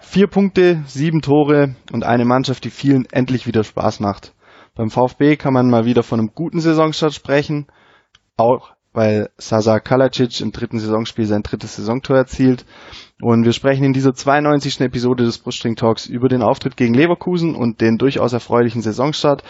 [0.00, 4.34] Vier Punkte, sieben Tore und eine Mannschaft, die vielen endlich wieder Spaß macht.
[4.74, 7.68] Beim VfB kann man mal wieder von einem guten Saisonstart sprechen,
[8.36, 12.64] auch weil Sasa Kalacic im dritten Saisonspiel sein drittes Saisontor erzielt.
[13.20, 14.80] Und wir sprechen in dieser 92.
[14.80, 19.44] Episode des Brustring Talks über den Auftritt gegen Leverkusen und den durchaus erfreulichen Saisonstart.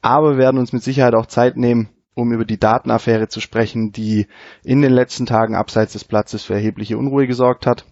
[0.00, 4.26] Aber werden uns mit Sicherheit auch Zeit nehmen, um über die Datenaffäre zu sprechen, die
[4.64, 7.84] in den letzten Tagen abseits des Platzes für erhebliche Unruhe gesorgt hat.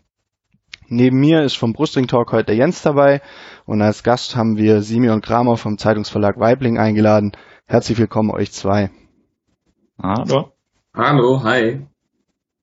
[0.89, 3.21] Neben mir ist vom Brustring Talk heute der Jens dabei
[3.65, 7.33] und als Gast haben wir Simeon Kramer vom Zeitungsverlag Weibling eingeladen.
[7.67, 8.91] Herzlich willkommen euch zwei.
[10.01, 10.56] Hallo.
[10.97, 11.87] Hallo, hi.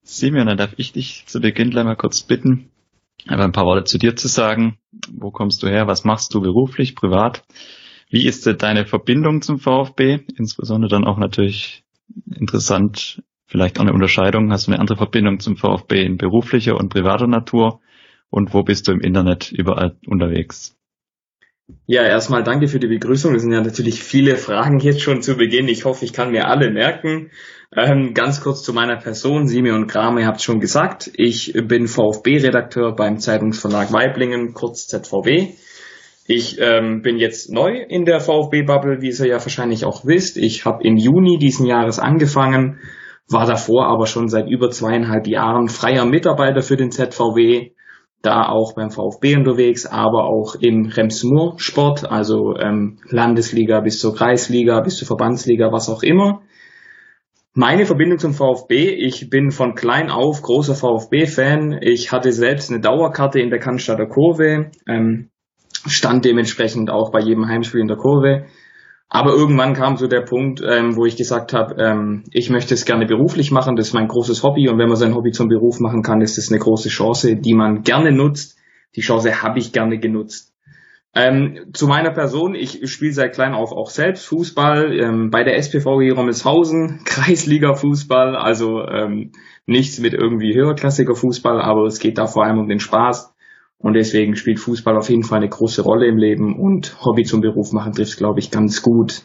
[0.02, 2.72] Simeon, dann darf ich dich zu Beginn gleich mal kurz bitten,
[3.28, 4.78] einfach ein paar Worte zu dir zu sagen.
[5.12, 5.88] Wo kommst du her?
[5.88, 7.44] Was machst du beruflich, privat?
[8.10, 10.20] Wie ist deine Verbindung zum VfB?
[10.36, 11.86] Insbesondere dann auch natürlich
[12.30, 14.52] interessant, vielleicht auch eine Unterscheidung.
[14.52, 17.80] Hast du eine andere Verbindung zum VfB in beruflicher und privater Natur?
[18.34, 20.76] und wo bist du im Internet überall unterwegs?
[21.86, 23.32] Ja, erstmal danke für die Begrüßung.
[23.34, 25.68] Das sind ja natürlich viele Fragen jetzt schon zu Beginn.
[25.68, 27.30] Ich hoffe, ich kann mir alle merken.
[27.76, 29.48] Ähm, ganz kurz zu meiner Person.
[29.48, 31.10] Simeon Kramer, ihr habt schon gesagt.
[31.16, 35.54] Ich bin VfB-Redakteur beim Zeitungsverlag Weiblingen, kurz ZVW.
[36.28, 40.38] Ich ähm, bin jetzt neu in der VfB-Bubble, wie ihr ja wahrscheinlich auch wisst.
[40.38, 42.80] Ich habe im Juni diesen Jahres angefangen,
[43.28, 47.72] war davor aber schon seit über zweieinhalb Jahren freier Mitarbeiter für den ZVW
[48.22, 54.80] da auch beim VfB unterwegs, aber auch im Rems-Mur-Sport, also ähm, Landesliga bis zur Kreisliga,
[54.80, 56.42] bis zur Verbandsliga, was auch immer.
[57.56, 61.78] Meine Verbindung zum VfB, ich bin von klein auf großer VfB-Fan.
[61.82, 65.30] Ich hatte selbst eine Dauerkarte in der Cannstatter Kurve, ähm,
[65.86, 68.46] stand dementsprechend auch bei jedem Heimspiel in der Kurve.
[69.08, 72.86] Aber irgendwann kam so der Punkt, ähm, wo ich gesagt habe, ähm, ich möchte es
[72.86, 75.80] gerne beruflich machen, das ist mein großes Hobby und wenn man sein Hobby zum Beruf
[75.80, 78.58] machen kann, ist das eine große Chance, die man gerne nutzt.
[78.96, 80.53] Die Chance habe ich gerne genutzt.
[81.16, 85.58] Ähm, zu meiner Person, ich spiele seit klein auf auch selbst Fußball ähm, bei der
[85.58, 89.32] SPV hier Rommelshausen, Kreisliga Fußball, also ähm,
[89.68, 93.32] nichts mit irgendwie höherklassiger Fußball, aber es geht da vor allem um den Spaß.
[93.78, 97.42] Und deswegen spielt Fußball auf jeden Fall eine große Rolle im Leben und Hobby zum
[97.42, 99.24] Beruf machen trifft, glaube ich, ganz gut.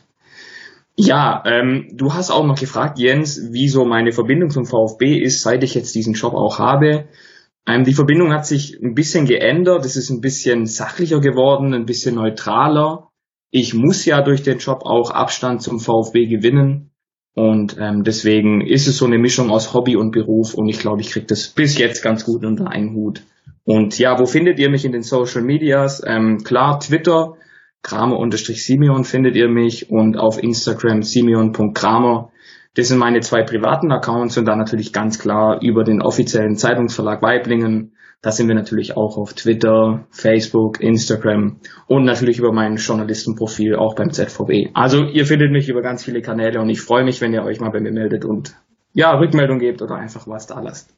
[0.96, 5.62] Ja, ähm, du hast auch noch gefragt, Jens, wieso meine Verbindung zum VfB ist, seit
[5.62, 7.04] ich jetzt diesen Job auch habe.
[7.68, 11.84] Ähm, die Verbindung hat sich ein bisschen geändert, es ist ein bisschen sachlicher geworden, ein
[11.84, 13.10] bisschen neutraler.
[13.50, 16.90] Ich muss ja durch den Job auch Abstand zum VfB gewinnen.
[17.34, 21.02] Und ähm, deswegen ist es so eine Mischung aus Hobby und Beruf und ich glaube,
[21.02, 23.22] ich kriege das bis jetzt ganz gut unter einen Hut.
[23.64, 26.02] Und ja, wo findet ihr mich in den Social Medias?
[26.04, 27.34] Ähm, klar, Twitter,
[27.82, 32.32] Kramer-Simeon findet ihr mich und auf Instagram simeon.kramer.
[32.78, 37.22] Das sind meine zwei privaten Accounts und dann natürlich ganz klar über den offiziellen Zeitungsverlag
[37.22, 37.96] Weiblingen.
[38.22, 41.56] Da sind wir natürlich auch auf Twitter, Facebook, Instagram
[41.88, 44.70] und natürlich über mein Journalistenprofil auch beim ZVB.
[44.74, 47.58] Also ihr findet mich über ganz viele Kanäle und ich freue mich, wenn ihr euch
[47.58, 48.54] mal bei mir meldet und
[48.92, 50.94] ja, Rückmeldung gebt oder einfach was da lasst.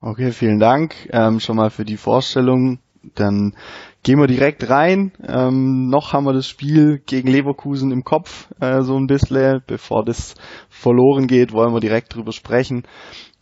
[0.00, 2.80] Okay, vielen Dank ähm, schon mal für die Vorstellung.
[3.14, 3.54] Dann
[4.02, 5.12] gehen wir direkt rein.
[5.26, 9.62] Ähm, noch haben wir das Spiel gegen Leverkusen im Kopf äh, so ein bisschen.
[9.66, 10.34] Bevor das
[10.68, 12.82] verloren geht, wollen wir direkt drüber sprechen.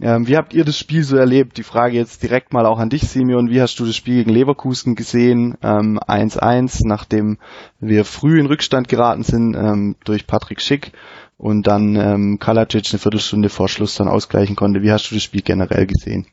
[0.00, 1.56] Ähm, wie habt ihr das Spiel so erlebt?
[1.56, 3.50] Die Frage jetzt direkt mal auch an dich, Simeon.
[3.50, 5.56] Wie hast du das Spiel gegen Leverkusen gesehen?
[5.56, 7.38] 1-1, ähm, nachdem
[7.80, 10.92] wir früh in Rückstand geraten sind ähm, durch Patrick Schick
[11.36, 14.82] und dann ähm, Kalacic eine Viertelstunde vor Schluss dann ausgleichen konnte.
[14.82, 16.26] Wie hast du das Spiel generell gesehen?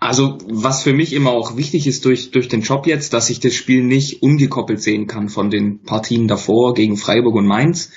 [0.00, 3.40] Also was für mich immer auch wichtig ist durch, durch den Job jetzt, dass ich
[3.40, 7.90] das Spiel nicht ungekoppelt sehen kann von den Partien davor gegen Freiburg und Mainz.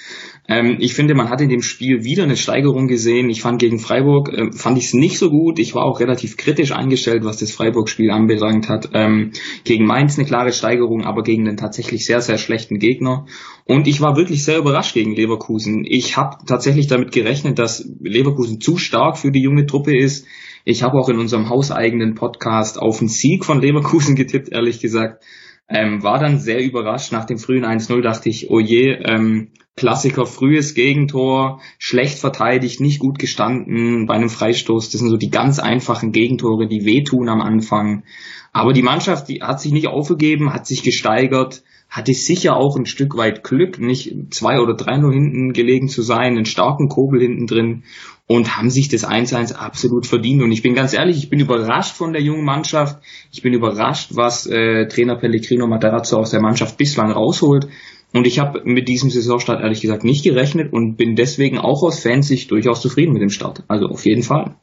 [0.48, 3.30] Ähm, ich finde, man hat in dem Spiel wieder eine Steigerung gesehen.
[3.30, 5.60] Ich fand gegen Freiburg, äh, fand ich es nicht so gut.
[5.60, 8.90] Ich war auch relativ kritisch eingestellt, was das Freiburg-Spiel anbelangt hat.
[8.94, 9.32] Ähm,
[9.64, 13.28] gegen Mainz eine klare Steigerung, aber gegen den tatsächlich sehr, sehr schlechten Gegner.
[13.66, 15.86] Und ich war wirklich sehr überrascht gegen Leverkusen.
[15.88, 20.26] Ich habe tatsächlich damit gerechnet, dass Leverkusen zu stark für die junge Truppe ist.
[20.66, 25.24] Ich habe auch in unserem hauseigenen Podcast auf den Sieg von Leverkusen getippt, ehrlich gesagt.
[25.68, 27.12] Ähm, war dann sehr überrascht.
[27.12, 33.00] Nach dem frühen 1-0 dachte ich, oh je, ähm, Klassiker, frühes Gegentor, schlecht verteidigt, nicht
[33.00, 34.90] gut gestanden bei einem Freistoß.
[34.90, 38.04] Das sind so die ganz einfachen Gegentore, die wehtun am Anfang.
[38.52, 42.86] Aber die Mannschaft, die hat sich nicht aufgegeben, hat sich gesteigert, hatte sicher auch ein
[42.86, 47.22] Stück weit Glück, nicht zwei oder drei nur hinten gelegen zu sein, einen starken Kobel
[47.22, 47.84] hinten drin
[48.32, 50.42] und haben sich das 1-1 absolut verdient.
[50.42, 53.04] Und ich bin ganz ehrlich, ich bin überrascht von der jungen Mannschaft.
[53.32, 57.68] Ich bin überrascht, was äh, Trainer Pellegrino Materazzo aus der Mannschaft bislang rausholt.
[58.14, 62.00] Und ich habe mit diesem Saisonstart ehrlich gesagt nicht gerechnet und bin deswegen auch aus
[62.00, 63.64] Fansicht durchaus zufrieden mit dem Start.
[63.68, 64.56] Also auf jeden Fall.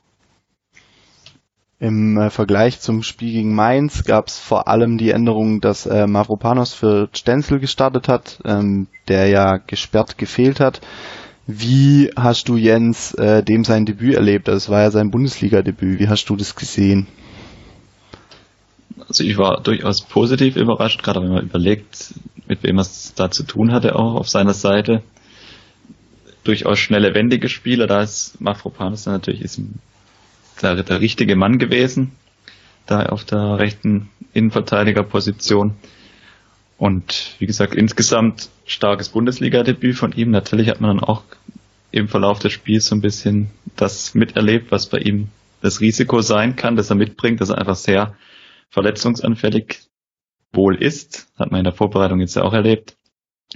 [1.78, 6.06] Im äh, Vergleich zum Spiel gegen Mainz gab es vor allem die Änderung, dass äh,
[6.06, 10.80] Mavropanos für Stenzel gestartet hat, ähm, der ja gesperrt gefehlt hat.
[11.50, 14.48] Wie hast du Jens äh, dem sein Debüt erlebt?
[14.48, 15.98] Das war ja sein Bundesliga-Debüt.
[15.98, 17.06] Wie hast du das gesehen?
[19.08, 22.12] Also ich war durchaus positiv überrascht, gerade wenn man überlegt,
[22.46, 25.02] mit wem er es da zu tun hatte, auch auf seiner Seite.
[26.44, 29.58] Durchaus schnelle, wendige Spieler, da ist Mafropanos natürlich ist
[30.60, 32.12] der, der richtige Mann gewesen,
[32.84, 35.76] da auf der rechten Innenverteidigerposition.
[36.76, 40.30] Und wie gesagt, insgesamt starkes Bundesliga-Debüt von ihm.
[40.30, 41.24] Natürlich hat man dann auch
[41.90, 45.28] im Verlauf des Spiels so ein bisschen das miterlebt, was bei ihm
[45.60, 48.14] das Risiko sein kann, dass er mitbringt, dass er einfach sehr
[48.70, 49.88] verletzungsanfällig
[50.52, 51.28] wohl ist.
[51.38, 52.96] Hat man in der Vorbereitung jetzt ja auch erlebt.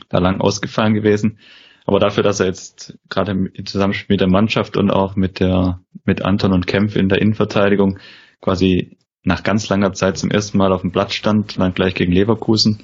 [0.08, 1.38] Da lang ausgefallen gewesen.
[1.84, 5.80] Aber dafür, dass er jetzt gerade im Zusammenspiel mit der Mannschaft und auch mit der,
[6.04, 7.98] mit Anton und Kempf in der Innenverteidigung
[8.40, 12.12] quasi nach ganz langer Zeit zum ersten Mal auf dem Platz stand, dann gleich gegen
[12.12, 12.82] Leverkusen.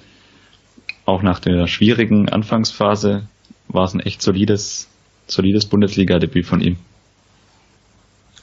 [1.08, 3.22] Auch nach der schwierigen Anfangsphase
[3.66, 4.88] war es ein echt solides,
[5.26, 6.76] solides Bundesliga-Debüt von ihm.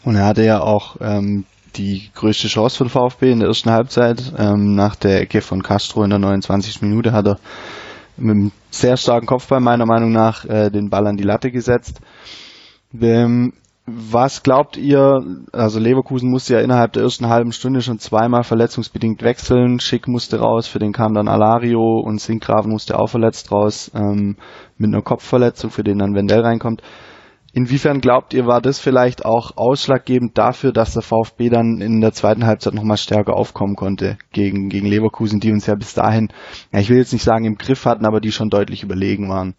[0.03, 1.45] Und er hatte ja auch ähm,
[1.75, 4.33] die größte Chance für den VfB in der ersten Halbzeit.
[4.39, 6.81] Ähm, nach der Ecke von Castro in der 29.
[6.81, 7.39] Minute hat er
[8.17, 12.01] mit einem sehr starken Kopfball meiner Meinung nach äh, den Ball an die Latte gesetzt.
[12.99, 13.53] Ähm,
[13.87, 19.21] was glaubt ihr, also Leverkusen musste ja innerhalb der ersten halben Stunde schon zweimal verletzungsbedingt
[19.21, 19.79] wechseln.
[19.79, 24.37] Schick musste raus, für den kam dann Alario und Sinkgraven musste auch verletzt raus ähm,
[24.77, 26.81] mit einer Kopfverletzung, für den dann Wendell reinkommt.
[27.53, 32.11] Inwiefern glaubt ihr, war das vielleicht auch ausschlaggebend dafür, dass der VfB dann in der
[32.11, 36.29] zweiten Halbzeit nochmal stärker aufkommen konnte gegen, gegen Leverkusen, die uns ja bis dahin,
[36.73, 39.53] ja, ich will jetzt nicht sagen im Griff hatten, aber die schon deutlich überlegen waren?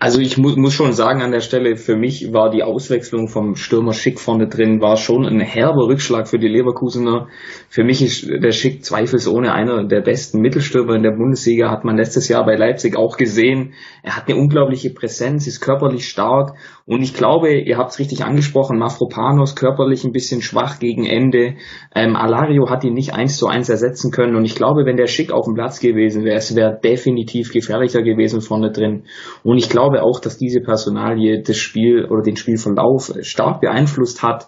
[0.00, 3.56] Also ich mu muss schon sagen an der Stelle, für mich war die Auswechslung vom
[3.56, 7.26] Stürmer Schick vorne drin, war schon ein herber Rückschlag für die Leverkusener.
[7.68, 11.96] Für mich ist der Schick zweifelsohne einer der besten Mittelstürmer in der Bundesliga, hat man
[11.96, 13.74] letztes Jahr bei Leipzig auch gesehen.
[14.04, 16.54] Er hat eine unglaubliche Präsenz, ist körperlich stark
[16.88, 21.56] und ich glaube, ihr habt es richtig angesprochen, Mafropanos körperlich ein bisschen schwach gegen Ende.
[21.94, 25.06] Ähm, Alario hat ihn nicht eins zu eins ersetzen können und ich glaube, wenn der
[25.06, 29.02] Schick auf dem Platz gewesen wäre, es wäre definitiv gefährlicher gewesen vorne drin.
[29.44, 34.46] Und ich glaube, auch, dass diese Personalie das Spiel oder den Spielverlauf stark beeinflusst hat.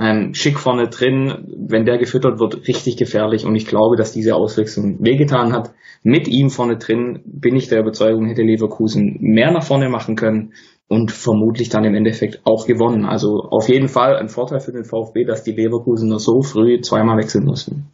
[0.00, 3.44] Ähm, Schick vorne drin, wenn der gefüttert wird, richtig gefährlich.
[3.44, 5.72] Und ich glaube, dass diese Auswechslung wehgetan hat.
[6.02, 10.54] Mit ihm vorne drin bin ich der Überzeugung, hätte Leverkusen mehr nach vorne machen können
[10.92, 13.06] und vermutlich dann im Endeffekt auch gewonnen.
[13.06, 17.16] Also auf jeden Fall ein Vorteil für den VfB, dass die Leverkusener so früh zweimal
[17.16, 17.86] wechseln mussten.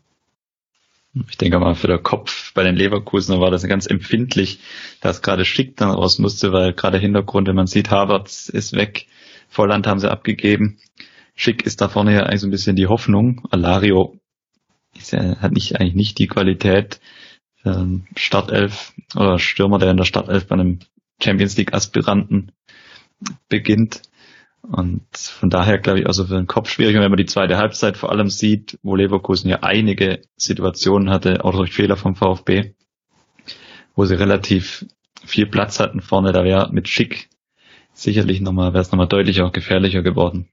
[1.31, 4.59] Ich denke mal, für den Kopf bei den Leverkusen war das ganz empfindlich,
[5.01, 9.07] dass gerade Schick dann raus musste, weil gerade Hintergrund, wenn man sieht, Havertz ist weg,
[9.49, 10.79] Volland haben sie abgegeben.
[11.37, 13.47] Schick ist da vorne ja eigentlich so ein bisschen die Hoffnung.
[13.53, 14.17] Alario
[15.13, 16.99] ja, hat nicht, eigentlich nicht die Qualität
[17.63, 20.81] für Startelf oder Stürmer, der in der Startelf bei einem
[21.23, 22.51] Champions League Aspiranten
[23.49, 24.03] beginnt.
[24.63, 26.97] Und von daher glaube ich also für den Kopf schwierig.
[26.97, 31.45] Und wenn man die zweite Halbzeit vor allem sieht, wo Leverkusen ja einige Situationen hatte,
[31.45, 32.75] auch durch Fehler vom VfB,
[33.95, 34.85] wo sie relativ
[35.25, 37.29] viel Platz hatten vorne, da wäre mit Schick
[37.93, 40.49] sicherlich nochmal, wäre es nochmal deutlich auch gefährlicher geworden.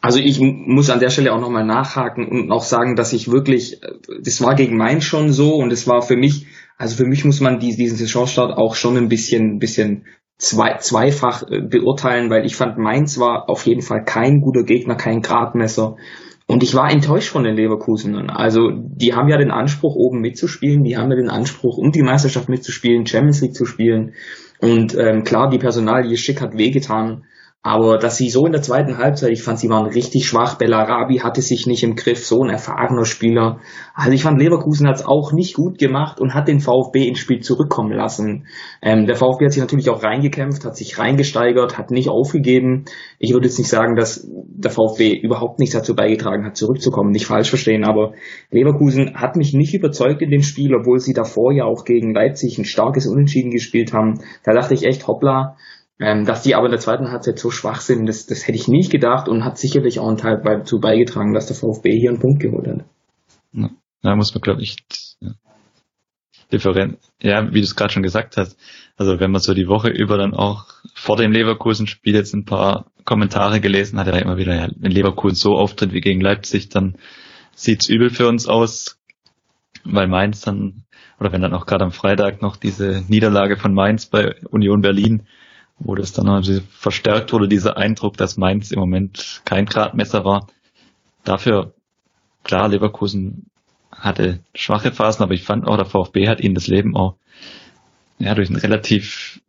[0.00, 3.80] Also ich muss an der Stelle auch nochmal nachhaken und auch sagen, dass ich wirklich,
[4.22, 6.46] das war gegen Mainz schon so und es war für mich,
[6.78, 10.04] also für mich muss man diesen Saisonstart auch schon ein bisschen, bisschen
[10.38, 14.94] zwei, zweifach äh, beurteilen, weil ich fand, Mainz war auf jeden Fall kein guter Gegner,
[14.94, 15.96] kein Gradmesser.
[16.46, 18.30] Und ich war enttäuscht von den Leverkusenern.
[18.30, 22.02] Also die haben ja den Anspruch, oben mitzuspielen, die haben ja den Anspruch, um die
[22.02, 24.14] Meisterschaft mitzuspielen, Champions League zu spielen.
[24.60, 27.24] Und ähm, klar, die Personalie Schick hat wehgetan.
[27.68, 30.56] Aber dass sie so in der zweiten Halbzeit, ich fand, sie waren richtig schwach.
[30.56, 33.58] Bellarabi hatte sich nicht im Griff, so ein erfahrener Spieler.
[33.94, 37.18] Also ich fand, Leverkusen hat es auch nicht gut gemacht und hat den VfB ins
[37.18, 38.46] Spiel zurückkommen lassen.
[38.80, 42.86] Ähm, der VfB hat sich natürlich auch reingekämpft, hat sich reingesteigert, hat nicht aufgegeben.
[43.18, 47.10] Ich würde jetzt nicht sagen, dass der VfB überhaupt nichts dazu beigetragen hat, zurückzukommen.
[47.10, 48.14] Nicht falsch verstehen, aber
[48.50, 52.56] Leverkusen hat mich nicht überzeugt in dem Spiel, obwohl sie davor ja auch gegen Leipzig
[52.56, 54.22] ein starkes Unentschieden gespielt haben.
[54.42, 55.56] Da dachte ich echt, hoppla,
[56.00, 58.68] ähm, dass die aber in der zweiten Halbzeit so schwach sind, das, das hätte ich
[58.68, 62.20] nicht gedacht und hat sicherlich auch einen Teil dazu beigetragen, dass der VfB hier einen
[62.20, 62.84] Punkt geholt hat.
[64.02, 64.76] Da muss man, glaube ich,
[65.20, 65.32] ja,
[67.20, 68.56] ja, wie du es gerade schon gesagt hast.
[68.96, 72.86] Also wenn man so die Woche über dann auch vor dem Leverkusen-Spiel jetzt ein paar
[73.04, 76.96] Kommentare gelesen hat, er immer wieder, ja, wenn Leverkusen so auftritt wie gegen Leipzig, dann
[77.54, 78.98] sieht's übel für uns aus,
[79.84, 80.84] weil Mainz dann,
[81.18, 85.26] oder wenn dann auch gerade am Freitag noch diese Niederlage von Mainz bei Union Berlin,
[85.78, 90.48] wo das dann noch verstärkt wurde, dieser Eindruck, dass Mainz im Moment kein Gradmesser war.
[91.24, 91.74] Dafür,
[92.42, 93.46] klar, Leverkusen
[93.90, 97.16] hatte schwache Phasen, aber ich fand auch, der VfB hat ihnen das Leben auch
[98.18, 99.40] ja, durch einen relativ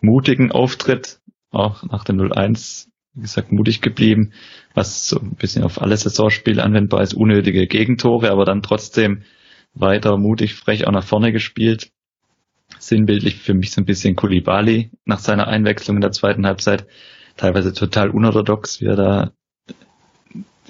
[0.00, 1.20] mutigen Auftritt,
[1.50, 4.32] auch nach dem 0-1, wie gesagt, mutig geblieben,
[4.74, 9.22] was so ein bisschen auf alle Saisonspiele anwendbar ist, unnötige Gegentore, aber dann trotzdem
[9.74, 11.90] weiter mutig, frech auch nach vorne gespielt.
[12.78, 16.86] Sinnbildlich für mich so ein bisschen Kulibali nach seiner Einwechslung in der zweiten Halbzeit.
[17.36, 19.32] Teilweise total unorthodox, wie er da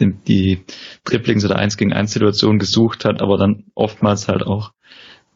[0.00, 0.64] die
[1.04, 4.72] Triplings oder 1 gegen 1 Situation gesucht hat, aber dann oftmals halt auch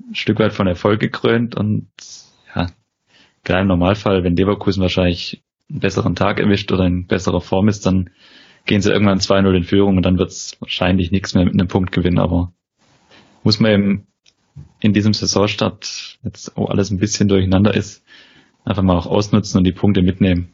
[0.09, 1.88] ein Stück weit von Erfolg gekrönt und
[2.54, 2.68] ja,
[3.44, 7.87] klar im Normalfall, wenn Leverkusen wahrscheinlich einen besseren Tag erwischt oder in besserer Form ist,
[7.87, 8.11] dann
[8.64, 11.68] gehen sie irgendwann 2-0 in Führung und dann wird es wahrscheinlich nichts mehr mit einem
[11.68, 12.52] Punkt gewinnen, aber
[13.42, 14.06] muss man eben
[14.84, 18.02] in diesem Saisonstart, jetzt wo alles ein bisschen durcheinander ist,
[18.66, 20.50] einfach mal auch ausnutzen und die Punkte mitnehmen.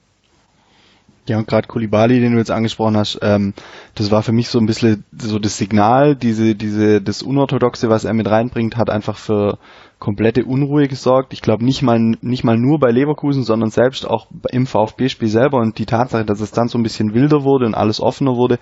[1.26, 3.54] Ja, und gerade Kulibali, den du jetzt angesprochen hast, ähm,
[3.96, 8.04] das war für mich so ein bisschen so das Signal, diese, diese, das Unorthodoxe, was
[8.04, 9.58] er mit reinbringt, hat einfach für
[9.98, 11.32] komplette Unruhe gesorgt.
[11.32, 15.58] Ich glaube nicht mal, nicht mal nur bei Leverkusen, sondern selbst auch im VfB-Spiel selber
[15.58, 18.58] und die Tatsache, dass es dann so ein bisschen wilder wurde und alles offener wurde,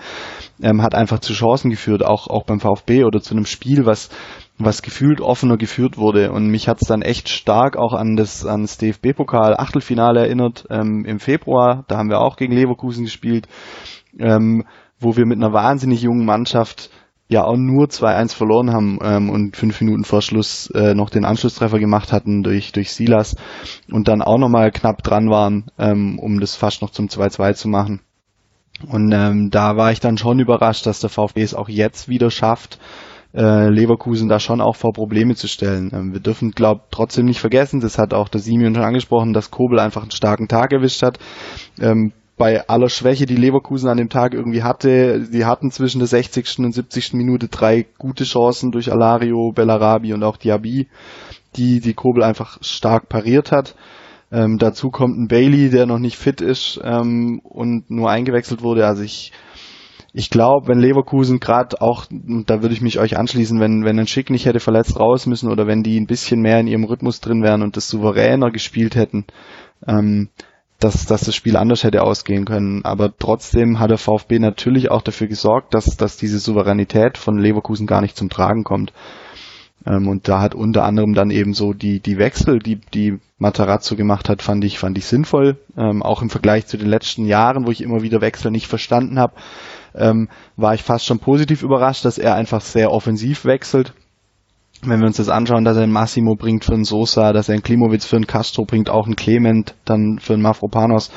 [0.63, 4.09] ähm, hat einfach zu Chancen geführt, auch, auch beim VfB oder zu einem Spiel, was,
[4.59, 6.33] was gefühlt offener geführt wurde.
[6.33, 11.05] Und mich hat's dann echt stark auch an das, an das DFB-Pokal Achtelfinale erinnert ähm,
[11.05, 11.85] im Februar.
[11.89, 13.49] Da haben wir auch gegen Leverkusen gespielt,
[14.19, 14.65] ähm,
[14.99, 16.91] wo wir mit einer wahnsinnig jungen Mannschaft
[17.29, 21.27] ja auch nur 2-1 verloren haben ähm, und fünf Minuten vor Schluss äh, noch den
[21.27, 23.37] Anschlusstreffer gemacht hatten durch, durch Silas
[23.93, 27.69] und dann auch nochmal knapp dran waren, ähm, um das fast noch zum 2-2 zu
[27.69, 28.01] machen.
[28.87, 32.31] Und ähm, da war ich dann schon überrascht, dass der VfB es auch jetzt wieder
[32.31, 32.79] schafft,
[33.35, 35.91] äh, Leverkusen da schon auch vor Probleme zu stellen.
[35.93, 39.51] Ähm, wir dürfen, glaube trotzdem nicht vergessen, das hat auch der Simeon schon angesprochen, dass
[39.51, 41.19] Kobel einfach einen starken Tag erwischt hat.
[41.81, 46.07] Ähm, bei aller Schwäche, die Leverkusen an dem Tag irgendwie hatte, sie hatten zwischen der
[46.07, 46.61] 60.
[46.61, 47.15] und 70.
[47.15, 50.87] Minute drei gute Chancen durch Alario, Bellarabi und auch Diaby,
[51.57, 53.75] die die Kobel einfach stark pariert hat.
[54.31, 58.87] Ähm, dazu kommt ein Bailey, der noch nicht fit ist ähm, und nur eingewechselt wurde.
[58.87, 59.33] Also ich
[60.19, 64.09] ich glaube, wenn Leverkusen gerade auch, da würde ich mich euch anschließen, wenn, wenn ein
[64.09, 67.21] Schick nicht hätte verletzt raus müssen oder wenn die ein bisschen mehr in ihrem Rhythmus
[67.21, 69.27] drin wären und das souveräner gespielt hätten,
[69.87, 70.29] ähm,
[70.81, 72.85] dass, dass das Spiel anders hätte ausgehen können.
[72.85, 77.87] Aber trotzdem hat der VfB natürlich auch dafür gesorgt, dass, dass diese Souveränität von Leverkusen
[77.87, 78.93] gar nicht zum Tragen kommt.
[79.87, 83.95] Ähm, und da hat unter anderem dann eben so die, die Wechsel, die, die Matarazzo
[83.95, 85.59] gemacht hat, fand ich, fand ich sinnvoll.
[85.77, 89.21] Ähm, auch im Vergleich zu den letzten Jahren, wo ich immer wieder Wechsel nicht verstanden
[89.21, 89.35] habe
[89.95, 93.93] ähm, war ich fast schon positiv überrascht, dass er einfach sehr offensiv wechselt.
[94.83, 97.55] Wenn wir uns das anschauen, dass er einen Massimo bringt für einen Sosa, dass er
[97.55, 101.11] einen Klimowitz für einen Castro bringt, auch einen Clement dann für einen Mafropanos,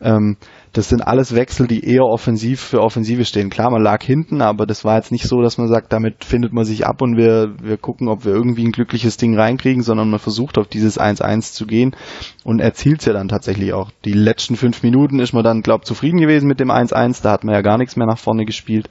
[0.00, 0.36] ähm,
[0.72, 3.50] das sind alles Wechsel, die eher offensiv für Offensive stehen.
[3.50, 6.54] Klar, man lag hinten, aber das war jetzt nicht so, dass man sagt, damit findet
[6.54, 10.08] man sich ab und wir, wir gucken, ob wir irgendwie ein glückliches Ding reinkriegen, sondern
[10.08, 11.94] man versucht auf dieses 1-1 zu gehen
[12.42, 13.90] und erzielt es ja dann tatsächlich auch.
[14.06, 17.44] Die letzten fünf Minuten ist man dann, glaub, zufrieden gewesen mit dem 1-1, da hat
[17.44, 18.88] man ja gar nichts mehr nach vorne gespielt.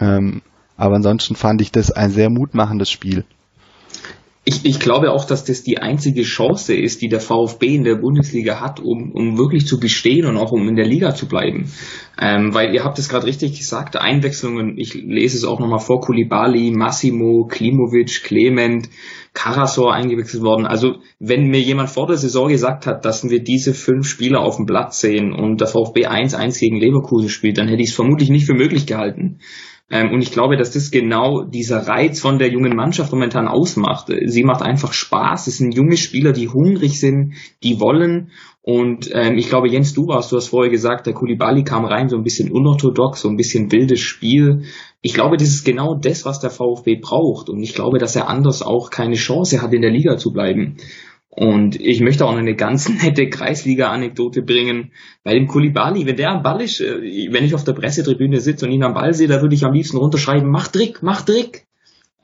[0.00, 0.42] Ähm,
[0.76, 3.24] aber ansonsten fand ich das ein sehr mutmachendes Spiel
[4.46, 7.96] ich, ich glaube auch, dass das die einzige Chance ist, die der VfB in der
[7.96, 11.72] Bundesliga hat, um, um wirklich zu bestehen und auch um in der Liga zu bleiben.
[12.20, 16.00] Ähm, weil ihr habt es gerade richtig gesagt, Einwechslungen, ich lese es auch nochmal vor,
[16.00, 18.90] Kulibali, Massimo, Klimovic, Clement,
[19.32, 20.66] Karasor eingewechselt worden.
[20.66, 24.56] Also wenn mir jemand vor der Saison gesagt hat, dass wir diese fünf Spieler auf
[24.56, 28.28] dem Platz sehen und der VfB 1-1 gegen Leverkusen spielt, dann hätte ich es vermutlich
[28.28, 29.38] nicht für möglich gehalten.
[29.90, 34.10] Ähm, und ich glaube, dass das genau dieser Reiz von der jungen Mannschaft momentan ausmacht.
[34.26, 35.46] Sie macht einfach Spaß.
[35.46, 38.30] Es sind junge Spieler, die hungrig sind, die wollen.
[38.62, 42.08] Und ähm, ich glaube, Jens, du warst, du hast vorher gesagt, der Kulibali kam rein,
[42.08, 44.62] so ein bisschen unorthodox, so ein bisschen wildes Spiel.
[45.02, 47.50] Ich glaube, das ist genau das, was der VfB braucht.
[47.50, 50.78] Und ich glaube, dass er anders auch keine Chance hat, in der Liga zu bleiben.
[51.36, 54.92] Und ich möchte auch noch eine ganz nette Kreisliga-Anekdote bringen.
[55.24, 58.66] Bei dem Kulibali, wenn der am Ball ist, äh, wenn ich auf der Pressetribüne sitze
[58.66, 61.66] und ihn am Ball sehe, da würde ich am liebsten runterschreiben, mach Trick, mach Trick.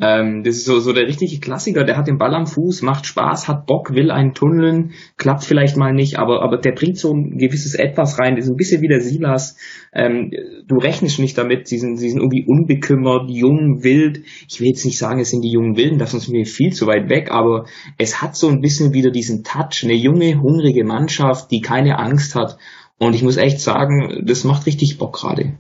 [0.03, 3.05] Ähm, das ist so, so der richtige Klassiker, der hat den Ball am Fuß, macht
[3.05, 7.13] Spaß, hat Bock, will einen tunneln, klappt vielleicht mal nicht, aber, aber der bringt so
[7.13, 9.59] ein gewisses Etwas rein, das ist ein bisschen wie der Silas.
[9.93, 10.31] Ähm,
[10.67, 14.23] du rechnest nicht damit, sie sind, sie sind irgendwie unbekümmert, jung, wild.
[14.49, 16.87] Ich will jetzt nicht sagen, es sind die jungen Wilden, das ist mir viel zu
[16.87, 17.67] weit weg, aber
[17.99, 22.35] es hat so ein bisschen wieder diesen Touch, eine junge, hungrige Mannschaft, die keine Angst
[22.35, 22.57] hat.
[22.99, 25.55] Und ich muss echt sagen, das macht richtig Bock gerade.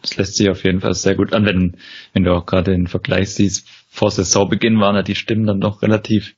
[0.00, 3.34] Das lässt sich auf jeden Fall sehr gut an, wenn, du auch gerade den Vergleich
[3.34, 3.68] siehst.
[3.88, 6.34] Vor Saisonbeginn waren ja die Stimmen dann doch relativ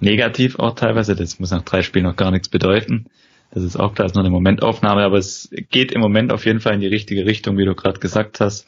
[0.00, 1.14] negativ auch teilweise.
[1.14, 3.06] Das muss nach drei Spielen noch gar nichts bedeuten.
[3.52, 6.58] Das ist auch klar, ist nur eine Momentaufnahme, aber es geht im Moment auf jeden
[6.58, 8.66] Fall in die richtige Richtung, wie du gerade gesagt hast.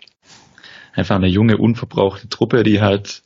[0.93, 3.23] Einfach eine junge, unverbrauchte Truppe, die halt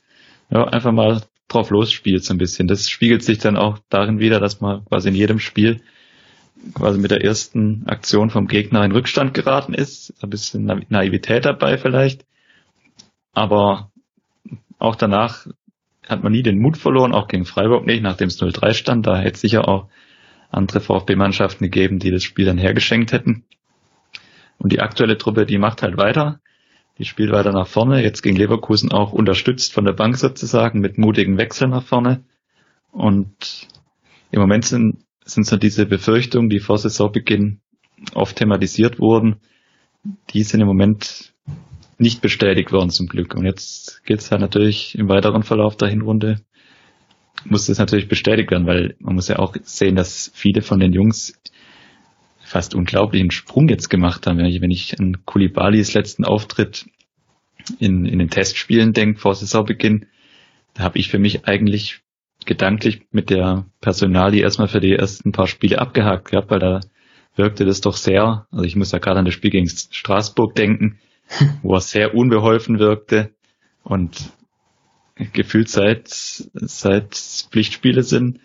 [0.51, 2.67] ja, einfach mal drauf losspielt so ein bisschen.
[2.67, 5.83] Das spiegelt sich dann auch darin wieder, dass man quasi in jedem Spiel
[6.75, 10.15] quasi mit der ersten Aktion vom Gegner in Rückstand geraten ist.
[10.23, 12.25] Ein bisschen Naivität dabei vielleicht.
[13.33, 13.91] Aber
[14.79, 15.47] auch danach
[16.07, 19.07] hat man nie den Mut verloren, auch gegen Freiburg nicht, nachdem es 0-3 stand.
[19.07, 19.89] Da hätte es sicher auch
[20.51, 23.45] andere VfB-Mannschaften gegeben, die das Spiel dann hergeschenkt hätten.
[24.59, 26.41] Und die aktuelle Truppe, die macht halt weiter.
[26.99, 30.99] Die spielt weiter nach vorne, jetzt gegen Leverkusen auch unterstützt von der Bank sozusagen, mit
[30.99, 32.25] mutigen Wechseln nach vorne.
[32.93, 33.69] Und
[34.31, 34.99] im Moment sind
[35.33, 37.61] sind so diese Befürchtungen, die vor Saisonbeginn
[38.15, 39.37] oft thematisiert wurden,
[40.31, 41.33] die sind im Moment
[41.99, 43.35] nicht bestätigt worden zum Glück.
[43.35, 46.41] Und jetzt geht es halt natürlich im weiteren Verlauf der Hinrunde,
[47.45, 50.93] muss das natürlich bestätigt werden, weil man muss ja auch sehen, dass viele von den
[50.93, 51.41] Jungs
[52.39, 54.39] fast unglaublichen Sprung jetzt gemacht haben.
[54.39, 56.87] Wenn ich, wenn ich an Kulibalis letzten Auftritt
[57.79, 60.07] in, in den Testspielen denke vor Saisonbeginn,
[60.75, 62.01] da habe ich für mich eigentlich
[62.47, 66.81] gedanklich mit der Personalie erstmal für die ersten paar Spiele abgehakt gehabt, weil da
[67.37, 70.99] wirkte das doch sehr, also ich muss ja gerade an das Spiel gegen Straßburg denken,
[71.63, 73.31] wo er sehr unbeholfen wirkte
[73.83, 74.33] und
[75.33, 78.41] gefühlt seit, seit Pflichtspiele sind,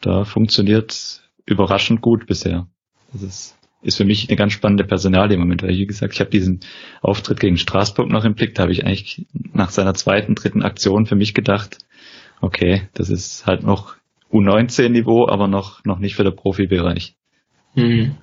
[0.00, 2.66] da funktioniert überraschend gut bisher.
[3.12, 6.20] Das ist, ist für mich eine ganz spannende Personalie im Moment, weil wie gesagt, ich
[6.20, 6.60] habe diesen
[7.00, 11.06] Auftritt gegen Straßburg noch im Blick, da habe ich eigentlich nach seiner zweiten, dritten Aktion
[11.06, 11.78] für mich gedacht,
[12.44, 13.96] okay, das ist halt noch
[14.32, 17.16] U19-Niveau, aber noch, noch nicht für den Profibereich.
[17.74, 18.16] Mhm.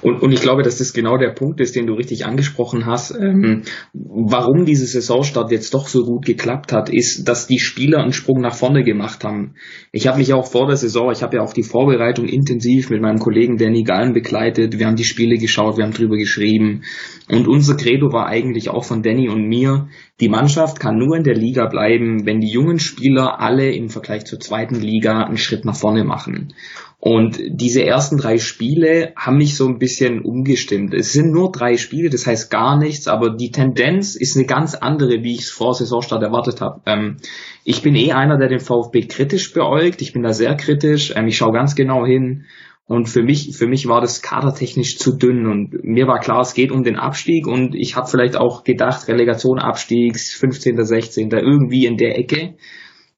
[0.00, 3.10] Und, und ich glaube, dass das genau der Punkt ist, den du richtig angesprochen hast.
[3.10, 3.62] Ähm,
[3.92, 8.40] warum diese Saisonstart jetzt doch so gut geklappt hat, ist, dass die Spieler einen Sprung
[8.40, 9.54] nach vorne gemacht haben.
[9.92, 13.02] Ich habe mich auch vor der Saison, ich habe ja auch die Vorbereitung intensiv mit
[13.02, 14.78] meinem Kollegen Danny Gallen begleitet.
[14.78, 16.82] Wir haben die Spiele geschaut, wir haben drüber geschrieben.
[17.30, 19.88] Und unser Credo war eigentlich auch von Danny und mir,
[20.20, 24.24] die Mannschaft kann nur in der Liga bleiben, wenn die jungen Spieler alle im Vergleich
[24.24, 26.54] zur zweiten Liga einen Schritt nach vorne machen.
[27.00, 30.94] Und diese ersten drei Spiele haben mich so ein bisschen umgestimmt.
[30.94, 34.74] Es sind nur drei Spiele, das heißt gar nichts, aber die Tendenz ist eine ganz
[34.74, 36.80] andere, wie ich es vor Saisonstart erwartet habe.
[36.86, 37.18] Ähm,
[37.62, 40.02] ich bin eh einer, der den VfB kritisch beäugt.
[40.02, 41.12] Ich bin da sehr kritisch.
[41.14, 42.46] Ähm, ich schaue ganz genau hin.
[42.88, 46.54] Und für mich, für mich war das kadertechnisch zu dünn und mir war klar, es
[46.54, 51.84] geht um den Abstieg und ich habe vielleicht auch gedacht, Relegation, Abstiegs, 15., 16., irgendwie
[51.84, 52.54] in der Ecke.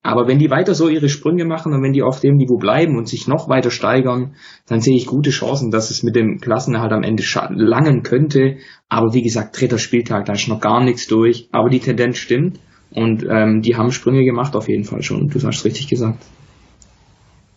[0.03, 2.97] Aber wenn die weiter so ihre Sprünge machen und wenn die auf dem Niveau bleiben
[2.97, 4.35] und sich noch weiter steigern,
[4.67, 8.57] dann sehe ich gute Chancen, dass es mit dem Klassenerhalt am Ende langen könnte.
[8.89, 11.49] Aber wie gesagt, dritter Spieltag, da ist noch gar nichts durch.
[11.53, 12.59] Aber die Tendenz stimmt
[12.91, 15.29] und ähm, die haben Sprünge gemacht auf jeden Fall schon.
[15.29, 16.25] Du hast richtig gesagt.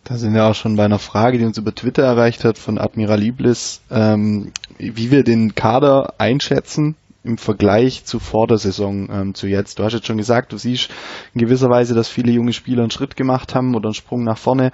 [0.04, 2.78] Da sind wir auch schon bei einer Frage, die uns über Twitter erreicht hat von
[2.78, 9.34] Admiral Lieblis, ähm, wie wir den Kader einschätzen im Vergleich zu vor der Saison ähm,
[9.34, 9.80] zu jetzt.
[9.80, 10.90] Du hast jetzt schon gesagt, du siehst
[11.34, 14.38] in gewisser Weise, dass viele junge Spieler einen Schritt gemacht haben oder einen Sprung nach
[14.38, 14.72] vorne.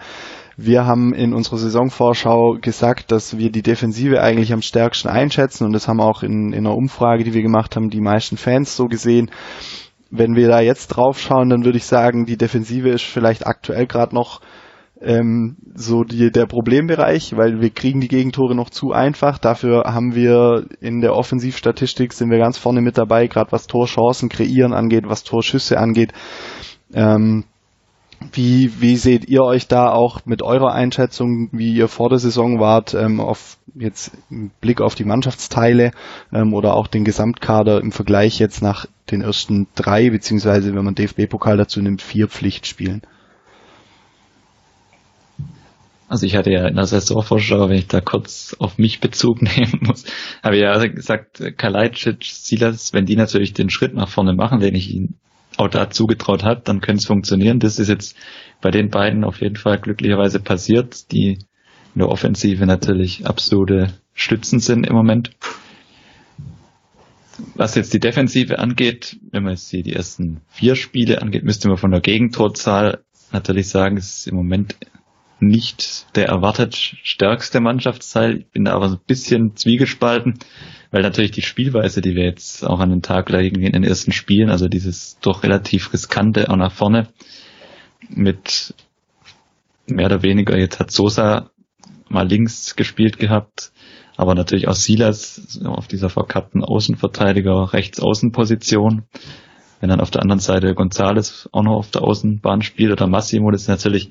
[0.58, 5.74] Wir haben in unserer Saisonvorschau gesagt, dass wir die Defensive eigentlich am stärksten einschätzen und
[5.74, 8.88] das haben auch in, in einer Umfrage, die wir gemacht haben, die meisten Fans so
[8.88, 9.30] gesehen.
[10.10, 13.86] Wenn wir da jetzt drauf schauen, dann würde ich sagen, die Defensive ist vielleicht aktuell
[13.86, 14.42] gerade noch
[15.02, 19.38] ähm, so die, der Problembereich, weil wir kriegen die Gegentore noch zu einfach.
[19.38, 24.30] Dafür haben wir in der Offensivstatistik sind wir ganz vorne mit dabei, gerade was Torchancen
[24.30, 26.14] kreieren angeht, was Torschüsse angeht.
[26.94, 27.46] Ähm,
[28.34, 32.60] wie, wie seht ihr euch da auch mit eurer Einschätzung, wie ihr vor der Saison
[32.60, 35.92] wart, ähm, auf jetzt im Blick auf die Mannschaftsteile
[36.34, 40.96] ähm, oder auch den Gesamtkader im Vergleich jetzt nach den ersten drei, beziehungsweise wenn man
[40.96, 43.04] DFB-Pokal dazu nimmt, vier Pflichtspielen?
[46.10, 49.80] Also ich hatte ja in der Saisonvorschau, wenn ich da kurz auf mich Bezug nehmen
[49.82, 50.06] muss,
[50.44, 54.74] habe ich ja gesagt, Kalajdzic, Silas, wenn die natürlich den Schritt nach vorne machen, den
[54.74, 55.20] ich ihnen
[55.58, 57.60] auch da zugetraut hat, dann könnte es funktionieren.
[57.60, 58.18] Das ist jetzt
[58.60, 61.38] bei den beiden auf jeden Fall glücklicherweise passiert, die
[61.94, 65.32] in der Offensive natürlich absolute Stützen sind im Moment.
[67.56, 71.68] was jetzt die Defensive angeht, wenn man jetzt hier die ersten vier Spiele angeht, müsste
[71.68, 74.76] man von der Gegentorzahl natürlich sagen, es ist im Moment
[75.42, 78.40] nicht der erwartet stärkste Mannschaftsteil.
[78.40, 80.40] Ich bin da aber so ein bisschen zwiegespalten,
[80.92, 84.12] weil natürlich die Spielweise, die wir jetzt auch an den Tag legen in den ersten
[84.12, 87.08] Spielen, also dieses doch relativ riskante auch nach vorne
[88.10, 88.74] mit
[89.88, 91.50] mehr oder weniger, jetzt hat Sosa
[92.10, 93.72] mal links gespielt gehabt,
[94.18, 99.04] aber natürlich auch Silas auf dieser verkappten Außenverteidiger Rechtsaußenposition.
[99.80, 103.50] Wenn dann auf der anderen Seite Gonzales auch noch auf der Außenbahn spielt oder Massimo,
[103.52, 104.10] das ist natürlich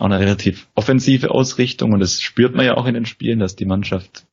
[0.00, 3.54] auch eine relativ offensive Ausrichtung und das spürt man ja auch in den Spielen, dass
[3.54, 4.24] die Mannschaft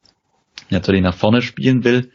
[0.70, 2.10] natürlich nach vorne spielen will.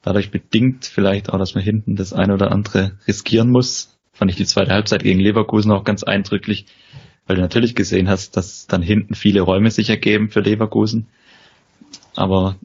[0.00, 3.98] Dadurch bedingt vielleicht auch, dass man hinten das eine oder andere riskieren muss.
[4.12, 6.64] Fand ich die zweite Halbzeit gegen Leverkusen auch ganz eindrücklich,
[7.26, 11.06] weil du natürlich gesehen hast, dass dann hinten viele Räume sich ergeben für Leverkusen.
[12.16, 12.56] Aber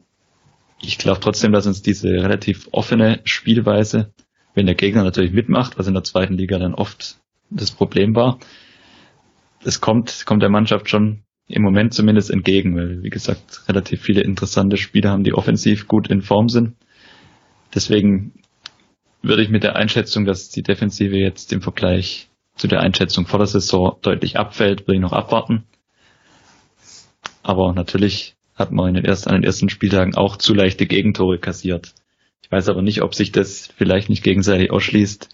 [0.80, 4.10] ich glaube trotzdem, dass uns diese relativ offene Spielweise,
[4.54, 7.18] wenn der Gegner natürlich mitmacht, was in der zweiten Liga dann oft
[7.50, 8.38] das Problem war,
[9.64, 14.22] es kommt, kommt der Mannschaft schon im Moment zumindest entgegen, weil, wie gesagt, relativ viele
[14.22, 16.76] interessante Spieler haben, die offensiv gut in Form sind.
[17.74, 18.32] Deswegen
[19.22, 23.38] würde ich mit der Einschätzung, dass die Defensive jetzt im Vergleich zu der Einschätzung vor
[23.38, 25.64] der Saison deutlich abfällt, würde ich noch abwarten.
[27.42, 31.38] Aber natürlich hat man in den ersten, an den ersten Spieltagen auch zu leichte Gegentore
[31.38, 31.94] kassiert.
[32.42, 35.28] Ich weiß aber nicht, ob sich das vielleicht nicht gegenseitig ausschließt,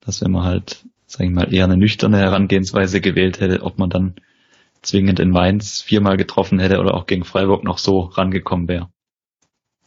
[0.00, 3.90] dass wenn man halt sage ich mal, eher eine nüchterne Herangehensweise gewählt hätte, ob man
[3.90, 4.14] dann
[4.80, 8.90] zwingend in Mainz viermal getroffen hätte oder auch gegen Freiburg noch so rangekommen wäre.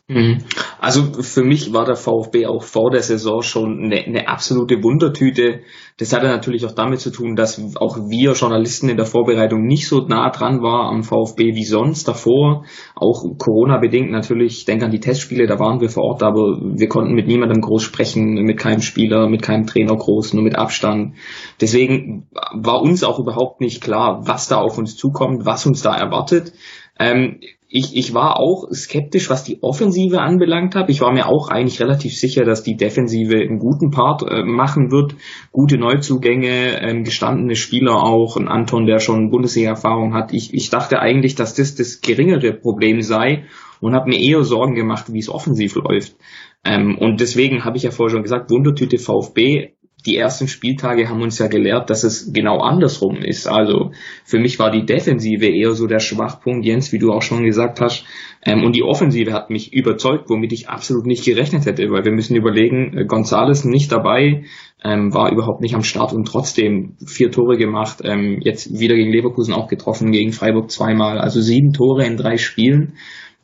[0.09, 0.39] Mhm.
[0.79, 5.61] Also für mich war der VfB auch vor der Saison schon eine, eine, absolute Wundertüte.
[5.97, 9.87] Das hatte natürlich auch damit zu tun, dass auch wir Journalisten in der Vorbereitung nicht
[9.87, 12.65] so nah dran waren am VfB wie sonst davor.
[12.95, 14.57] Auch Corona-bedingt natürlich.
[14.57, 17.61] Ich denke an die Testspiele, da waren wir vor Ort, aber wir konnten mit niemandem
[17.61, 21.15] groß sprechen, mit keinem Spieler, mit keinem Trainer groß, nur mit Abstand.
[21.61, 25.95] Deswegen war uns auch überhaupt nicht klar, was da auf uns zukommt, was uns da
[25.95, 26.51] erwartet.
[26.99, 27.39] Ähm,
[27.75, 30.91] ich, ich war auch skeptisch, was die Offensive anbelangt habe.
[30.91, 34.91] Ich war mir auch eigentlich relativ sicher, dass die Defensive einen guten Part äh, machen
[34.91, 35.15] wird.
[35.51, 40.33] Gute Neuzugänge, ähm, gestandene Spieler auch, ein Anton, der schon Bundesliga-Erfahrung hat.
[40.33, 43.45] Ich, ich dachte eigentlich, dass das das geringere Problem sei
[43.81, 46.15] und habe mir eher Sorgen gemacht, wie es offensiv läuft.
[46.63, 49.73] Ähm, und deswegen habe ich ja vorher schon gesagt, Wundertüte VfB
[50.05, 53.47] die ersten Spieltage haben uns ja gelehrt, dass es genau andersrum ist.
[53.47, 53.91] Also
[54.25, 57.79] für mich war die Defensive eher so der Schwachpunkt, Jens, wie du auch schon gesagt
[57.79, 58.05] hast.
[58.45, 62.11] Ähm, und die Offensive hat mich überzeugt, womit ich absolut nicht gerechnet hätte, weil wir
[62.11, 64.43] müssen überlegen, äh, Gonzales nicht dabei,
[64.83, 69.11] ähm, war überhaupt nicht am Start und trotzdem vier Tore gemacht, ähm, jetzt wieder gegen
[69.11, 72.93] Leverkusen auch getroffen, gegen Freiburg zweimal, also sieben Tore in drei Spielen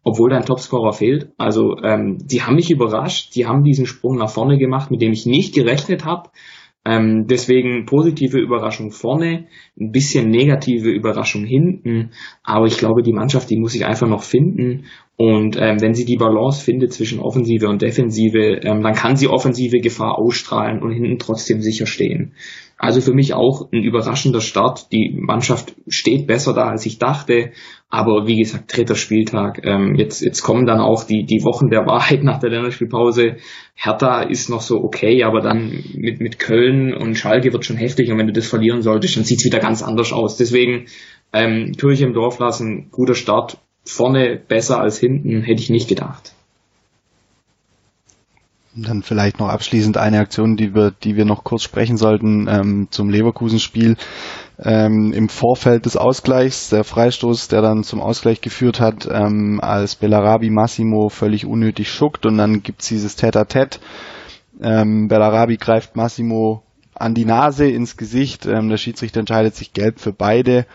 [0.03, 1.31] obwohl dein Topscorer fehlt.
[1.37, 5.11] Also ähm, die haben mich überrascht, die haben diesen Sprung nach vorne gemacht, mit dem
[5.11, 6.29] ich nicht gerechnet habe.
[6.85, 9.47] Ähm, deswegen positive Überraschung vorne,
[9.79, 12.11] ein bisschen negative Überraschung hinten.
[12.41, 14.85] Aber ich glaube, die Mannschaft, die muss sich einfach noch finden.
[15.17, 19.27] Und ähm, wenn sie die Balance findet zwischen Offensive und Defensive, ähm, dann kann sie
[19.27, 22.33] offensive Gefahr ausstrahlen und hinten trotzdem sicher stehen.
[22.77, 24.93] Also für mich auch ein überraschender Start.
[24.93, 27.51] Die Mannschaft steht besser da, als ich dachte.
[27.91, 29.65] Aber wie gesagt, dritter Spieltag.
[29.65, 33.37] Ähm, jetzt, jetzt kommen dann auch die, die Wochen der Wahrheit nach der Länderspielpause.
[33.73, 38.11] Hertha ist noch so okay, aber dann mit, mit Köln und Schalke wird schon heftig.
[38.11, 40.37] Und wenn du das verlieren solltest, dann sieht's wieder ganz anders aus.
[40.37, 40.85] Deswegen
[41.33, 43.57] ähm, Kirche im Dorf lassen, guter Start.
[43.85, 46.33] Vorne besser als hinten, hätte ich nicht gedacht.
[48.75, 52.87] Dann vielleicht noch abschließend eine Aktion, die wir, die wir noch kurz sprechen sollten ähm,
[52.91, 53.97] zum Leverkusen-Spiel.
[54.61, 59.95] Ähm, Im Vorfeld des Ausgleichs, der Freistoß, der dann zum Ausgleich geführt hat, ähm, als
[59.95, 63.79] Bellarabi Massimo völlig unnötig schuckt und dann gibt's dieses Tête-à-Tête.
[64.61, 68.45] Ähm, Bellarabi greift Massimo an die Nase, ins Gesicht.
[68.45, 70.65] Ähm, der Schiedsrichter entscheidet sich gelb für beide.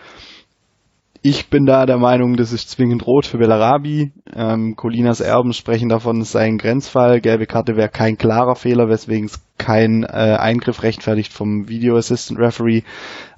[1.21, 4.11] Ich bin da der Meinung, das ist zwingend rot für Bellarabi.
[4.35, 7.19] Ähm, Colinas Erben sprechen davon, es sei ein Grenzfall.
[7.19, 12.39] Gelbe Karte wäre kein klarer Fehler, weswegen es kein äh, Eingriff rechtfertigt vom Video Assistant
[12.39, 12.83] Referee.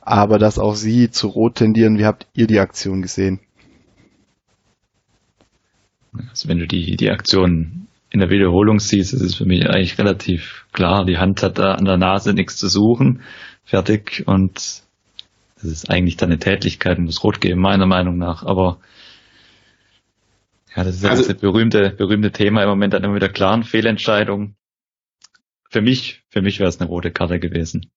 [0.08, 3.42] Aber dass auch sie zu rot tendieren, wie habt ihr die Aktion gesehen?
[6.30, 10.00] Also wenn du die, die Aktion in der Wiederholung siehst, ist es für mich eigentlich
[10.00, 11.04] relativ klar.
[11.04, 13.22] Die Hand hat da an der Nase nichts zu suchen.
[13.66, 14.24] Fertig.
[14.26, 14.82] Und
[15.56, 18.44] das ist eigentlich dann eine Tätlichkeit, muss rot geben, meiner Meinung nach.
[18.44, 18.80] Aber
[20.74, 24.56] ja, das ist also, das berühmte, berühmte Thema im Moment dann immer wieder klaren Fehlentscheidung.
[25.70, 27.92] Für mich, für mich wäre es eine rote Karte gewesen.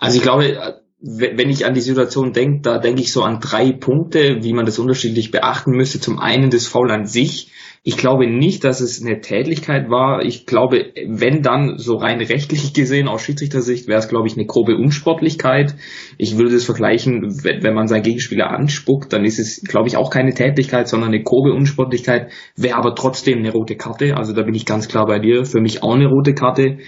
[0.00, 3.70] Also ich glaube, wenn ich an die Situation denke, da denke ich so an drei
[3.70, 6.00] Punkte, wie man das unterschiedlich beachten müsste.
[6.00, 7.52] Zum einen das Foul an sich.
[7.84, 10.24] Ich glaube nicht, dass es eine Tätlichkeit war.
[10.24, 14.46] Ich glaube, wenn dann so rein rechtlich gesehen aus Schiedsrichtersicht wäre es, glaube ich, eine
[14.46, 15.76] grobe Unsportlichkeit.
[16.18, 20.10] Ich würde das vergleichen, wenn man seinen Gegenspieler anspuckt, dann ist es, glaube ich, auch
[20.10, 24.16] keine Tätlichkeit, sondern eine grobe Unsportlichkeit, wäre aber trotzdem eine rote Karte.
[24.16, 25.44] Also da bin ich ganz klar bei dir.
[25.44, 26.78] Für mich auch eine rote Karte.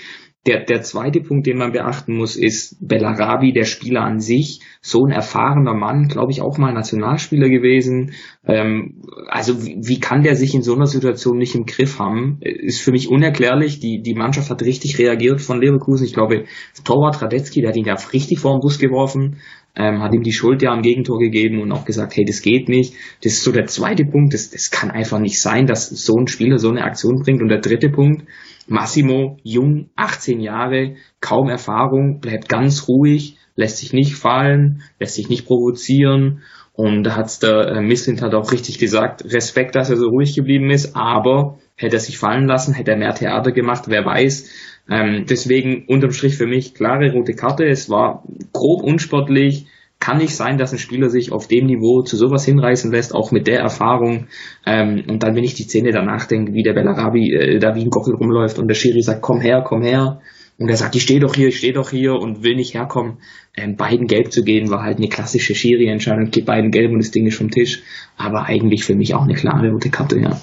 [0.46, 5.04] Der, der zweite Punkt, den man beachten muss, ist Bellarabi, der Spieler an sich, so
[5.04, 8.12] ein erfahrener Mann, glaube ich, auch mal Nationalspieler gewesen.
[8.46, 12.38] Ähm, also wie, wie kann der sich in so einer Situation nicht im Griff haben?
[12.40, 13.80] Ist für mich unerklärlich.
[13.80, 16.06] Die, die Mannschaft hat richtig reagiert von Leverkusen.
[16.06, 16.44] Ich glaube,
[16.84, 19.40] Torwart Radetzky, der hat ihn ja richtig vor den Bus geworfen,
[19.76, 22.68] ähm, hat ihm die Schuld ja am Gegentor gegeben und auch gesagt, hey, das geht
[22.68, 22.94] nicht.
[23.22, 24.34] Das ist so der zweite Punkt.
[24.34, 27.40] Das, das kann einfach nicht sein, dass so ein Spieler so eine Aktion bringt.
[27.40, 28.26] Und der dritte Punkt,
[28.66, 35.28] Massimo, jung, 18 Jahre, kaum Erfahrung, bleibt ganz ruhig, lässt sich nicht fallen, lässt sich
[35.28, 36.42] nicht provozieren.
[36.72, 40.34] Und da hat's der äh, Misslint hat auch richtig gesagt, Respekt, dass er so ruhig
[40.34, 44.50] geblieben ist, aber hätte er sich fallen lassen, hätte er mehr Theater gemacht, wer weiß.
[44.88, 47.64] Ähm, deswegen unterm Strich für mich klare rote Karte.
[47.64, 49.66] Es war grob unsportlich,
[50.00, 53.32] kann nicht sein, dass ein Spieler sich auf dem Niveau zu sowas hinreißen lässt, auch
[53.32, 54.26] mit der Erfahrung.
[54.66, 57.82] Ähm, und dann, wenn ich die Szene danach denke, wie der Bellarabi äh, da wie
[57.82, 60.20] ein Gockel rumläuft und der Schiri sagt, komm her, komm her.
[60.58, 63.18] Und er sagt, ich stehe doch hier, ich stehe doch hier und will nicht herkommen.
[63.56, 66.30] Ähm, beiden gelb zu gehen, war halt eine klassische Schiri-Entscheidung.
[66.30, 67.82] Gibt beiden gelb und das Ding ist vom Tisch.
[68.16, 70.40] Aber eigentlich für mich auch eine klare rote Karte, ja.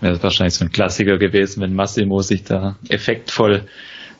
[0.00, 3.66] Wäre wahrscheinlich so ein Klassiker gewesen, wenn Massimo sich da effektvoll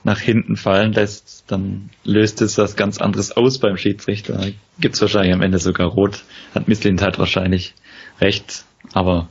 [0.04, 4.48] nach hinten fallen lässt, dann löst es was ganz anderes aus beim Schiedsrichter.
[4.80, 6.24] Gibt's wahrscheinlich am Ende sogar rot.
[6.54, 7.74] Hat Misslint halt wahrscheinlich
[8.20, 8.64] recht.
[8.92, 9.28] Aber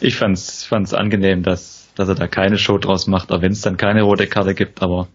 [0.00, 3.60] ich fand's, fand's angenehm, dass, dass er da keine Show draus macht, auch wenn es
[3.60, 5.08] dann keine rote Karte gibt, aber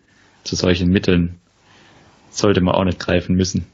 [0.44, 1.40] zu solchen Mitteln
[2.30, 3.66] sollte man auch nicht greifen müssen.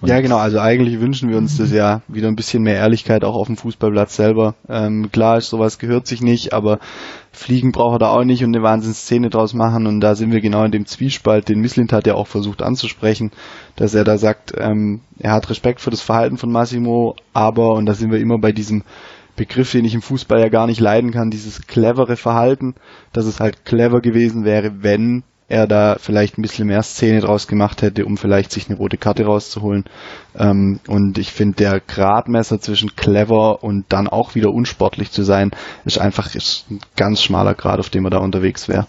[0.00, 0.38] Und ja, genau.
[0.38, 3.56] Also eigentlich wünschen wir uns das ja wieder ein bisschen mehr Ehrlichkeit auch auf dem
[3.56, 4.54] Fußballplatz selber.
[4.68, 6.78] Ähm, klar ist, sowas gehört sich nicht, aber
[7.32, 9.86] Fliegen braucht er da auch nicht und eine Wahnsinnsszene draus machen.
[9.86, 13.30] Und da sind wir genau in dem Zwiespalt, den Misslint hat ja auch versucht anzusprechen,
[13.76, 17.84] dass er da sagt, ähm, er hat Respekt für das Verhalten von Massimo, aber, und
[17.86, 18.84] da sind wir immer bei diesem
[19.36, 22.74] Begriff, den ich im Fußball ja gar nicht leiden kann, dieses clevere Verhalten,
[23.12, 27.48] dass es halt clever gewesen wäre, wenn er da vielleicht ein bisschen mehr Szene draus
[27.48, 29.84] gemacht hätte, um vielleicht sich eine rote Karte rauszuholen.
[30.38, 35.50] Ähm, und ich finde, der Gradmesser zwischen clever und dann auch wieder unsportlich zu sein,
[35.84, 38.86] ist einfach ist ein ganz schmaler Grad, auf dem er da unterwegs wäre.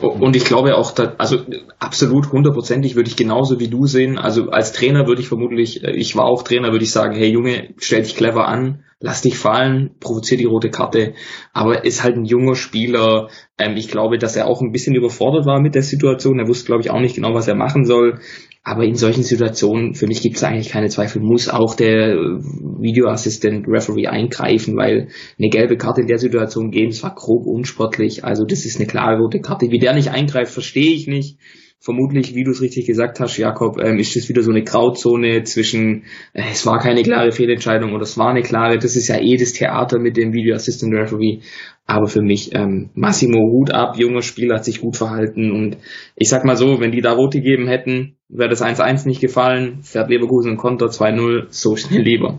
[0.00, 1.38] Und ich glaube auch, dass, also
[1.78, 4.18] absolut hundertprozentig würde ich genauso wie du sehen.
[4.18, 7.28] Also als Trainer würde ich vermutlich, äh, ich war auch Trainer, würde ich sagen, hey
[7.28, 11.14] Junge, stell dich clever an, lass dich fallen, provozier die rote Karte.
[11.52, 13.28] Aber ist halt ein junger Spieler.
[13.58, 16.38] Ähm, ich glaube, dass er auch ein bisschen überfordert war mit der Situation.
[16.38, 18.20] Er wusste, glaube ich, auch nicht genau, was er machen soll.
[18.66, 23.68] Aber in solchen Situationen, für mich gibt es eigentlich keine Zweifel, muss auch der Videoassistent
[23.68, 28.24] Referee eingreifen, weil eine gelbe Karte in der Situation geben, es war grob unsportlich.
[28.24, 29.70] Also das ist eine klare rote Karte.
[29.70, 31.38] Wie der nicht eingreift, verstehe ich nicht
[31.84, 35.42] vermutlich, wie du es richtig gesagt hast, Jakob, ähm, ist das wieder so eine Grauzone
[35.42, 39.20] zwischen, äh, es war keine klare Fehlentscheidung oder es war eine klare, das ist ja
[39.20, 41.40] eh das Theater mit dem Video Assistant Referee.
[41.86, 45.76] Aber für mich, ähm, Massimo Hut ab, junger Spieler, hat sich gut verhalten und
[46.16, 49.82] ich sag mal so, wenn die da rote gegeben hätten, wäre das 1-1 nicht gefallen,
[49.82, 52.38] fährt Leverkusen ein Konter 2-0, so schnell lieber.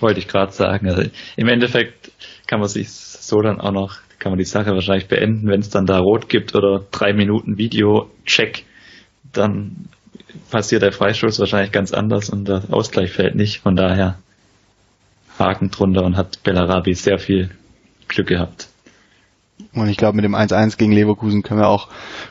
[0.00, 0.88] Wollte ich gerade sagen.
[0.88, 2.10] Also Im Endeffekt
[2.48, 5.68] kann man sich so dann auch noch kann man die Sache wahrscheinlich beenden, wenn es
[5.68, 8.64] dann da rot gibt oder drei Minuten Video-Check,
[9.32, 9.88] dann
[10.48, 13.58] passiert der Freistoß wahrscheinlich ganz anders und der Ausgleich fällt nicht.
[13.58, 14.20] Von daher
[15.40, 17.50] Haken drunter und hat Bellarabi sehr viel
[18.06, 18.68] Glück gehabt.
[19.74, 21.88] Und ich glaube, mit dem 1-1 gegen Leverkusen können wir auch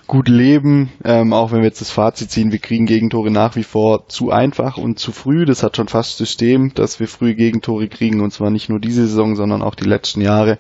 [0.08, 3.64] gut leben, ähm, auch wenn wir jetzt das Fazit ziehen, wir kriegen Gegentore nach wie
[3.64, 5.46] vor zu einfach und zu früh.
[5.46, 9.08] Das hat schon fast System, dass wir früh Gegentore kriegen und zwar nicht nur diese
[9.08, 10.58] Saison, sondern auch die letzten Jahre.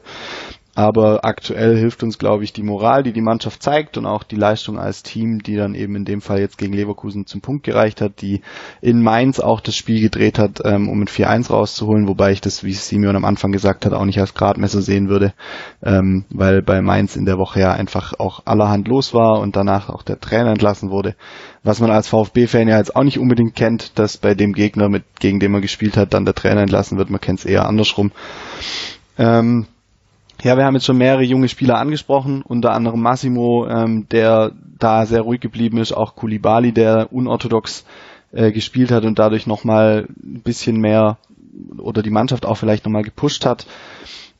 [0.73, 4.37] Aber aktuell hilft uns, glaube ich, die Moral, die die Mannschaft zeigt und auch die
[4.37, 7.99] Leistung als Team, die dann eben in dem Fall jetzt gegen Leverkusen zum Punkt gereicht
[7.99, 8.41] hat, die
[8.79, 12.63] in Mainz auch das Spiel gedreht hat, ähm, um mit 4-1 rauszuholen, wobei ich das,
[12.63, 15.33] wie Simeon am Anfang gesagt hat, auch nicht als Gradmesser sehen würde,
[15.83, 19.89] ähm, weil bei Mainz in der Woche ja einfach auch allerhand los war und danach
[19.89, 21.15] auch der Trainer entlassen wurde.
[21.63, 25.03] Was man als VfB-Fan ja jetzt auch nicht unbedingt kennt, dass bei dem Gegner, mit,
[25.19, 27.09] gegen den man gespielt hat, dann der Trainer entlassen wird.
[27.09, 28.11] Man kennt es eher andersrum.
[29.17, 29.67] Ähm,
[30.43, 35.05] ja, wir haben jetzt schon mehrere junge Spieler angesprochen, unter anderem Massimo, ähm, der da
[35.05, 37.85] sehr ruhig geblieben ist, auch Kulibali, der unorthodox
[38.31, 41.17] äh, gespielt hat und dadurch nochmal ein bisschen mehr
[41.77, 43.67] oder die Mannschaft auch vielleicht nochmal gepusht hat.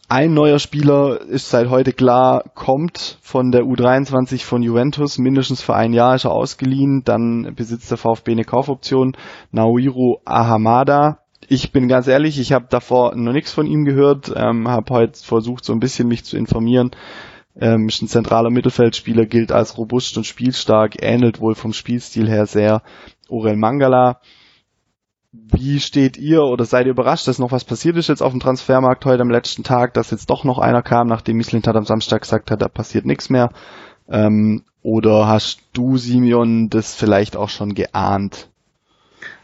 [0.10, 5.76] ein neuer Spieler ist seit heute klar, kommt von der U23 von Juventus, mindestens für
[5.76, 9.16] ein Jahr ist er ausgeliehen, dann besitzt der VfB eine Kaufoption,
[9.52, 11.20] Naoiro Ahamada.
[11.54, 15.22] Ich bin ganz ehrlich, ich habe davor noch nichts von ihm gehört, ähm, habe heute
[15.22, 16.92] versucht, so ein bisschen mich zu informieren.
[17.60, 22.46] Ähm, ist ein zentraler Mittelfeldspieler, gilt als robust und spielstark, ähnelt wohl vom Spielstil her
[22.46, 22.84] sehr
[23.28, 24.22] Orel Mangala.
[25.34, 28.40] Wie steht ihr oder seid ihr überrascht, dass noch was passiert ist jetzt auf dem
[28.40, 32.22] Transfermarkt heute am letzten Tag, dass jetzt doch noch einer kam, nachdem Mislintat am Samstag
[32.22, 33.50] gesagt hat, da passiert nichts mehr?
[34.08, 38.51] Ähm, oder hast du, Simeon, das vielleicht auch schon geahnt?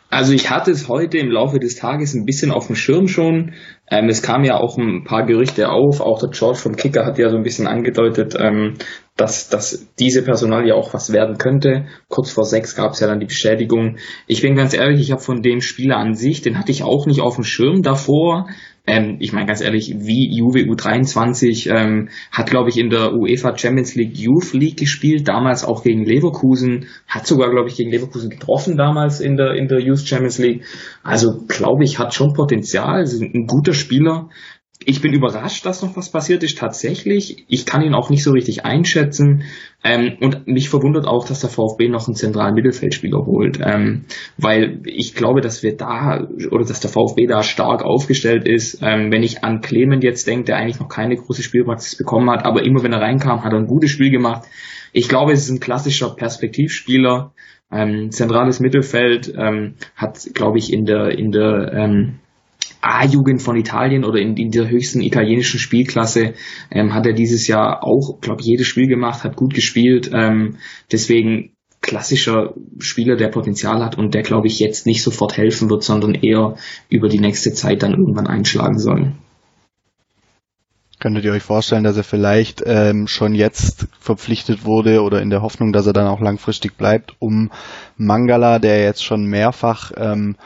[0.10, 3.54] Also ich hatte es heute im Laufe des Tages ein bisschen auf dem Schirm schon.
[3.90, 6.00] Ähm, es kam ja auch ein paar Gerüchte auf.
[6.00, 8.76] Auch der George vom Kicker hat ja so ein bisschen angedeutet, ähm,
[9.18, 11.88] dass, dass diese Personal ja auch was werden könnte.
[12.08, 13.98] Kurz vor sechs gab es ja dann die Bestätigung.
[14.28, 17.06] Ich bin ganz ehrlich, ich habe von dem Spieler an sich, den hatte ich auch
[17.06, 18.48] nicht auf dem Schirm davor.
[18.88, 23.58] Ähm, ich meine ganz ehrlich, wie Juve U23 ähm, hat, glaube ich, in der UEFA
[23.58, 28.30] Champions League Youth League gespielt, damals auch gegen Leverkusen, hat sogar, glaube ich, gegen Leverkusen
[28.30, 30.64] getroffen damals in der in der Youth Champions League.
[31.04, 34.30] Also glaube ich, hat schon Potenzial, ist ein guter Spieler
[34.86, 37.46] ich bin überrascht, dass noch was passiert ist tatsächlich.
[37.48, 39.44] Ich kann ihn auch nicht so richtig einschätzen.
[39.84, 43.60] Ähm, und mich verwundert auch, dass der VfB noch einen zentralen Mittelfeldspieler holt.
[43.62, 44.06] Ähm,
[44.38, 48.80] weil ich glaube, dass wir da oder dass der VfB da stark aufgestellt ist.
[48.82, 52.46] Ähm, wenn ich an Clement jetzt denke, der eigentlich noch keine große Spielpraxis bekommen hat,
[52.46, 54.48] aber immer wenn er reinkam, hat er ein gutes Spiel gemacht.
[54.94, 57.34] Ich glaube, es ist ein klassischer Perspektivspieler.
[57.72, 62.20] Ähm, zentrales Mittelfeld ähm, hat, glaube ich, in der in der ähm,
[62.88, 66.34] A-Jugend von Italien oder in, in der höchsten italienischen Spielklasse
[66.72, 70.10] ähm, hat er dieses Jahr auch, glaube ich, jedes Spiel gemacht, hat gut gespielt.
[70.14, 70.58] Ähm,
[70.92, 75.84] deswegen klassischer Spieler, der Potenzial hat und der, glaube ich, jetzt nicht sofort helfen wird,
[75.84, 76.56] sondern eher
[76.90, 79.14] über die nächste Zeit dann irgendwann einschlagen soll.
[81.00, 85.44] Könntet ihr euch vorstellen, dass er vielleicht ähm, schon jetzt verpflichtet wurde oder in der
[85.44, 87.52] Hoffnung, dass er dann auch langfristig bleibt, um
[87.98, 90.38] Mangala, der jetzt schon mehrfach ähm,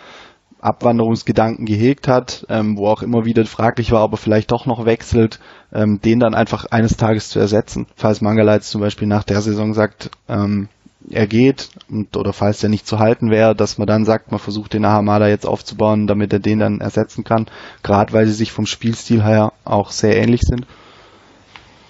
[0.61, 4.85] Abwanderungsgedanken gehegt hat, ähm, wo auch immer wieder fraglich war, ob er vielleicht doch noch
[4.85, 5.39] wechselt,
[5.73, 7.87] ähm, den dann einfach eines Tages zu ersetzen.
[7.95, 10.69] Falls Mangala jetzt zum Beispiel nach der Saison sagt, ähm,
[11.09, 14.39] er geht und, oder falls der nicht zu halten wäre, dass man dann sagt, man
[14.39, 17.47] versucht den Ahamada jetzt aufzubauen, damit er den dann ersetzen kann,
[17.81, 20.67] gerade weil sie sich vom Spielstil her auch sehr ähnlich sind.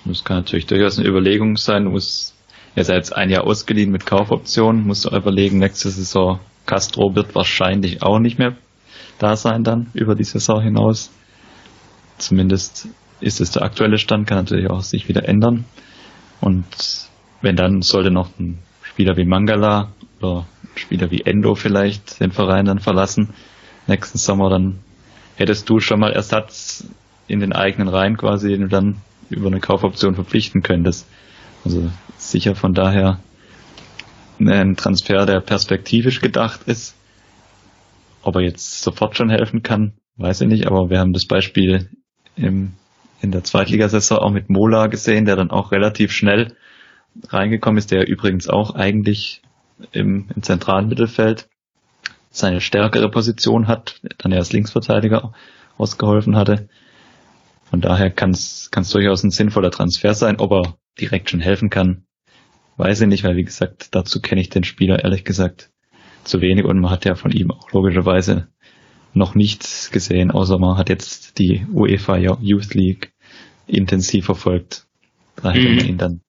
[0.06, 1.84] Das kann natürlich durchaus eine Überlegung sein.
[1.84, 2.36] Du musst,
[2.74, 6.40] er ist jetzt ein Jahr ausgeliehen mit Kaufoption, musst du überlegen, nächste Saison
[6.72, 8.56] Castro wird wahrscheinlich auch nicht mehr
[9.20, 11.12] da sein dann über die Saison hinaus.
[12.18, 12.88] Zumindest
[13.20, 15.66] ist es der aktuelle Stand, kann natürlich auch sich wieder ändern.
[16.40, 16.66] Und
[17.42, 19.90] wenn dann sollte noch ein Spieler wie Mangala
[20.22, 23.34] oder ein Spieler wie Endo vielleicht den Verein dann verlassen
[23.88, 24.80] nächsten Sommer, dann
[25.36, 26.86] hättest du schon mal Ersatz
[27.28, 31.06] in den eigenen Reihen quasi, den du dann über eine Kaufoption verpflichten könntest.
[31.66, 33.20] Also sicher von daher
[34.50, 36.96] ein Transfer, der perspektivisch gedacht ist.
[38.24, 41.90] Ob er jetzt sofort schon helfen kann, weiß ich nicht, aber wir haben das Beispiel
[42.36, 42.74] im,
[43.22, 46.56] in der Zweitligasaison auch mit Mola gesehen, der dann auch relativ schnell
[47.28, 49.42] reingekommen ist, der übrigens auch eigentlich
[49.92, 51.50] im, im zentralen Mittelfeld
[52.30, 55.34] seine stärkere Position hat, dann er als Linksverteidiger
[55.78, 56.70] ausgeholfen hatte.
[57.70, 60.40] Von daher kann es durchaus ein sinnvoller Transfer sein.
[60.40, 62.06] Ob er direkt schon helfen kann,
[62.78, 65.70] weiß ich nicht, weil wie gesagt, dazu kenne ich den Spieler ehrlich gesagt
[66.24, 68.48] zu wenig und man hat ja von ihm auch logischerweise
[69.14, 73.12] noch nichts gesehen, außer man hat jetzt die UEFA Youth League
[73.68, 74.88] intensiv verfolgt.
[75.42, 75.76] Da hätte mhm.
[75.76, 76.22] man ihn dann.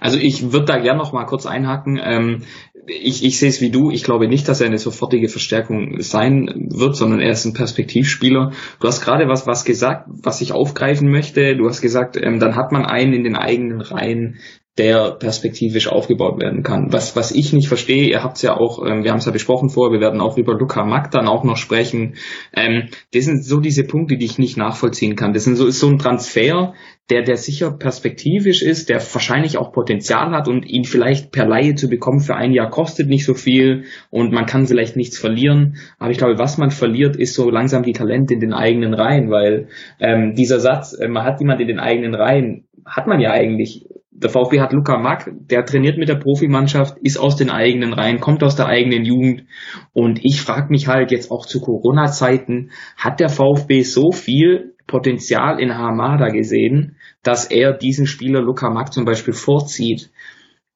[0.00, 2.00] Also ich würde da gerne noch mal kurz einhaken.
[2.02, 2.42] Ähm,
[2.86, 3.90] ich, ich sehe es wie du.
[3.90, 8.52] Ich glaube nicht, dass er eine sofortige Verstärkung sein wird, sondern er ist ein Perspektivspieler.
[8.80, 11.56] Du hast gerade was, was gesagt, was ich aufgreifen möchte.
[11.56, 14.38] Du hast gesagt, ähm, dann hat man einen in den eigenen Reihen,
[14.76, 16.92] der perspektivisch aufgebaut werden kann.
[16.92, 19.30] Was, was ich nicht verstehe, ihr habt es ja auch, ähm, wir haben es ja
[19.30, 22.14] besprochen vorher, wir werden auch über Luca Mack dann auch noch sprechen.
[22.52, 25.32] Ähm, das sind so diese Punkte, die ich nicht nachvollziehen kann.
[25.32, 26.74] Das sind so, ist so ein Transfer,
[27.08, 31.76] der, der sicher perspektivisch ist, der wahrscheinlich auch Potenzial hat und ihn vielleicht per Laie
[31.76, 35.76] zu bekommen für ein Jahr kostet nicht so viel und man kann vielleicht nichts verlieren.
[35.98, 39.30] Aber ich glaube, was man verliert, ist so langsam die Talente in den eigenen Reihen,
[39.30, 39.68] weil
[40.00, 43.86] ähm, dieser Satz, äh, man hat jemand in den eigenen Reihen, hat man ja eigentlich
[44.16, 48.20] der VfB hat Luca Mack, der trainiert mit der Profimannschaft, ist aus den eigenen Reihen,
[48.20, 49.44] kommt aus der eigenen Jugend.
[49.92, 55.60] Und ich frage mich halt jetzt auch zu Corona-Zeiten, hat der VfB so viel Potenzial
[55.60, 60.10] in Hamada gesehen, dass er diesen Spieler Luca Mack zum Beispiel vorzieht?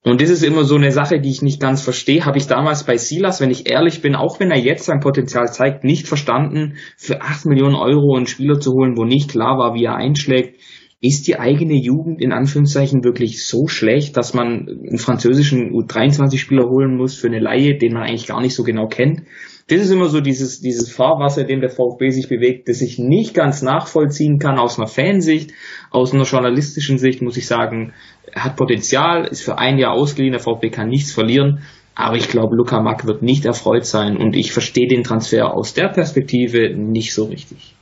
[0.02, 2.24] Und das ist immer so eine Sache, die ich nicht ganz verstehe.
[2.24, 5.52] Habe ich damals bei Silas, wenn ich ehrlich bin, auch wenn er jetzt sein Potenzial
[5.52, 9.74] zeigt, nicht verstanden, für 8 Millionen Euro einen Spieler zu holen, wo nicht klar war,
[9.74, 10.60] wie er einschlägt.
[11.00, 16.96] Ist die eigene Jugend in Anführungszeichen wirklich so schlecht, dass man einen französischen U23-Spieler holen
[16.96, 19.22] muss für eine Laie, den man eigentlich gar nicht so genau kennt?
[19.68, 22.98] Das ist immer so dieses, dieses Fahrwasser, in dem der VfB sich bewegt, das ich
[22.98, 25.52] nicht ganz nachvollziehen kann aus einer Fansicht.
[25.90, 27.92] Aus einer journalistischen Sicht muss ich sagen,
[28.34, 31.60] hat Potenzial, ist für ein Jahr ausgeliehen, der VfB kann nichts verlieren.
[31.94, 35.74] Aber ich glaube, Luca Mack wird nicht erfreut sein und ich verstehe den Transfer aus
[35.74, 37.74] der Perspektive nicht so richtig.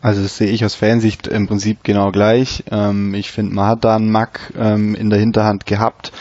[0.00, 2.64] Also das sehe ich aus Fansicht im Prinzip genau gleich.
[2.70, 6.12] Ähm, ich finde, man hat da einen Mack ähm, in der Hinterhand gehabt,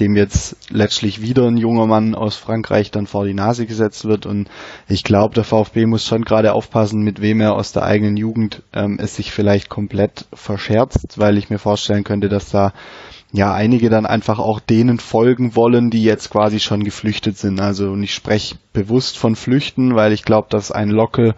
[0.00, 4.26] dem jetzt letztlich wieder ein junger Mann aus Frankreich dann vor die Nase gesetzt wird.
[4.26, 4.48] Und
[4.88, 8.62] ich glaube, der VfB muss schon gerade aufpassen, mit wem er aus der eigenen Jugend
[8.72, 12.72] ähm, es sich vielleicht komplett verscherzt, weil ich mir vorstellen könnte, dass da
[13.32, 17.60] ja einige dann einfach auch denen folgen wollen, die jetzt quasi schon geflüchtet sind.
[17.60, 21.36] Also und ich spreche bewusst von Flüchten, weil ich glaube, dass ein Locke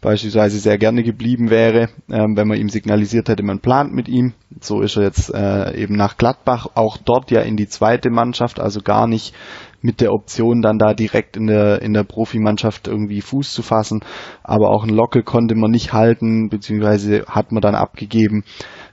[0.00, 4.32] beispielsweise sehr gerne geblieben wäre, ähm, wenn man ihm signalisiert hätte, man plant mit ihm.
[4.60, 8.60] So ist er jetzt äh, eben nach Gladbach, auch dort ja in die zweite Mannschaft,
[8.60, 9.34] also gar nicht
[9.82, 14.00] mit der Option dann da direkt in der in der Profimannschaft irgendwie Fuß zu fassen.
[14.42, 18.44] Aber auch ein Locke konnte man nicht halten, beziehungsweise hat man dann abgegeben.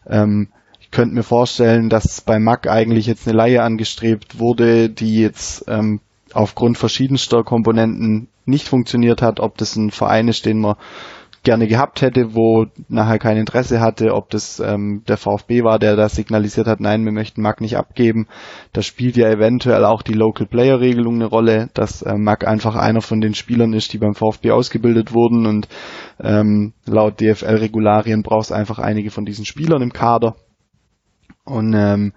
[0.05, 0.49] Ähm,
[0.79, 5.65] ich könnte mir vorstellen, dass bei Mack eigentlich jetzt eine Laie angestrebt wurde, die jetzt
[5.67, 5.99] ähm,
[6.37, 10.75] aufgrund verschiedenster Komponenten nicht funktioniert hat, ob das ein Verein ist, den man
[11.43, 15.95] gerne gehabt hätte, wo nachher kein Interesse hatte, ob das ähm, der VfB war, der
[15.95, 18.27] da signalisiert hat, nein, wir möchten Mac nicht abgeben.
[18.73, 22.75] Da spielt ja eventuell auch die Local Player Regelung eine Rolle, dass äh, Mac einfach
[22.75, 25.69] einer von den Spielern ist, die beim VfB ausgebildet wurden und
[26.19, 30.35] ähm, laut DFL-Regularien brauchst einfach einige von diesen Spielern im Kader.
[31.45, 32.11] Und ähm,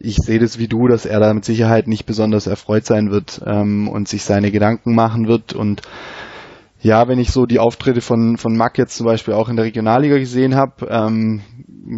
[0.00, 3.40] ich sehe das wie du, dass er da mit Sicherheit nicht besonders erfreut sein wird
[3.44, 5.52] ähm, und sich seine Gedanken machen wird.
[5.52, 5.82] Und
[6.80, 9.64] ja, wenn ich so die Auftritte von, von Mack jetzt zum Beispiel auch in der
[9.64, 11.42] Regionalliga gesehen habe, ähm,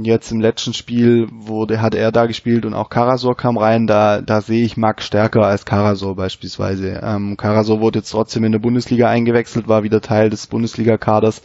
[0.02, 4.22] jetzt im letzten Spiel wurde, hat er da gespielt und auch Karasor kam rein, da,
[4.22, 7.00] da sehe ich Mack stärker als Karasor beispielsweise.
[7.02, 11.42] Ähm, Karasor wurde jetzt trotzdem in der Bundesliga eingewechselt, war wieder Teil des Bundesliga-Kaders.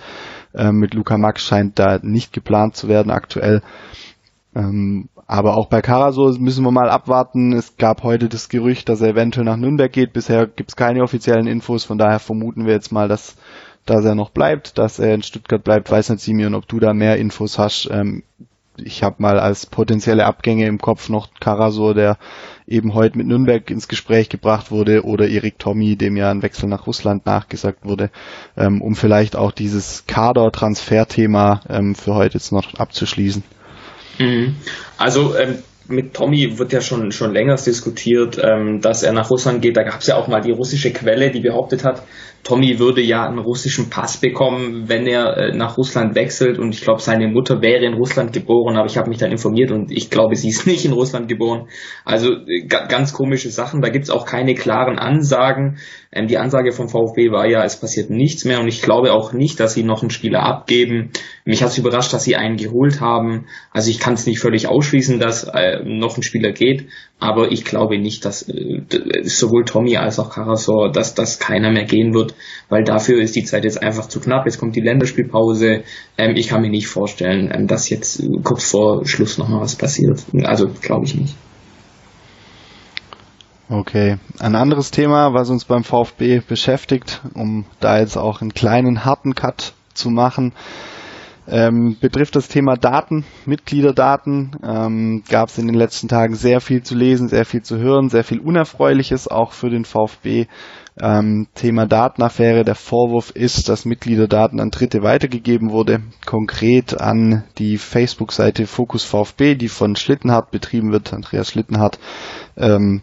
[0.54, 3.62] Ähm, mit Luca Mack scheint da nicht geplant zu werden aktuell.
[4.56, 7.54] Ähm, aber auch bei Karasor müssen wir mal abwarten.
[7.54, 10.14] Es gab heute das Gerücht, dass er eventuell nach Nürnberg geht.
[10.14, 13.36] Bisher gibt es keine offiziellen Infos, von daher vermuten wir jetzt mal, dass,
[13.86, 15.90] dass er noch bleibt, dass er in Stuttgart bleibt.
[15.90, 17.90] Weiß nicht, Simeon, ob du da mehr Infos hast.
[17.92, 18.24] Ähm,
[18.78, 22.18] ich habe mal als potenzielle Abgänge im Kopf noch Karasor, der
[22.68, 26.68] eben heute mit Nürnberg ins Gespräch gebracht wurde, oder Erik Tommy, dem ja ein Wechsel
[26.68, 28.12] nach Russland nachgesagt wurde,
[28.58, 33.44] ähm, um vielleicht auch dieses Kader-Transfer-Thema ähm, für heute jetzt noch abzuschließen.
[34.20, 34.56] Mhm.
[34.98, 39.62] Also ähm, mit Tommy wird ja schon schon länger diskutiert, ähm, dass er nach Russland
[39.62, 39.78] geht.
[39.78, 42.04] Da gab es ja auch mal die russische Quelle, die behauptet hat,
[42.46, 46.60] Tommy würde ja einen russischen Pass bekommen, wenn er äh, nach Russland wechselt.
[46.60, 49.72] Und ich glaube, seine Mutter wäre in Russland geboren, aber ich habe mich dann informiert
[49.72, 51.68] und ich glaube, sie ist nicht in Russland geboren.
[52.06, 53.82] Also äh, ganz komische Sachen.
[53.82, 55.80] Da gibt's auch keine klaren Ansagen.
[56.16, 59.34] Ähm, die Ansage vom VfB war ja, es passiert nichts mehr und ich glaube auch
[59.34, 61.12] nicht, dass sie noch einen Spieler abgeben.
[61.44, 63.46] Mich hat es überrascht, dass sie einen geholt haben.
[63.72, 66.88] Also ich kann es nicht völlig ausschließen, dass äh, noch ein Spieler geht,
[67.20, 68.82] aber ich glaube nicht, dass äh,
[69.24, 72.34] sowohl Tommy als auch Karasor, dass das keiner mehr gehen wird
[72.70, 74.46] weil dafür ist die Zeit jetzt einfach zu knapp.
[74.46, 75.84] Jetzt kommt die Länderspielpause.
[76.18, 80.24] Ähm, ich kann mir nicht vorstellen, ähm, dass jetzt kurz vor Schluss nochmal was passiert.
[80.44, 81.36] Also glaube ich nicht.
[83.68, 89.06] Okay, ein anderes Thema, was uns beim VfB beschäftigt, um da jetzt auch einen kleinen
[89.06, 90.54] harten Cut zu machen,
[91.48, 94.52] ähm, betrifft das Thema Daten, Mitgliederdaten.
[94.64, 98.10] Ähm, Gab es in den letzten Tagen sehr viel zu lesen, sehr viel zu hören,
[98.10, 100.46] sehr viel Unerfreuliches auch für den VfB.
[101.02, 102.64] Ähm, Thema Datenaffäre.
[102.64, 106.02] Der Vorwurf ist, dass Mitgliederdaten an Dritte weitergegeben wurde.
[106.26, 112.00] Konkret an die Facebook-Seite Focus VfB, die von Schlittenhardt betrieben wird, Andreas Schlittenhardt.
[112.58, 113.02] Ähm,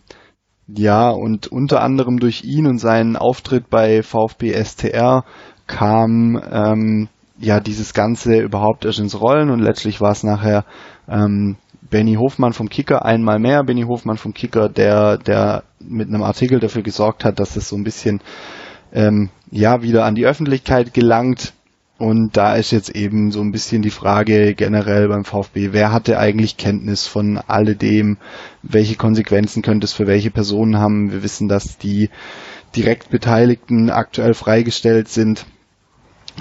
[0.69, 5.25] ja, und unter anderem durch ihn und seinen Auftritt bei VfB STR
[5.67, 7.09] kam ähm,
[7.39, 10.65] ja dieses Ganze überhaupt erst ins Rollen und letztlich war es nachher
[11.09, 11.57] ähm,
[11.91, 13.65] Benny Hofmann vom Kicker einmal mehr.
[13.65, 17.77] Benny Hofmann vom Kicker, der, der mit einem Artikel dafür gesorgt hat, dass es so
[17.77, 18.21] ein bisschen
[18.93, 21.53] ähm, ja wieder an die Öffentlichkeit gelangt.
[22.03, 26.19] Und da ist jetzt eben so ein bisschen die Frage generell beim VfB, wer hatte
[26.19, 28.19] eigentlich Kenntnis von alledem?
[28.65, 31.13] Welche Konsequenzen könnte es für welche Personen haben?
[31.13, 32.11] Wir wissen, dass die
[32.75, 35.47] direkt Beteiligten aktuell freigestellt sind.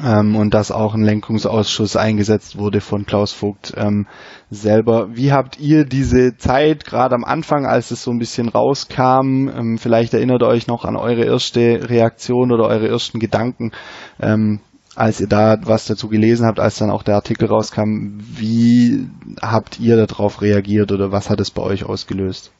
[0.03, 4.07] ähm, und dass auch ein Lenkungsausschuss eingesetzt wurde von Klaus Vogt ähm,
[4.49, 5.09] selber.
[5.15, 9.77] Wie habt ihr diese Zeit gerade am Anfang, als es so ein bisschen rauskam, ähm,
[9.77, 13.73] vielleicht erinnert ihr euch noch an eure erste Reaktion oder eure ersten Gedanken,
[14.19, 14.61] ähm,
[14.95, 19.07] als ihr da was dazu gelesen habt, als dann auch der Artikel rauskam, wie
[19.41, 22.51] habt ihr darauf reagiert oder was hat es bei euch ausgelöst?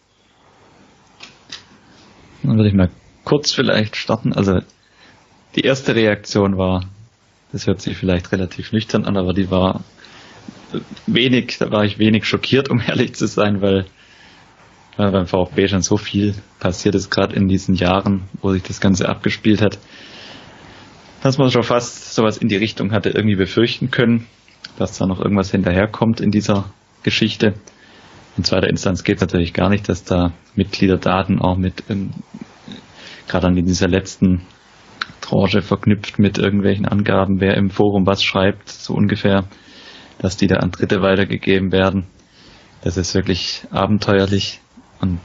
[2.44, 2.90] Dann würde ich mal
[3.24, 4.34] kurz vielleicht starten.
[4.34, 4.62] Also
[5.56, 6.86] die erste Reaktion war,
[7.52, 9.84] das hört sich vielleicht relativ nüchtern an, aber die war
[11.06, 13.86] wenig, da war ich wenig schockiert, um ehrlich zu sein, weil,
[14.96, 18.80] weil beim VfB schon so viel passiert ist, gerade in diesen Jahren, wo sich das
[18.80, 19.78] Ganze abgespielt hat,
[21.22, 24.28] dass man schon fast sowas in die Richtung hatte irgendwie befürchten können,
[24.78, 27.54] dass da noch irgendwas hinterherkommt in dieser Geschichte.
[28.38, 32.12] In zweiter Instanz geht natürlich gar nicht, dass da Mitgliederdaten auch mit, ähm,
[33.28, 34.42] gerade an dieser letzten
[35.22, 39.46] Tranche verknüpft mit irgendwelchen Angaben, wer im Forum was schreibt, so ungefähr,
[40.18, 42.08] dass die da an Dritte weitergegeben werden.
[42.84, 44.60] Das ist wirklich abenteuerlich
[45.00, 45.20] und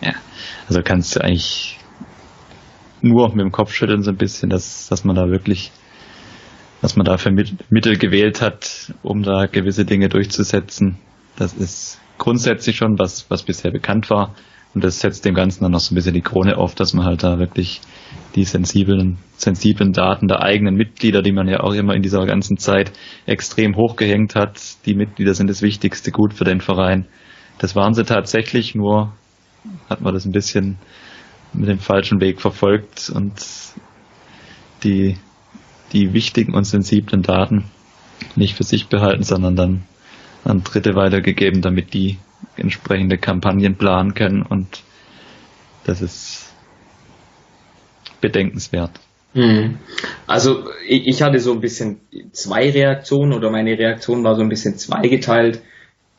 [0.00, 0.12] ja,
[0.68, 1.78] also kannst du eigentlich
[3.02, 5.72] nur mit dem Kopf schütteln so ein bisschen, dass, dass man da wirklich,
[6.82, 7.32] dass man dafür
[7.70, 10.98] Mittel gewählt hat, um da gewisse Dinge durchzusetzen.
[11.36, 14.34] Das ist grundsätzlich schon was, was bisher bekannt war.
[14.74, 17.06] Und das setzt dem Ganzen dann noch so ein bisschen die Krone auf, dass man
[17.06, 17.80] halt da wirklich
[18.34, 22.58] die sensiblen, sensiblen Daten der eigenen Mitglieder, die man ja auch immer in dieser ganzen
[22.58, 22.92] Zeit
[23.24, 27.06] extrem hochgehängt hat, die Mitglieder sind das wichtigste Gut für den Verein.
[27.58, 29.14] Das waren sie tatsächlich, nur
[29.88, 30.76] hat man das ein bisschen
[31.56, 33.32] mit dem falschen Weg verfolgt und
[34.84, 35.16] die,
[35.92, 37.64] die wichtigen und sensiblen Daten
[38.34, 39.84] nicht für sich behalten, sondern dann
[40.44, 42.18] an Dritte weitergegeben, damit die
[42.56, 44.82] entsprechende Kampagnen planen können und
[45.84, 46.52] das ist
[48.20, 48.92] bedenkenswert.
[49.34, 49.78] Mhm.
[50.26, 52.00] Also ich hatte so ein bisschen
[52.32, 55.60] zwei Reaktionen oder meine Reaktion war so ein bisschen zweigeteilt.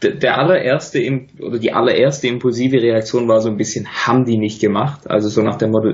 [0.03, 0.99] Der allererste
[1.39, 5.09] oder die allererste impulsive Reaktion war so ein bisschen, haben die nicht gemacht?
[5.09, 5.91] Also so nach dem Motto,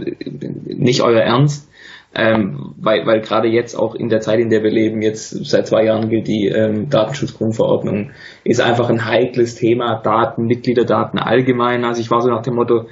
[0.65, 1.69] nicht euer Ernst.
[2.15, 5.65] Ähm, weil, weil gerade jetzt auch in der Zeit, in der wir leben, jetzt seit
[5.65, 8.11] zwei Jahren gilt die ähm, Datenschutzgrundverordnung,
[8.43, 11.83] ist einfach ein heikles Thema, Daten, Mitgliederdaten allgemein.
[11.83, 12.85] Also ich war so nach dem Motto,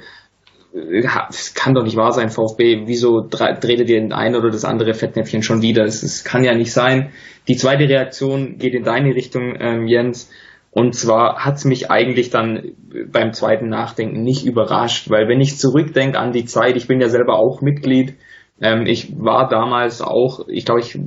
[0.74, 4.64] äh, es kann doch nicht wahr sein, VfB, wieso dreht ihr den ein oder das
[4.64, 5.84] andere Fettnäpfchen schon wieder?
[5.84, 7.10] Es kann ja nicht sein.
[7.46, 10.30] Die zweite Reaktion geht in deine Richtung, ähm, Jens.
[10.74, 12.72] Und zwar hat's mich eigentlich dann
[13.12, 17.10] beim zweiten Nachdenken nicht überrascht, weil wenn ich zurückdenke an die Zeit, ich bin ja
[17.10, 18.16] selber auch Mitglied,
[18.58, 20.98] ähm, ich war damals auch, ich glaube, ich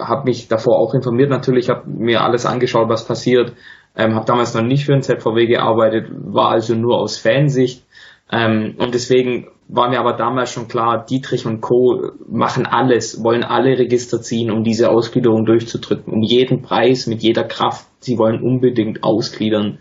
[0.00, 3.54] habe mich davor auch informiert natürlich, habe mir alles angeschaut, was passiert,
[3.96, 7.84] ähm, habe damals noch nicht für den ZVW gearbeitet, war also nur aus Fansicht.
[8.30, 12.12] Ähm, und deswegen war mir aber damals schon klar, Dietrich und Co.
[12.26, 17.44] machen alles, wollen alle Register ziehen, um diese Ausgliederung durchzudrücken, um jeden Preis, mit jeder
[17.44, 17.86] Kraft.
[18.00, 19.78] Sie wollen unbedingt ausgliedern.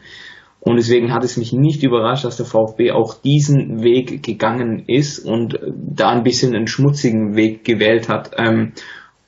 [0.60, 5.20] Und deswegen hat es mich nicht überrascht, dass der VfB auch diesen Weg gegangen ist
[5.20, 8.32] und da ein bisschen einen schmutzigen Weg gewählt hat.
[8.38, 8.74] Ähm,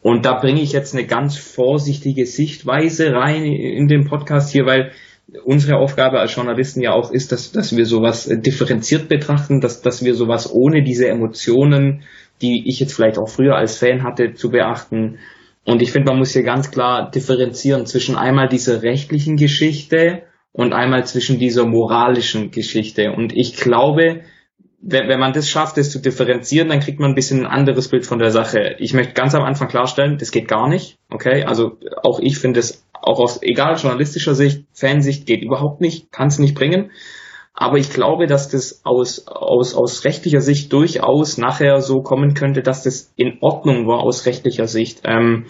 [0.02, 4.92] und da bringe ich jetzt eine ganz vorsichtige Sichtweise rein in den Podcast hier, weil
[5.44, 10.04] unsere Aufgabe als Journalisten ja auch ist, dass, dass wir sowas differenziert betrachten, dass, dass
[10.04, 12.04] wir sowas ohne diese Emotionen,
[12.42, 15.20] die ich jetzt vielleicht auch früher als Fan hatte, zu beachten.
[15.66, 20.74] Und ich finde, man muss hier ganz klar differenzieren zwischen einmal dieser rechtlichen Geschichte und
[20.74, 23.12] einmal zwischen dieser moralischen Geschichte.
[23.12, 24.22] Und ich glaube,
[24.82, 27.90] wenn, wenn man das schafft, das zu differenzieren, dann kriegt man ein bisschen ein anderes
[27.90, 28.76] Bild von der Sache.
[28.80, 30.98] Ich möchte ganz am Anfang klarstellen, das geht gar nicht.
[31.10, 36.12] Okay, also auch ich finde es auch aus egal journalistischer Sicht, Fansicht geht überhaupt nicht,
[36.12, 36.92] kann es nicht bringen.
[37.54, 42.62] Aber ich glaube, dass das aus, aus, aus rechtlicher Sicht durchaus nachher so kommen könnte,
[42.62, 45.02] dass das in Ordnung war aus rechtlicher Sicht.
[45.04, 45.48] Ähm,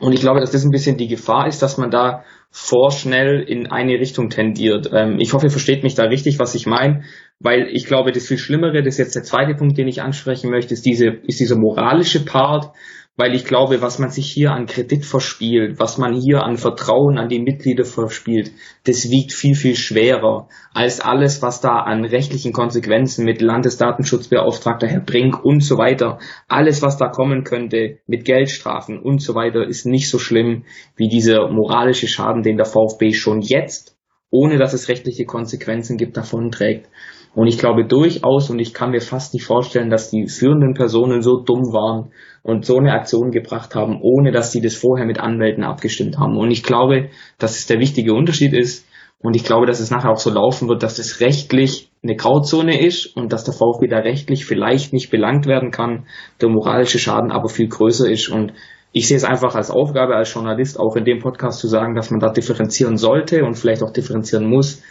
[0.00, 3.66] und ich glaube, dass das ein bisschen die Gefahr ist, dass man da vorschnell in
[3.66, 4.90] eine Richtung tendiert.
[4.92, 7.02] Ähm, ich hoffe, ihr versteht mich da richtig, was ich meine,
[7.42, 10.50] weil ich glaube, das viel Schlimmere, das ist jetzt der zweite Punkt, den ich ansprechen
[10.50, 12.72] möchte, ist diese, ist dieser moralische Part,
[13.16, 17.18] weil ich glaube, was man sich hier an Kredit verspielt, was man hier an Vertrauen
[17.18, 18.52] an die Mitglieder verspielt,
[18.84, 25.00] das wiegt viel, viel schwerer als alles, was da an rechtlichen Konsequenzen mit Landesdatenschutzbeauftragter Herr
[25.00, 29.84] Brink und so weiter, alles, was da kommen könnte mit Geldstrafen und so weiter, ist
[29.84, 30.64] nicht so schlimm
[30.96, 33.98] wie dieser moralische Schaden, den der VfB schon jetzt,
[34.30, 36.88] ohne dass es rechtliche Konsequenzen gibt, davonträgt.
[37.34, 41.22] Und ich glaube durchaus, und ich kann mir fast nicht vorstellen, dass die führenden Personen
[41.22, 42.12] so dumm waren
[42.42, 46.36] und so eine Aktion gebracht haben, ohne dass sie das vorher mit Anwälten abgestimmt haben.
[46.36, 47.08] Und ich glaube,
[47.38, 48.86] dass es der wichtige Unterschied ist.
[49.18, 52.84] Und ich glaube, dass es nachher auch so laufen wird, dass es rechtlich eine Grauzone
[52.84, 56.06] ist und dass der VfB da rechtlich vielleicht nicht belangt werden kann,
[56.40, 58.52] der moralische Schaden aber viel größer ist und
[58.92, 62.10] ich sehe es einfach als Aufgabe als Journalist auch in dem Podcast zu sagen, dass
[62.10, 64.82] man da differenzieren sollte und vielleicht auch differenzieren muss.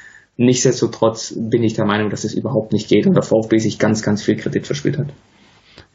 [0.42, 4.02] Nichtsdestotrotz bin ich der Meinung, dass es überhaupt nicht geht und der VfB sich ganz,
[4.02, 5.08] ganz viel Kredit verspielt hat.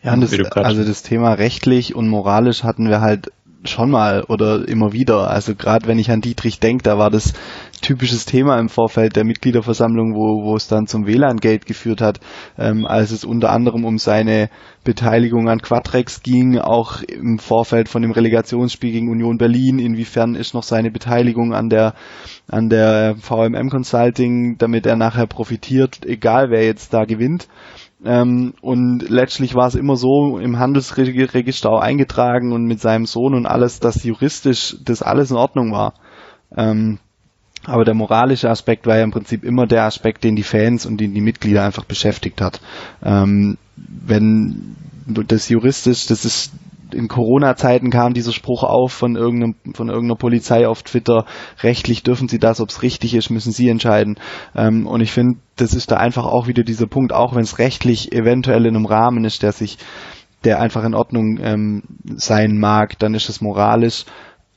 [0.04, 3.32] Ja, das, also das Thema rechtlich und moralisch hatten wir halt
[3.64, 5.30] schon mal oder immer wieder.
[5.30, 7.32] Also gerade wenn ich an Dietrich denke, da war das
[7.80, 12.20] typisches Thema im Vorfeld der Mitgliederversammlung, wo, wo es dann zum WLAN-Gate geführt hat,
[12.58, 14.50] ähm, als es unter anderem um seine
[14.84, 20.54] Beteiligung an Quadrex ging, auch im Vorfeld von dem Relegationsspiel gegen Union Berlin, inwiefern ist
[20.54, 21.94] noch seine Beteiligung an der
[22.48, 27.48] an der VMM Consulting, damit er nachher profitiert, egal wer jetzt da gewinnt.
[28.04, 33.34] Ähm, und letztlich war es immer so im Handelsregister auch eingetragen und mit seinem Sohn
[33.34, 35.94] und alles, dass juristisch das alles in Ordnung war.
[36.56, 36.98] Ähm,
[37.66, 40.98] aber der moralische Aspekt war ja im Prinzip immer der Aspekt, den die Fans und
[40.98, 42.60] den die Mitglieder einfach beschäftigt hat.
[43.02, 46.52] Ähm, wenn das juristisch, das ist
[46.92, 51.24] in Corona-Zeiten kam dieser Spruch auf von irgendeinem, von irgendeiner Polizei auf Twitter,
[51.62, 54.18] rechtlich dürfen sie das, ob es richtig ist, müssen sie entscheiden.
[54.54, 57.58] Ähm, und ich finde, das ist da einfach auch wieder dieser Punkt, auch wenn es
[57.58, 59.78] rechtlich eventuell in einem Rahmen ist, der sich,
[60.44, 61.82] der einfach in Ordnung ähm,
[62.14, 64.04] sein mag, dann ist es moralisch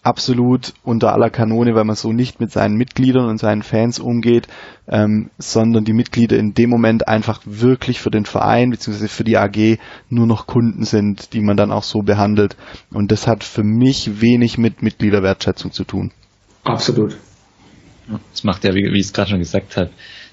[0.09, 4.47] absolut unter aller Kanone, weil man so nicht mit seinen Mitgliedern und seinen Fans umgeht,
[4.87, 9.07] ähm, sondern die Mitglieder in dem Moment einfach wirklich für den Verein bzw.
[9.07, 9.77] für die AG
[10.09, 12.57] nur noch Kunden sind, die man dann auch so behandelt.
[12.91, 16.11] Und das hat für mich wenig mit Mitgliederwertschätzung zu tun.
[16.63, 17.15] Absolut.
[18.31, 19.91] Das macht ja, wie, wie ich es gerade schon gesagt habe,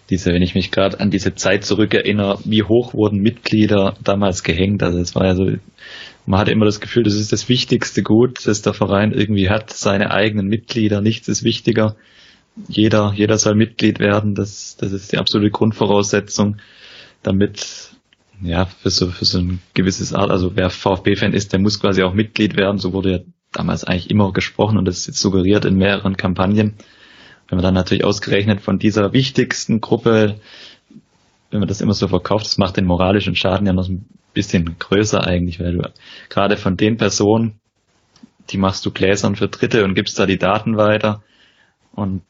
[0.08, 4.82] diese, wenn ich mich gerade an diese Zeit zurückerinnere, wie hoch wurden Mitglieder damals gehängt.
[4.82, 5.50] Also es war ja so
[6.26, 9.72] man hatte immer das Gefühl, das ist das wichtigste Gut, das der Verein irgendwie hat,
[9.72, 11.96] seine eigenen Mitglieder, nichts ist wichtiger.
[12.68, 16.56] Jeder, jeder soll Mitglied werden, das, das ist die absolute Grundvoraussetzung,
[17.22, 17.90] damit,
[18.42, 22.02] ja, für so, für so ein gewisses Art, also wer VfB-Fan ist, der muss quasi
[22.02, 23.18] auch Mitglied werden, so wurde ja
[23.52, 26.74] damals eigentlich immer gesprochen und das ist suggeriert in mehreren Kampagnen.
[27.48, 30.40] Wenn man dann natürlich ausgerechnet von dieser wichtigsten Gruppe
[31.50, 33.88] wenn man das immer so verkauft, das macht den moralischen Schaden ja noch
[34.36, 35.92] bisschen größer eigentlich, weil du
[36.28, 37.58] gerade von den Personen,
[38.50, 41.22] die machst du gläsern für Dritte und gibst da die Daten weiter
[41.92, 42.22] und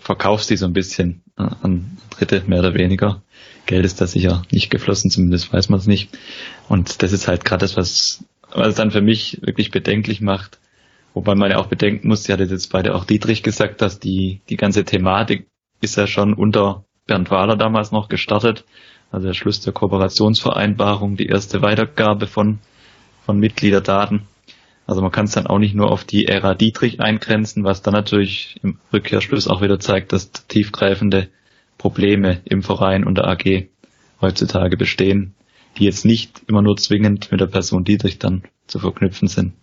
[0.00, 3.22] verkaufst die so ein bisschen äh, an Dritte, mehr oder weniger.
[3.66, 6.16] Geld ist da sicher nicht geflossen, zumindest weiß man es nicht.
[6.68, 10.60] Und das ist halt gerade das, was, was es dann für mich wirklich bedenklich macht.
[11.12, 14.42] Wobei man ja auch bedenken muss, sie hatte jetzt beide auch Dietrich gesagt, dass die,
[14.48, 15.48] die ganze Thematik
[15.80, 18.64] ist ja schon unter Bernd Wahler damals noch gestartet.
[19.16, 22.58] Also der Schluss der Kooperationsvereinbarung, die erste Weitergabe von,
[23.24, 24.24] von Mitgliederdaten.
[24.86, 27.94] Also man kann es dann auch nicht nur auf die Ära Dietrich eingrenzen, was dann
[27.94, 31.28] natürlich im Rückkehrschluss auch wieder zeigt, dass tiefgreifende
[31.78, 33.68] Probleme im Verein und der AG
[34.20, 35.32] heutzutage bestehen,
[35.78, 39.54] die jetzt nicht immer nur zwingend mit der Person Dietrich dann zu verknüpfen sind.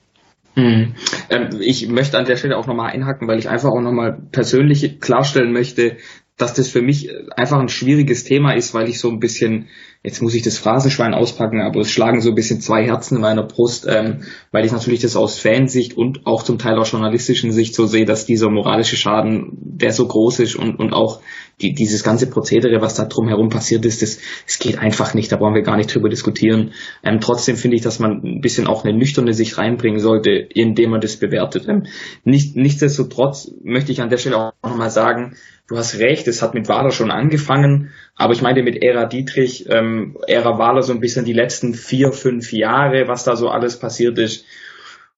[0.55, 0.95] Mhm.
[1.29, 4.99] Ähm, ich möchte an der Stelle auch nochmal einhaken, weil ich einfach auch nochmal persönlich
[4.99, 5.97] klarstellen möchte,
[6.37, 9.67] dass das für mich einfach ein schwieriges Thema ist, weil ich so ein bisschen,
[10.01, 13.21] jetzt muss ich das Phrasenschwein auspacken, aber es schlagen so ein bisschen zwei Herzen in
[13.21, 17.51] meiner Brust, ähm, weil ich natürlich das aus Fansicht und auch zum Teil aus journalistischen
[17.51, 21.21] Sicht so sehe, dass dieser moralische Schaden, der so groß ist und, und auch
[21.61, 24.17] die, dieses ganze Prozedere, was da drumherum passiert ist, das,
[24.47, 26.71] das geht einfach nicht, da brauchen wir gar nicht drüber diskutieren.
[27.03, 30.89] Ähm, trotzdem finde ich, dass man ein bisschen auch eine nüchterne Sicht reinbringen sollte, indem
[30.89, 31.67] man das bewertet.
[31.69, 31.83] Ähm,
[32.23, 35.35] nicht, nichtsdestotrotz möchte ich an der Stelle auch nochmal sagen,
[35.67, 39.65] du hast recht, es hat mit Wahler schon angefangen, aber ich meine mit Ära Dietrich,
[39.69, 43.79] ähm, Ära Wahler so ein bisschen die letzten vier, fünf Jahre, was da so alles
[43.79, 44.45] passiert ist.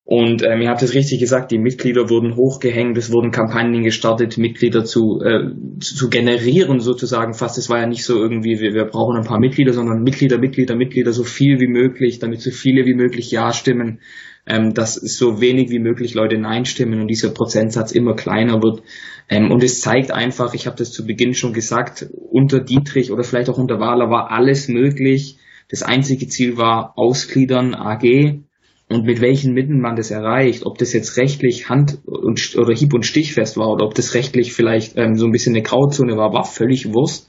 [0.07, 4.37] Und ähm, ihr habt es richtig gesagt, die Mitglieder wurden hochgehängt, es wurden Kampagnen gestartet,
[4.37, 7.57] Mitglieder zu, äh, zu generieren sozusagen fast.
[7.57, 10.75] Es war ja nicht so irgendwie, wir, wir brauchen ein paar Mitglieder, sondern Mitglieder, Mitglieder,
[10.75, 13.99] Mitglieder, so viel wie möglich, damit so viele wie möglich Ja stimmen
[14.47, 18.83] ähm, dass so wenig wie möglich Leute Nein stimmen und dieser Prozentsatz immer kleiner wird.
[19.29, 23.23] Ähm, und es zeigt einfach, ich habe das zu Beginn schon gesagt, unter Dietrich oder
[23.23, 25.37] vielleicht auch unter Wahler war alles möglich.
[25.69, 28.39] Das einzige Ziel war Ausgliedern AG
[28.87, 32.93] und mit welchen Mitteln man das erreicht, ob das jetzt rechtlich hand- und, oder hieb-
[32.93, 36.33] und stichfest war oder ob das rechtlich vielleicht ähm, so ein bisschen eine Grauzone war,
[36.33, 37.27] war völlig Wurst,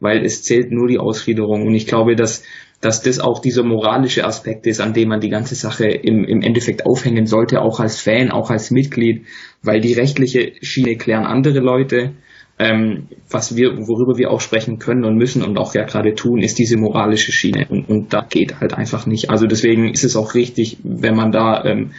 [0.00, 1.66] weil es zählt nur die Ausgliederung.
[1.66, 2.44] Und ich glaube, dass
[2.80, 6.42] dass das auch dieser moralische Aspekt ist, an dem man die ganze Sache im, im
[6.42, 9.26] Endeffekt aufhängen sollte, auch als Fan, auch als Mitglied,
[9.62, 12.12] weil die rechtliche Schiene klären andere Leute.
[12.60, 16.40] Ähm, was wir, worüber wir auch sprechen können und müssen und auch ja gerade tun,
[16.40, 19.30] ist diese moralische Schiene und, und da geht halt einfach nicht.
[19.30, 21.92] Also deswegen ist es auch richtig, wenn man da ähm,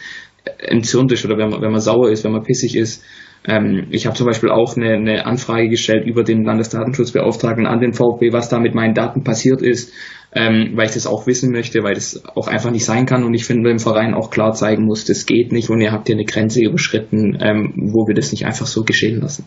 [0.58, 3.02] entzürnt ist oder wenn man, wenn man sauer ist, wenn man pissig ist,
[3.46, 7.94] Ähm, ich habe zum Beispiel auch eine, eine Anfrage gestellt über den Landesdatenschutzbeauftragten an den
[7.94, 9.94] VfB, was da mit meinen Daten passiert ist,
[10.32, 13.34] ähm, weil ich das auch wissen möchte, weil das auch einfach nicht sein kann und
[13.34, 16.16] ich finde, im Verein auch klar zeigen muss, das geht nicht und ihr habt hier
[16.16, 19.46] eine Grenze überschritten, ähm, wo wir das nicht einfach so geschehen lassen.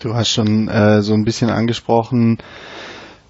[0.00, 2.38] Du hast schon äh, so ein bisschen angesprochen,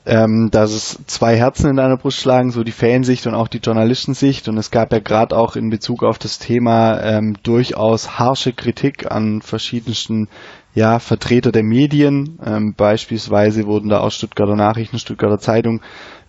[0.07, 3.59] ähm, dass es zwei Herzen in deiner Brust schlagen, so die Fansicht und auch die
[3.59, 4.49] Journalistensicht.
[4.49, 9.11] Und es gab ja gerade auch in Bezug auf das Thema ähm, durchaus harsche Kritik
[9.11, 10.29] an verschiedensten
[10.75, 12.39] ja, Vertreter der Medien.
[12.45, 15.81] Ähm, beispielsweise wurden da aus Stuttgarter Nachrichten, Stuttgarter Zeitung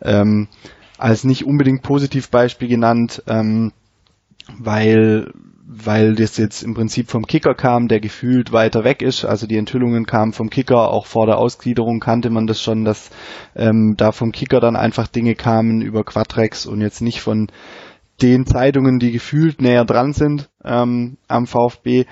[0.01, 0.47] ähm,
[0.97, 3.71] als nicht unbedingt Positivbeispiel genannt, ähm,
[4.57, 5.31] weil
[5.67, 9.25] weil das jetzt im Prinzip vom Kicker kam, der gefühlt weiter weg ist.
[9.25, 13.09] Also die Enthüllungen kamen vom Kicker, auch vor der Ausgliederung kannte man das schon, dass
[13.55, 17.47] ähm, da vom Kicker dann einfach Dinge kamen über Quadrex und jetzt nicht von
[18.21, 22.05] den Zeitungen, die gefühlt näher dran sind ähm, am VfB.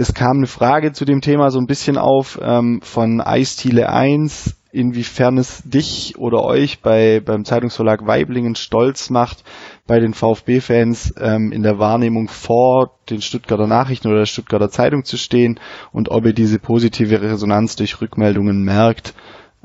[0.00, 4.54] Es kam eine Frage zu dem Thema so ein bisschen auf ähm, von Eisdiele 1,
[4.70, 9.42] inwiefern es dich oder euch bei beim Zeitungsverlag Weiblingen stolz macht,
[9.88, 15.02] bei den VfB-Fans ähm, in der Wahrnehmung vor den Stuttgarter Nachrichten oder der Stuttgarter Zeitung
[15.02, 15.58] zu stehen
[15.90, 19.14] und ob ihr diese positive Resonanz durch Rückmeldungen merkt.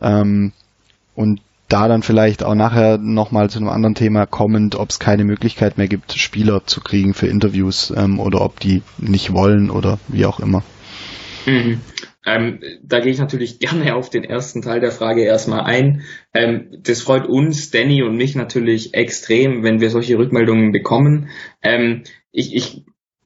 [0.02, 0.52] Ähm,
[1.14, 1.42] und
[1.74, 5.80] da dann vielleicht auch nachher nochmal zu einem anderen Thema kommend, ob es keine Möglichkeit
[5.80, 10.28] mehr gibt, Spieler zu kriegen für Interviews ähm, oder ob die nicht wollen oder wie
[10.28, 10.62] auch immer.
[11.48, 11.82] Mhm.
[12.28, 16.04] Ähm, da gehe ich natürlich gerne auf den ersten Teil der Frage erstmal ein.
[16.36, 21.30] Ähm, das freut uns, Danny und mich natürlich extrem, wenn wir solche Rückmeldungen bekommen.
[21.64, 22.84] Ähm, ich, ich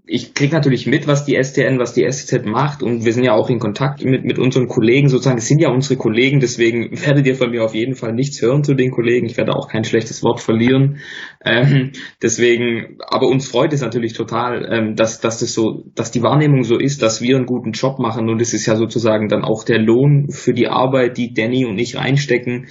[0.10, 3.34] ich kriege natürlich mit, was die STN, was die SZ macht und wir sind ja
[3.34, 5.38] auch in Kontakt mit, mit unseren Kollegen sozusagen.
[5.38, 8.64] Es sind ja unsere Kollegen, deswegen werdet ihr von mir auf jeden Fall nichts hören
[8.64, 9.28] zu den Kollegen.
[9.28, 11.00] Ich werde auch kein schlechtes Wort verlieren.
[11.44, 11.92] Ähm,
[12.22, 16.64] deswegen, aber uns freut es natürlich total, ähm, dass, dass das so, dass die Wahrnehmung
[16.64, 19.66] so ist, dass wir einen guten Job machen und es ist ja sozusagen dann auch
[19.66, 22.68] der Lohn für die Arbeit, die Danny und ich reinstecken.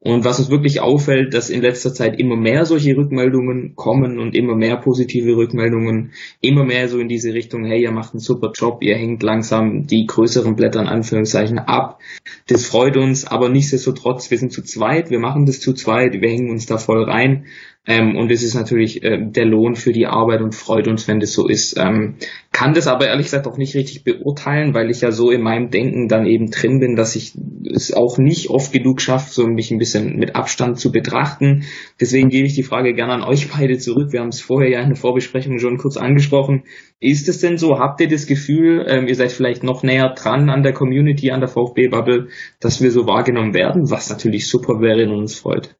[0.00, 4.36] Und was uns wirklich auffällt, dass in letzter Zeit immer mehr solche Rückmeldungen kommen und
[4.36, 8.52] immer mehr positive Rückmeldungen, immer mehr so in diese Richtung, hey, ihr macht einen super
[8.54, 11.98] Job, ihr hängt langsam die größeren Blätter in Anführungszeichen ab.
[12.46, 16.28] Das freut uns, aber nichtsdestotrotz, wir sind zu zweit, wir machen das zu zweit, wir
[16.28, 17.46] hängen uns da voll rein.
[17.86, 21.20] Ähm, und es ist natürlich äh, der Lohn für die Arbeit und freut uns, wenn
[21.20, 21.78] das so ist.
[21.78, 22.16] Ähm,
[22.50, 25.70] kann das aber ehrlich gesagt auch nicht richtig beurteilen, weil ich ja so in meinem
[25.70, 27.34] Denken dann eben drin bin, dass ich
[27.72, 31.64] es auch nicht oft genug schaffe, so mich ein bisschen mit Abstand zu betrachten.
[32.00, 34.12] Deswegen gebe ich die Frage gerne an euch beide zurück.
[34.12, 36.64] Wir haben es vorher ja in der Vorbesprechung schon kurz angesprochen.
[36.98, 37.78] Ist es denn so?
[37.78, 41.40] Habt ihr das Gefühl, ähm, ihr seid vielleicht noch näher dran an der Community, an
[41.40, 42.28] der VfB-Bubble,
[42.58, 45.76] dass wir so wahrgenommen werden, was natürlich super wäre und uns freut?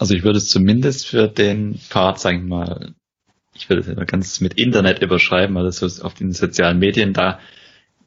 [0.00, 2.94] Also ich würde es zumindest für den Part, sagen wir mal,
[3.54, 7.38] ich würde es ganz mit Internet überschreiben, also so auf den sozialen Medien, da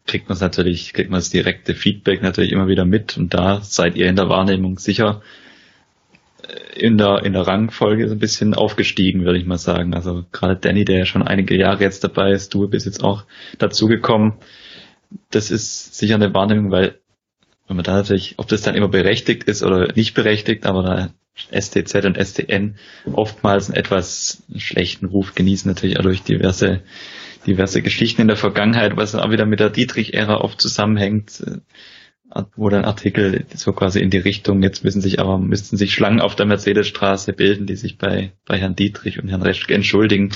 [0.07, 3.61] kriegt man es natürlich, kriegt man das direkte Feedback natürlich immer wieder mit und da
[3.61, 5.21] seid ihr in der Wahrnehmung sicher
[6.47, 9.93] äh, in der, in der Rangfolge so ein bisschen aufgestiegen, würde ich mal sagen.
[9.93, 13.25] Also gerade Danny, der ja schon einige Jahre jetzt dabei ist, du bist jetzt auch
[13.59, 14.33] dazugekommen.
[15.29, 16.97] Das ist sicher eine Wahrnehmung, weil
[17.67, 21.09] wenn man da natürlich, ob das dann immer berechtigt ist oder nicht berechtigt, aber da
[21.51, 22.75] STZ und STN
[23.11, 26.81] oftmals einen etwas schlechten Ruf genießen, natürlich auch durch diverse,
[27.47, 32.69] diverse Geschichten in der Vergangenheit, was auch wieder mit der Dietrich-Ära oft zusammenhängt, äh, wo
[32.69, 36.35] dann Artikel so quasi in die Richtung, jetzt müssen sich aber, müssten sich Schlangen auf
[36.35, 40.31] der Mercedesstraße bilden, die sich bei, bei Herrn Dietrich und Herrn Reschke entschuldigen.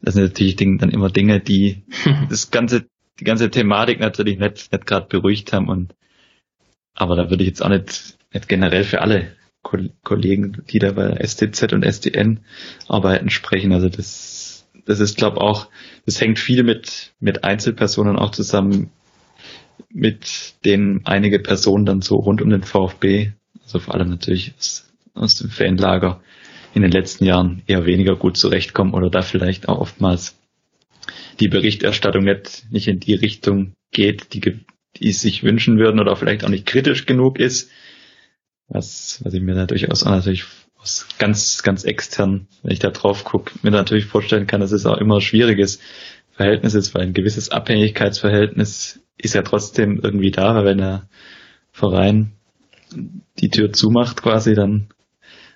[0.00, 1.84] Das sind natürlich dann immer Dinge, die
[2.28, 2.86] das ganze,
[3.20, 5.94] die ganze Thematik natürlich nicht, nicht gerade beruhigt haben und
[6.94, 9.32] aber da würde ich jetzt auch nicht, nicht generell für alle
[10.02, 12.40] Kollegen, die da bei STZ und SDN
[12.86, 13.72] arbeiten, sprechen.
[13.72, 15.68] Also das, das ist, glaube auch,
[16.06, 18.90] das hängt viel mit, mit Einzelpersonen auch zusammen,
[19.88, 23.32] mit denen einige Personen dann so rund um den VfB,
[23.62, 26.20] also vor allem natürlich aus, aus dem Fanlager,
[26.74, 30.36] in den letzten Jahren eher weniger gut zurechtkommen oder da vielleicht auch oftmals
[31.40, 34.60] die Berichterstattung nicht, nicht in die Richtung geht, die,
[34.96, 37.70] die sich wünschen würden oder vielleicht auch nicht kritisch genug ist
[38.68, 40.44] was, was ich mir da durchaus auch natürlich
[40.76, 44.86] aus ganz, ganz extern, wenn ich da drauf gucke, mir natürlich vorstellen kann, dass es
[44.86, 45.80] auch immer ein schwieriges
[46.32, 51.08] Verhältnis ist, weil ein gewisses Abhängigkeitsverhältnis ist ja trotzdem irgendwie da, weil wenn der
[51.70, 52.32] Verein
[53.38, 54.88] die Tür zumacht quasi, dann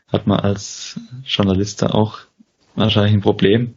[0.07, 2.21] hat man als Journalist da auch
[2.75, 3.75] wahrscheinlich ein Problem.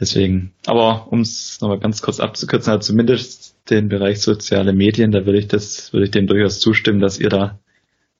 [0.00, 5.26] Deswegen, aber um es nochmal ganz kurz abzukürzen, also zumindest den Bereich soziale Medien, da
[5.26, 7.60] würde ich das, würde ich dem durchaus zustimmen, dass ihr da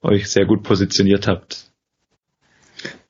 [0.03, 1.72] euch sehr gut positioniert habt.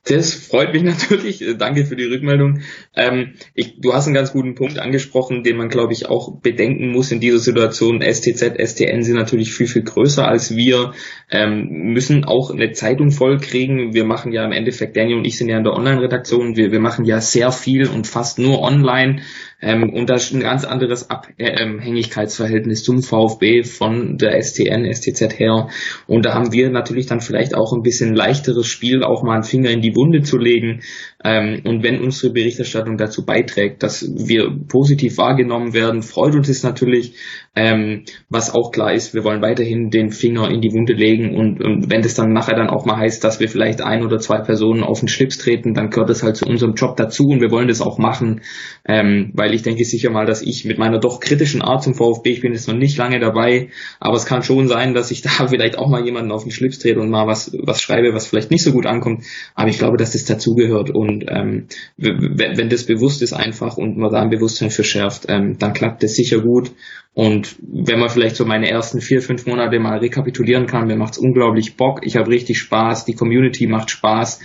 [0.04, 1.44] Das freut mich natürlich.
[1.58, 2.60] Danke für die Rückmeldung.
[2.96, 6.90] Ähm, ich, du hast einen ganz guten Punkt angesprochen, den man, glaube ich, auch bedenken
[6.90, 8.02] muss in dieser Situation.
[8.02, 10.92] STZ, STN sind natürlich viel, viel größer als wir,
[11.30, 13.94] ähm, müssen auch eine Zeitung vollkriegen.
[13.94, 16.80] Wir machen ja im Endeffekt, Daniel und ich sind ja in der Online-Redaktion, wir, wir
[16.80, 19.22] machen ja sehr viel und fast nur online.
[19.62, 25.68] Ähm, und da ist ein ganz anderes Abhängigkeitsverhältnis zum VfB von der STN, STZ her.
[26.08, 29.44] Und da haben wir natürlich dann vielleicht auch ein bisschen leichteres Spiel, auch mal einen
[29.44, 30.82] Finger in die Wunde zu legen.
[31.24, 36.62] Ähm, und wenn unsere Berichterstattung dazu beiträgt, dass wir positiv wahrgenommen werden, freut uns es
[36.62, 37.14] natürlich.
[37.54, 41.62] Ähm, was auch klar ist, wir wollen weiterhin den Finger in die Wunde legen und,
[41.62, 44.38] und wenn das dann nachher dann auch mal heißt, dass wir vielleicht ein oder zwei
[44.38, 47.50] Personen auf den Schlips treten, dann gehört das halt zu unserem Job dazu und wir
[47.50, 48.40] wollen das auch machen,
[48.86, 52.30] ähm, weil ich denke sicher mal, dass ich mit meiner doch kritischen Art zum VfB,
[52.30, 53.68] ich bin jetzt noch nicht lange dabei,
[54.00, 56.78] aber es kann schon sein, dass ich da vielleicht auch mal jemanden auf den Schlips
[56.78, 59.98] trete und mal was, was schreibe, was vielleicht nicht so gut ankommt, aber ich glaube,
[59.98, 64.70] dass das dazugehört und ähm, wenn, das bewusst ist einfach und man da ein Bewusstsein
[64.70, 66.72] für schärft, ähm, dann klappt das sicher gut
[67.14, 71.18] und wenn man vielleicht so meine ersten vier, fünf Monate mal rekapitulieren kann, mir macht's
[71.18, 74.40] unglaublich Bock, ich habe richtig Spaß, die Community macht Spaß.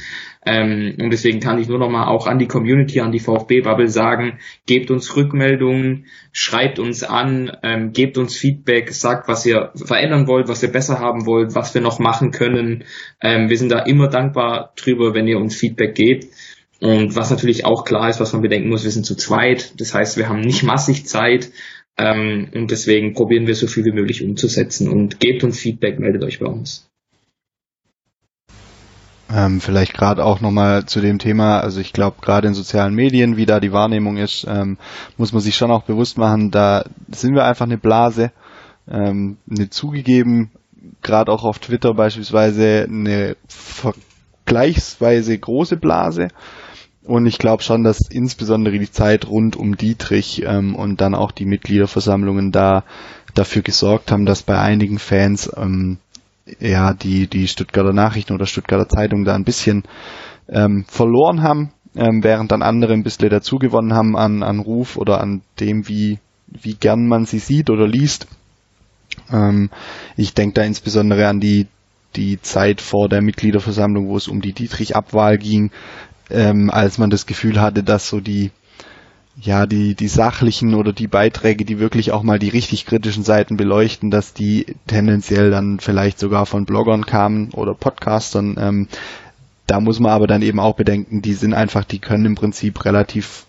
[0.45, 3.87] Ähm, und deswegen kann ich nur noch mal auch an die Community, an die VfB-Bubble
[3.87, 10.27] sagen, gebt uns Rückmeldungen, schreibt uns an, ähm, gebt uns Feedback, sagt, was ihr verändern
[10.27, 12.83] wollt, was ihr besser haben wollt, was wir noch machen können.
[13.21, 16.27] Ähm, wir sind da immer dankbar drüber, wenn ihr uns Feedback gebt.
[16.79, 19.79] Und was natürlich auch klar ist, was man bedenken muss, wir sind zu zweit.
[19.79, 21.51] Das heißt, wir haben nicht massig Zeit.
[21.97, 26.23] Ähm, und deswegen probieren wir so viel wie möglich umzusetzen und gebt uns Feedback, meldet
[26.23, 26.87] euch bei uns.
[29.33, 33.35] Ähm, vielleicht gerade auch nochmal zu dem Thema, also ich glaube gerade in sozialen Medien,
[33.35, 34.77] wie da die Wahrnehmung ist, ähm,
[35.17, 38.31] muss man sich schon auch bewusst machen, da sind wir einfach eine Blase,
[38.89, 40.51] ähm, eine zugegeben,
[41.01, 46.29] gerade auch auf Twitter beispielsweise eine vergleichsweise große Blase.
[47.07, 51.31] Und ich glaube schon, dass insbesondere die Zeit rund um Dietrich ähm, und dann auch
[51.31, 52.83] die Mitgliederversammlungen da
[53.33, 55.99] dafür gesorgt haben, dass bei einigen Fans ähm,
[56.59, 59.83] ja die die Stuttgarter Nachrichten oder Stuttgarter Zeitung da ein bisschen
[60.49, 64.97] ähm, verloren haben, ähm, während dann andere ein bisschen dazu gewonnen haben an, an Ruf
[64.97, 68.27] oder an dem, wie wie gern man sie sieht oder liest.
[69.31, 69.69] Ähm,
[70.17, 71.67] ich denke da insbesondere an die
[72.17, 75.71] die Zeit vor der Mitgliederversammlung, wo es um die Dietrich-Abwahl ging,
[76.29, 78.51] ähm, als man das Gefühl hatte, dass so die
[79.39, 83.55] ja, die, die sachlichen oder die Beiträge, die wirklich auch mal die richtig kritischen Seiten
[83.55, 88.55] beleuchten, dass die tendenziell dann vielleicht sogar von Bloggern kamen oder Podcastern.
[88.59, 88.87] Ähm,
[89.67, 92.83] da muss man aber dann eben auch bedenken, die sind einfach, die können im Prinzip
[92.83, 93.45] relativ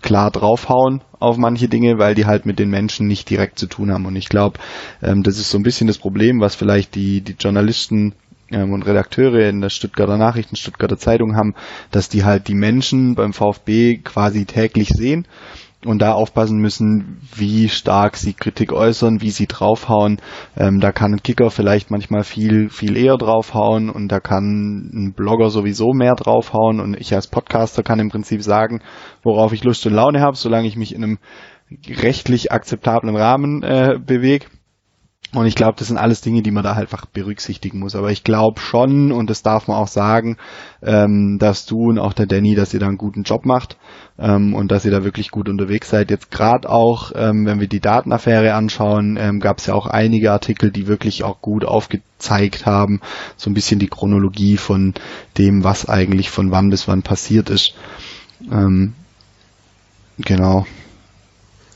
[0.00, 3.90] klar draufhauen auf manche Dinge, weil die halt mit den Menschen nicht direkt zu tun
[3.90, 4.06] haben.
[4.06, 4.58] Und ich glaube,
[5.02, 8.14] ähm, das ist so ein bisschen das Problem, was vielleicht die, die Journalisten
[8.52, 11.54] ähm, und Redakteure in der Stuttgarter Nachrichten, Stuttgarter Zeitung haben,
[11.90, 15.26] dass die halt die Menschen beim VfB quasi täglich sehen
[15.84, 20.20] und da aufpassen müssen, wie stark sie Kritik äußern, wie sie draufhauen.
[20.56, 25.12] Ähm, da kann ein Kicker vielleicht manchmal viel, viel eher draufhauen und da kann ein
[25.14, 28.80] Blogger sowieso mehr draufhauen und ich als Podcaster kann im Prinzip sagen,
[29.22, 31.18] worauf ich Lust und Laune habe, solange ich mich in einem
[31.88, 34.46] rechtlich akzeptablen Rahmen äh, bewege.
[35.34, 37.96] Und ich glaube, das sind alles Dinge, die man da halt einfach berücksichtigen muss.
[37.96, 40.36] Aber ich glaube schon, und das darf man auch sagen,
[40.82, 43.78] ähm, dass du und auch der Danny, dass ihr da einen guten Job macht
[44.18, 46.10] ähm, und dass ihr da wirklich gut unterwegs seid.
[46.10, 50.32] Jetzt gerade auch, ähm, wenn wir die Datenaffäre anschauen, ähm, gab es ja auch einige
[50.32, 53.00] Artikel, die wirklich auch gut aufgezeigt haben,
[53.38, 54.92] so ein bisschen die Chronologie von
[55.38, 57.74] dem, was eigentlich von wann bis wann passiert ist.
[58.50, 58.92] Ähm,
[60.18, 60.66] genau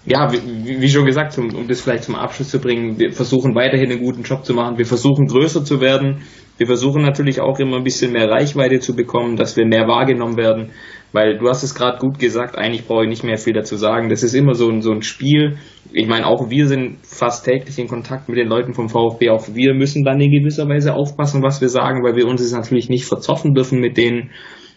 [0.07, 3.57] ja, wie, wie, schon gesagt, um, um das vielleicht zum Abschluss zu bringen, wir versuchen
[3.57, 4.79] weiterhin einen guten Job zu machen.
[4.79, 6.23] Wir versuchen größer zu werden.
[6.59, 10.37] Wir versuchen natürlich auch immer ein bisschen mehr Reichweite zu bekommen, dass wir mehr wahrgenommen
[10.37, 10.71] werden.
[11.13, 14.09] Weil du hast es gerade gut gesagt, eigentlich brauche ich nicht mehr viel dazu sagen.
[14.09, 15.59] Das ist immer so ein, so ein Spiel.
[15.93, 19.31] Ich meine, auch wir sind fast täglich in Kontakt mit den Leuten vom VfB.
[19.31, 22.53] Auch wir müssen dann in gewisser Weise aufpassen, was wir sagen, weil wir uns es
[22.53, 24.31] natürlich nicht verzoffen dürfen mit denen.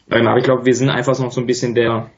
[0.09, 2.09] Aber ich glaube, wir sind einfach noch so ein bisschen der,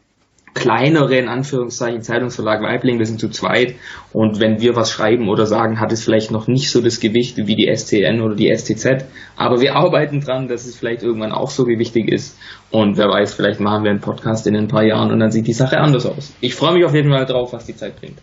[0.53, 3.75] kleinere, in Anführungszeichen, Zeitungsverlag Weibling, wir sind zu zweit
[4.11, 7.37] und wenn wir was schreiben oder sagen, hat es vielleicht noch nicht so das Gewicht
[7.37, 11.49] wie die STN oder die STZ, aber wir arbeiten dran, dass es vielleicht irgendwann auch
[11.49, 12.37] so gewichtig ist
[12.69, 15.47] und wer weiß, vielleicht machen wir einen Podcast in ein paar Jahren und dann sieht
[15.47, 16.33] die Sache anders aus.
[16.41, 18.17] Ich freue mich auf jeden Fall drauf, was die Zeit bringt.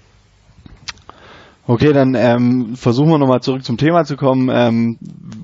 [1.71, 4.97] Okay, dann ähm, versuchen wir nochmal zurück zum Thema zu kommen, ähm,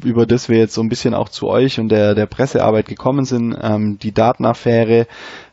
[0.02, 3.26] über das wir jetzt so ein bisschen auch zu euch und der, der Pressearbeit gekommen
[3.26, 3.54] sind.
[3.60, 5.06] Ähm, die Datenaffäre,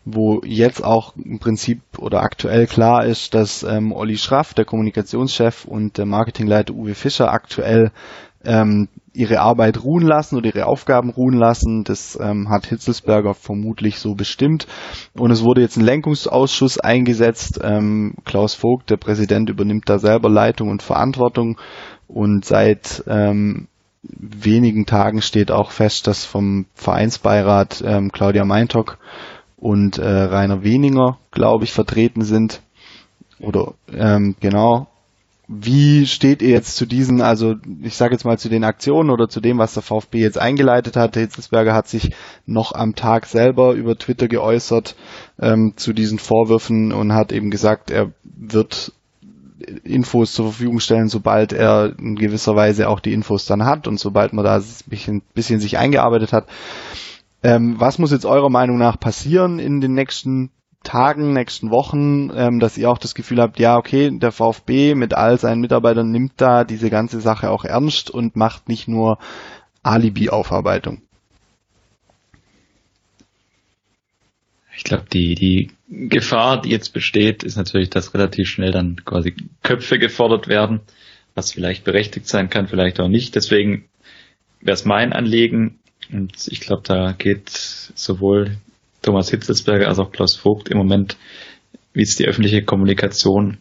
[0.06, 5.66] wo jetzt auch im Prinzip oder aktuell klar ist, dass ähm, Olli Schraff, der Kommunikationschef
[5.66, 7.92] und der Marketingleiter Uwe Fischer aktuell
[8.46, 11.84] ähm, ihre Arbeit ruhen lassen oder ihre Aufgaben ruhen lassen.
[11.84, 14.68] Das ähm, hat Hitzelsberger vermutlich so bestimmt.
[15.14, 17.60] Und es wurde jetzt ein Lenkungsausschuss eingesetzt.
[17.62, 21.58] Ähm, Klaus Vogt, der Präsident, übernimmt da selber Leitung und Verantwortung.
[22.08, 23.68] Und seit ähm,
[24.04, 28.98] wenigen Tagen steht auch fest, dass vom Vereinsbeirat ähm, Claudia Meintock
[29.58, 32.62] und äh, Rainer Weninger, glaube ich, vertreten sind.
[33.40, 34.88] Oder ähm, genau,
[35.54, 39.28] wie steht ihr jetzt zu diesen, also ich sage jetzt mal zu den Aktionen oder
[39.28, 41.18] zu dem, was der VfB jetzt eingeleitet hat?
[41.18, 42.12] Hitzelsberger hat sich
[42.46, 44.96] noch am Tag selber über Twitter geäußert
[45.40, 48.94] ähm, zu diesen Vorwürfen und hat eben gesagt, er wird
[49.84, 54.00] Infos zur Verfügung stellen, sobald er in gewisser Weise auch die Infos dann hat und
[54.00, 56.48] sobald man da ein bisschen, bisschen sich eingearbeitet hat.
[57.44, 60.50] Ähm, was muss jetzt eurer Meinung nach passieren in den nächsten
[60.84, 65.14] Tagen, nächsten Wochen, ähm, dass ihr auch das Gefühl habt, ja, okay, der VfB mit
[65.14, 69.20] all seinen Mitarbeitern nimmt da diese ganze Sache auch ernst und macht nicht nur
[69.84, 71.02] Alibi-Aufarbeitung.
[74.76, 79.36] Ich glaube, die, die Gefahr, die jetzt besteht, ist natürlich, dass relativ schnell dann quasi
[79.62, 80.80] Köpfe gefordert werden,
[81.36, 83.36] was vielleicht berechtigt sein kann, vielleicht auch nicht.
[83.36, 83.86] Deswegen
[84.60, 85.80] wäre es mein Anliegen,
[86.12, 88.58] und ich glaube, da geht sowohl
[89.02, 91.18] Thomas Hitzelsberger als auch Klaus Vogt im Moment,
[91.94, 93.58] wie es die öffentliche Kommunikation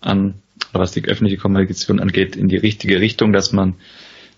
[0.00, 0.34] an,
[0.70, 3.74] oder was die öffentliche Kommunikation angeht, in die richtige Richtung, dass man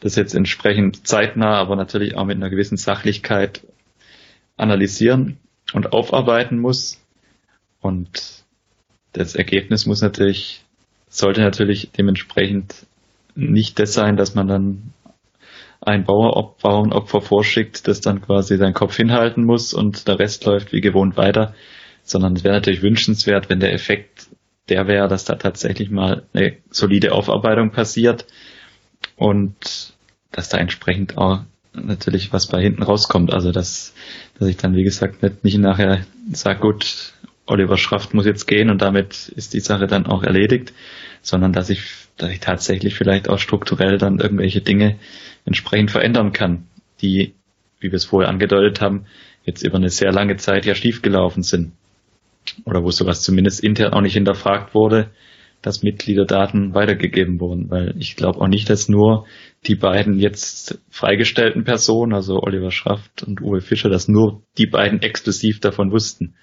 [0.01, 3.63] das jetzt entsprechend zeitnah, aber natürlich auch mit einer gewissen Sachlichkeit
[4.57, 5.39] analysieren
[5.73, 7.01] und aufarbeiten muss.
[7.81, 8.45] Und
[9.13, 10.65] das Ergebnis muss natürlich,
[11.09, 12.87] sollte natürlich dementsprechend
[13.35, 14.93] nicht das sein, dass man dann
[15.81, 20.81] ein Bauernopfer vorschickt, das dann quasi seinen Kopf hinhalten muss und der Rest läuft wie
[20.81, 21.55] gewohnt weiter,
[22.03, 24.27] sondern es wäre natürlich wünschenswert, wenn der Effekt
[24.69, 28.27] der wäre, dass da tatsächlich mal eine solide Aufarbeitung passiert
[29.17, 29.95] und
[30.31, 31.41] dass da entsprechend auch
[31.73, 33.33] natürlich was bei hinten rauskommt.
[33.33, 33.95] Also dass,
[34.39, 37.15] dass ich dann, wie gesagt, nicht, nicht nachher sage, gut,
[37.47, 40.75] Oliver Schraft muss jetzt gehen und damit ist die Sache dann auch erledigt,
[41.23, 41.83] sondern dass ich,
[42.19, 44.99] dass ich tatsächlich vielleicht auch strukturell dann irgendwelche Dinge
[45.49, 46.69] entsprechend verändern kann,
[47.01, 47.35] die,
[47.81, 49.07] wie wir es vorher angedeutet haben,
[49.45, 51.73] jetzt über eine sehr lange Zeit ja schiefgelaufen sind.
[52.65, 55.11] Oder wo sowas zumindest intern auch nicht hinterfragt wurde,
[55.63, 59.27] dass Mitgliederdaten weitergegeben wurden, weil ich glaube auch nicht, dass nur
[59.67, 65.03] die beiden jetzt freigestellten Personen, also Oliver Schraft und Uwe Fischer, dass nur die beiden
[65.03, 66.35] exklusiv davon wussten.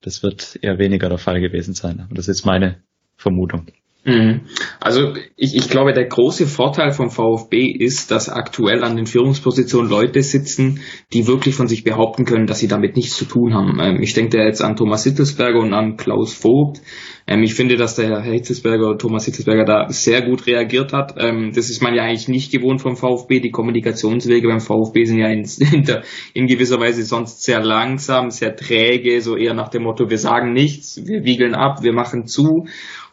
[0.00, 2.00] Das wird eher weniger der Fall gewesen sein.
[2.00, 2.82] Aber das ist meine
[3.16, 3.66] Vermutung.
[4.06, 4.42] Mhm.
[4.78, 9.90] Also ich, ich glaube, der große Vorteil vom VfB ist, dass aktuell an den Führungspositionen
[9.90, 10.80] Leute sitzen,
[11.12, 13.80] die wirklich von sich behaupten können, dass sie damit nichts zu tun haben.
[13.80, 16.80] Ähm, ich denke da jetzt an Thomas Hitzelsberger und an Klaus Vogt.
[17.26, 21.16] Ähm, ich finde, dass der Herr Hitzelsberger, Thomas Hitzelsberger da sehr gut reagiert hat.
[21.18, 23.40] Ähm, das ist man ja eigentlich nicht gewohnt vom VfB.
[23.40, 25.44] Die Kommunikationswege beim VfB sind ja in,
[26.34, 30.52] in, gewisser Weise sonst sehr langsam, sehr träge, so eher nach dem Motto, wir sagen
[30.52, 32.66] nichts, wir wiegeln ab, wir machen zu.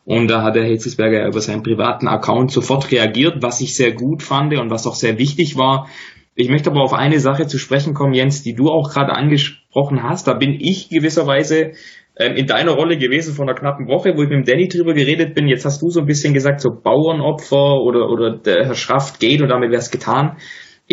[0.05, 4.21] Und da hat der Hitzelsberger über seinen privaten Account sofort reagiert, was ich sehr gut
[4.21, 5.87] fand und was auch sehr wichtig war.
[6.35, 10.03] Ich möchte aber auf eine Sache zu sprechen kommen, Jens, die du auch gerade angesprochen
[10.03, 10.27] hast.
[10.27, 11.73] Da bin ich gewisserweise
[12.17, 14.93] ähm, in deiner Rolle gewesen vor einer knappen Woche, wo ich mit dem Danny drüber
[14.93, 15.47] geredet bin.
[15.47, 19.41] Jetzt hast du so ein bisschen gesagt, so Bauernopfer oder, oder der Herr Schraft geht
[19.41, 20.37] und damit wäre es getan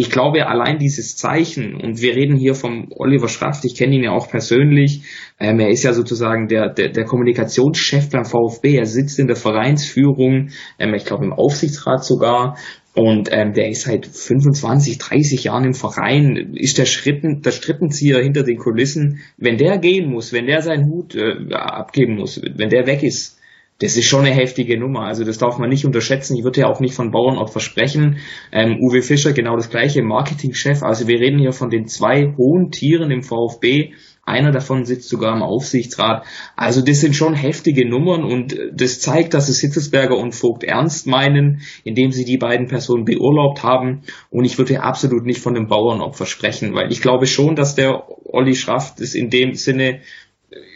[0.01, 4.03] ich glaube, allein dieses Zeichen, und wir reden hier vom Oliver Schraft, ich kenne ihn
[4.03, 5.03] ja auch persönlich,
[5.39, 9.37] ähm, er ist ja sozusagen der, der, der Kommunikationschef beim VfB, er sitzt in der
[9.37, 10.49] Vereinsführung,
[10.79, 12.57] ähm, ich glaube im Aufsichtsrat sogar,
[12.95, 18.21] und ähm, der ist seit 25, 30 Jahren im Verein, ist der, Schritten, der Strittenzieher
[18.21, 19.21] hinter den Kulissen.
[19.37, 23.40] Wenn der gehen muss, wenn der seinen Hut äh, abgeben muss, wenn der weg ist,
[23.81, 25.05] das ist schon eine heftige Nummer.
[25.05, 26.37] Also das darf man nicht unterschätzen.
[26.37, 28.19] Ich würde ja auch nicht von Bauernopfer sprechen.
[28.53, 30.83] Ähm, Uwe Fischer, genau das gleiche, Marketingchef.
[30.83, 33.93] Also wir reden hier von den zwei hohen Tieren im VfB.
[34.23, 36.25] Einer davon sitzt sogar im Aufsichtsrat.
[36.57, 41.07] Also das sind schon heftige Nummern und das zeigt, dass es Hitzelsberger und Vogt ernst
[41.07, 44.03] meinen, indem sie die beiden Personen beurlaubt haben.
[44.29, 48.05] Und ich würde absolut nicht von einem Bauernopfer sprechen, weil ich glaube schon, dass der
[48.25, 50.01] Olli Schraft es in dem Sinne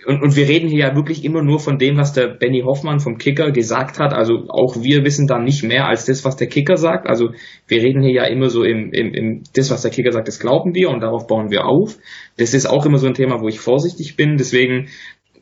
[0.07, 3.01] und, und wir reden hier ja wirklich immer nur von dem, was der Benny Hoffmann
[3.01, 4.13] vom Kicker gesagt hat.
[4.13, 7.09] Also auch wir wissen da nicht mehr als das, was der Kicker sagt.
[7.09, 7.31] Also
[7.67, 10.39] wir reden hier ja immer so im, im, im das, was der Kicker sagt, das
[10.39, 11.99] glauben wir und darauf bauen wir auf.
[12.37, 14.37] Das ist auch immer so ein Thema, wo ich vorsichtig bin.
[14.37, 14.89] Deswegen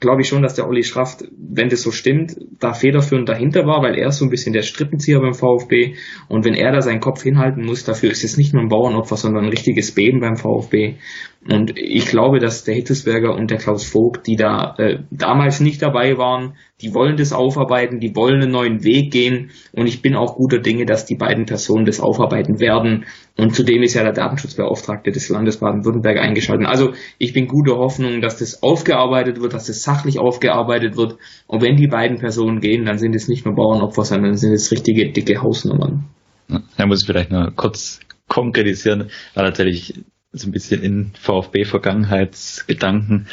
[0.02, 3.82] glaube ich schon, dass der Olli Schraft, wenn das so stimmt, da federführend dahinter war,
[3.82, 5.94] weil er ist so ein bisschen der Strippenzieher beim VfB.
[6.28, 9.16] Und wenn er da seinen Kopf hinhalten muss, dafür ist es nicht nur ein Bauernopfer,
[9.16, 10.96] sondern ein richtiges Beben beim VfB.
[11.50, 15.80] Und ich glaube, dass der Hitzesberger und der Klaus Vogt, die da äh, damals nicht
[15.80, 19.50] dabei waren, die wollen das aufarbeiten, die wollen einen neuen Weg gehen.
[19.72, 23.06] Und ich bin auch guter Dinge, dass die beiden Personen das aufarbeiten werden.
[23.38, 26.66] Und zudem ist ja der Datenschutzbeauftragte des Landes Baden-Württemberg eingeschaltet.
[26.66, 31.16] Also ich bin guter Hoffnung, dass das aufgearbeitet wird, dass das sachlich aufgearbeitet wird.
[31.46, 34.72] Und wenn die beiden Personen gehen, dann sind es nicht nur Bauernopfer, sondern sind es
[34.72, 36.04] richtige dicke Hausnummern.
[36.76, 39.94] Da muss ich vielleicht noch kurz konkretisieren, war natürlich
[40.32, 43.28] so ein bisschen in VfB-Vergangenheitsgedanken,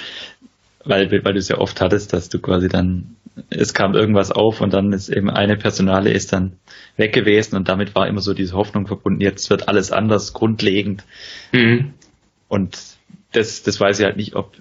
[0.84, 3.16] weil, weil du es ja oft hattest, dass du quasi dann,
[3.50, 6.58] es kam irgendwas auf und dann ist eben eine Personale ist dann
[6.98, 11.04] weg gewesen und damit war immer so diese Hoffnung verbunden, jetzt wird alles anders, grundlegend.
[11.52, 11.94] Mhm.
[12.48, 12.78] Und
[13.32, 14.54] das, das weiß ich halt nicht, ob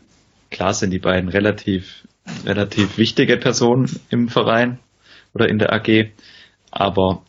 [0.50, 2.06] klar sind die beiden relativ,
[2.44, 4.78] relativ wichtige Personen im Verein
[5.34, 6.10] oder in der AG,
[6.70, 7.22] aber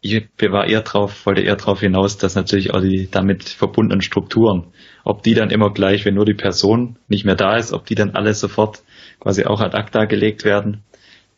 [0.00, 4.64] ich war eher drauf, wollte eher darauf hinaus, dass natürlich auch die damit verbundenen Strukturen,
[5.04, 7.94] ob die dann immer gleich, wenn nur die Person nicht mehr da ist, ob die
[7.94, 8.82] dann alle sofort
[9.20, 10.82] quasi auch ad acta gelegt werden.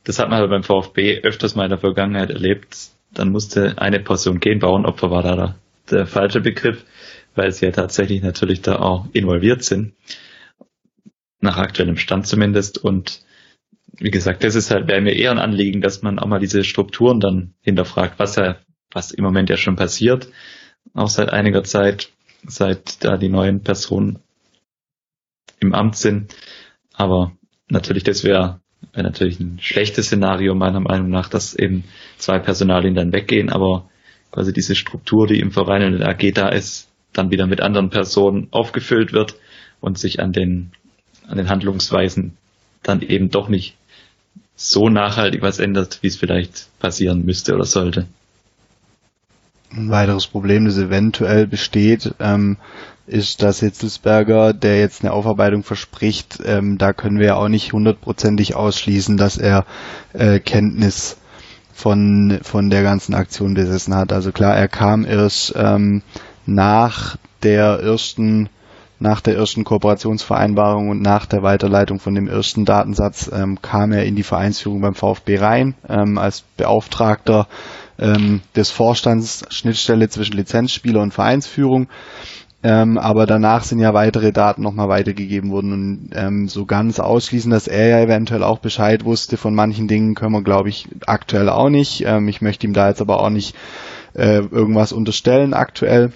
[0.04, 2.76] Das hat man aber beim VfB öfters mal in der Vergangenheit erlebt.
[3.12, 5.54] Dann musste eine Person gehen, Bauernopfer war da der,
[5.90, 6.84] der falsche Begriff,
[7.34, 9.94] weil sie ja tatsächlich natürlich da auch involviert sind.
[11.40, 12.78] Nach aktuellem Stand zumindest.
[12.78, 13.22] Und
[13.98, 16.64] wie gesagt, das ist halt, wäre mir eher ein Anliegen, dass man auch mal diese
[16.64, 18.56] Strukturen dann hinterfragt, was ja,
[18.92, 20.28] was im Moment ja schon passiert,
[20.94, 22.10] auch seit einiger Zeit,
[22.46, 24.20] seit da die neuen Personen
[25.60, 26.34] im Amt sind.
[26.94, 27.32] Aber
[27.68, 28.60] natürlich, das wäre
[28.92, 31.84] wär natürlich ein schlechtes Szenario meiner Meinung nach, dass eben
[32.16, 33.90] zwei Personalien dann weggehen, aber
[34.30, 37.60] quasi diese Struktur, die im Verein und in der AG da ist, dann wieder mit
[37.60, 39.34] anderen Personen aufgefüllt wird
[39.80, 40.72] und sich an den,
[41.26, 42.36] an den Handlungsweisen
[42.82, 43.77] dann eben doch nicht
[44.58, 48.06] so nachhaltig was ändert, wie es vielleicht passieren müsste oder sollte.
[49.70, 52.56] Ein weiteres Problem, das eventuell besteht, ähm,
[53.06, 57.72] ist, dass Hitzelsberger, der jetzt eine Aufarbeitung verspricht, ähm, da können wir ja auch nicht
[57.72, 59.64] hundertprozentig ausschließen, dass er
[60.12, 61.18] äh, Kenntnis
[61.72, 64.12] von, von der ganzen Aktion besessen hat.
[64.12, 66.02] Also klar, er kam erst ähm,
[66.46, 68.48] nach der ersten
[69.00, 74.04] nach der ersten Kooperationsvereinbarung und nach der Weiterleitung von dem ersten Datensatz ähm, kam er
[74.04, 77.46] in die Vereinsführung beim VfB rein ähm, als Beauftragter
[77.98, 81.88] ähm, des Vorstands Schnittstelle zwischen Lizenzspieler und Vereinsführung.
[82.60, 87.52] Ähm, aber danach sind ja weitere Daten nochmal weitergegeben worden und ähm, so ganz ausschließen,
[87.52, 91.48] dass er ja eventuell auch Bescheid wusste von manchen Dingen, können wir glaube ich aktuell
[91.50, 92.04] auch nicht.
[92.04, 93.54] Ähm, ich möchte ihm da jetzt aber auch nicht
[94.14, 96.10] äh, irgendwas unterstellen aktuell.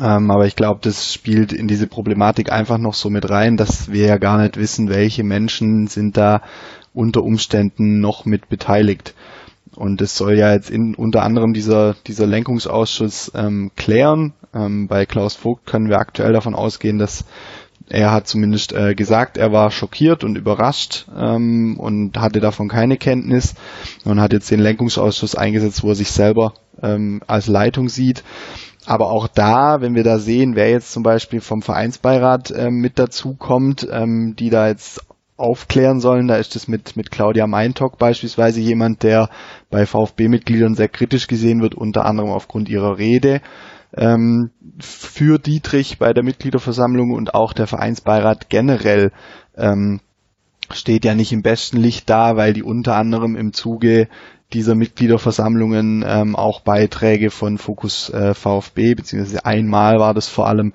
[0.00, 3.90] Ähm, aber ich glaube, das spielt in diese Problematik einfach noch so mit rein, dass
[3.90, 6.42] wir ja gar nicht wissen, welche Menschen sind da
[6.92, 9.14] unter Umständen noch mit beteiligt.
[9.74, 14.32] Und es soll ja jetzt in, unter anderem dieser, dieser Lenkungsausschuss ähm, klären.
[14.54, 17.24] Ähm, bei Klaus Vogt können wir aktuell davon ausgehen, dass
[17.90, 22.96] er hat zumindest äh, gesagt, er war schockiert und überrascht ähm, und hatte davon keine
[22.96, 23.54] Kenntnis
[24.04, 28.24] und hat jetzt den Lenkungsausschuss eingesetzt, wo er sich selber ähm, als Leitung sieht.
[28.88, 32.98] Aber auch da, wenn wir da sehen, wer jetzt zum Beispiel vom Vereinsbeirat ähm, mit
[32.98, 35.04] dazu kommt, ähm, die da jetzt
[35.36, 39.28] aufklären sollen, da ist es mit, mit Claudia Meintock beispielsweise jemand, der
[39.68, 43.42] bei VfB-Mitgliedern sehr kritisch gesehen wird, unter anderem aufgrund ihrer Rede.
[43.94, 49.12] Ähm, für Dietrich bei der Mitgliederversammlung und auch der Vereinsbeirat generell
[49.58, 50.00] ähm,
[50.72, 54.08] steht ja nicht im besten Licht da, weil die unter anderem im Zuge
[54.52, 60.72] dieser Mitgliederversammlungen ähm, auch Beiträge von Fokus äh, VfB, beziehungsweise einmal war das vor allem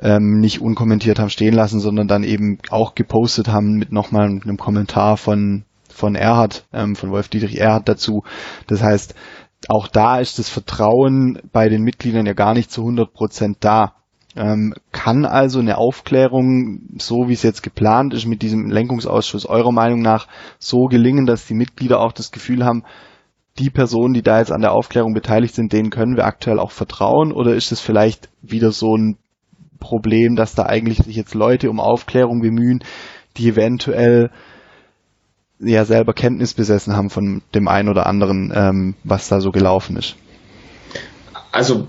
[0.00, 4.56] ähm, nicht unkommentiert haben stehen lassen, sondern dann eben auch gepostet haben mit nochmal einem
[4.56, 8.22] Kommentar von von Erhard, ähm, von Wolf Dietrich Erhard dazu.
[8.66, 9.14] Das heißt,
[9.68, 13.94] auch da ist das Vertrauen bei den Mitgliedern ja gar nicht zu 100 Prozent da.
[14.36, 19.72] Ähm, kann also eine Aufklärung, so wie es jetzt geplant ist, mit diesem Lenkungsausschuss eurer
[19.72, 22.84] Meinung nach so gelingen, dass die Mitglieder auch das Gefühl haben,
[23.58, 26.70] die Personen, die da jetzt an der Aufklärung beteiligt sind, denen können wir aktuell auch
[26.70, 27.32] vertrauen?
[27.32, 29.16] Oder ist es vielleicht wieder so ein
[29.78, 32.82] Problem, dass da eigentlich sich jetzt Leute um Aufklärung bemühen,
[33.36, 34.30] die eventuell
[35.58, 39.96] ja selber Kenntnis besessen haben von dem einen oder anderen, ähm, was da so gelaufen
[39.96, 40.16] ist?
[41.56, 41.86] Also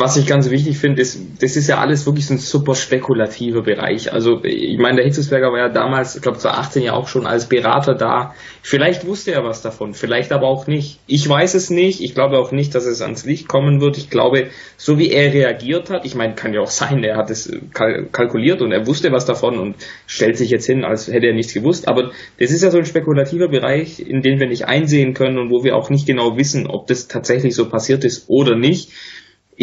[0.00, 3.62] was ich ganz wichtig finde, ist, das ist ja alles wirklich so ein super spekulativer
[3.62, 4.12] Bereich.
[4.12, 7.48] Also ich meine, der Hitzesberger war ja damals, ich glaube 2018 ja auch schon als
[7.48, 8.34] Berater da.
[8.62, 11.00] Vielleicht wusste er was davon, vielleicht aber auch nicht.
[11.06, 12.00] Ich weiß es nicht.
[12.00, 13.98] Ich glaube auch nicht, dass es ans Licht kommen wird.
[13.98, 14.48] Ich glaube,
[14.78, 18.62] so wie er reagiert hat, ich meine, kann ja auch sein, er hat es kalkuliert
[18.62, 19.74] und er wusste was davon und
[20.06, 21.88] stellt sich jetzt hin, als hätte er nichts gewusst.
[21.88, 25.50] Aber das ist ja so ein spekulativer Bereich, in den wir nicht einsehen können und
[25.50, 28.90] wo wir auch nicht genau wissen, ob das tatsächlich so passiert ist oder nicht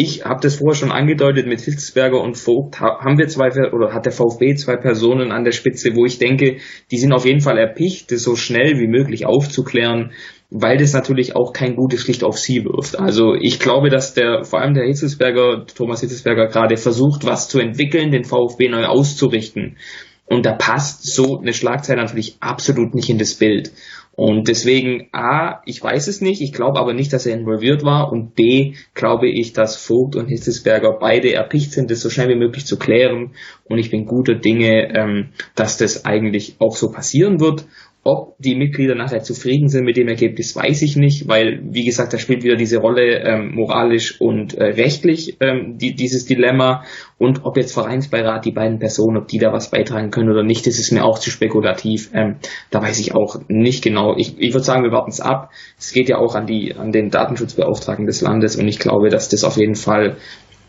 [0.00, 4.06] ich habe das vorher schon angedeutet, mit Hitzberger und Vogt haben wir zwei, oder hat
[4.06, 6.58] der VfB zwei Personen an der Spitze, wo ich denke,
[6.92, 10.12] die sind auf jeden Fall erpicht, das so schnell wie möglich aufzuklären,
[10.50, 12.96] weil das natürlich auch kein gutes Licht auf sie wirft.
[12.96, 17.58] Also ich glaube, dass der, vor allem der Hitzelsberger, Thomas Hitzelsberger gerade versucht, was zu
[17.58, 19.78] entwickeln, den VfB neu auszurichten.
[20.26, 23.72] Und da passt so eine Schlagzeile natürlich absolut nicht in das Bild.
[24.18, 28.10] Und deswegen, A, ich weiß es nicht, ich glaube aber nicht, dass er involviert war.
[28.10, 32.34] Und B, glaube ich, dass Vogt und Hitzelsberger beide erpicht sind, das so schnell wie
[32.34, 33.36] möglich zu klären.
[33.66, 37.66] Und ich bin guter Dinge, ähm, dass das eigentlich auch so passieren wird.
[38.10, 42.14] Ob die Mitglieder nachher zufrieden sind mit dem Ergebnis, weiß ich nicht, weil, wie gesagt,
[42.14, 46.84] da spielt wieder diese Rolle ähm, moralisch und äh, rechtlich ähm, die, dieses Dilemma.
[47.18, 50.66] Und ob jetzt Vereinsbeirat, die beiden Personen, ob die da was beitragen können oder nicht,
[50.66, 52.08] das ist mir auch zu spekulativ.
[52.14, 52.36] Ähm,
[52.70, 54.16] da weiß ich auch nicht genau.
[54.16, 55.50] Ich, ich würde sagen, wir warten es ab.
[55.78, 59.28] Es geht ja auch an, die, an den Datenschutzbeauftragten des Landes und ich glaube, dass
[59.28, 60.16] das auf jeden Fall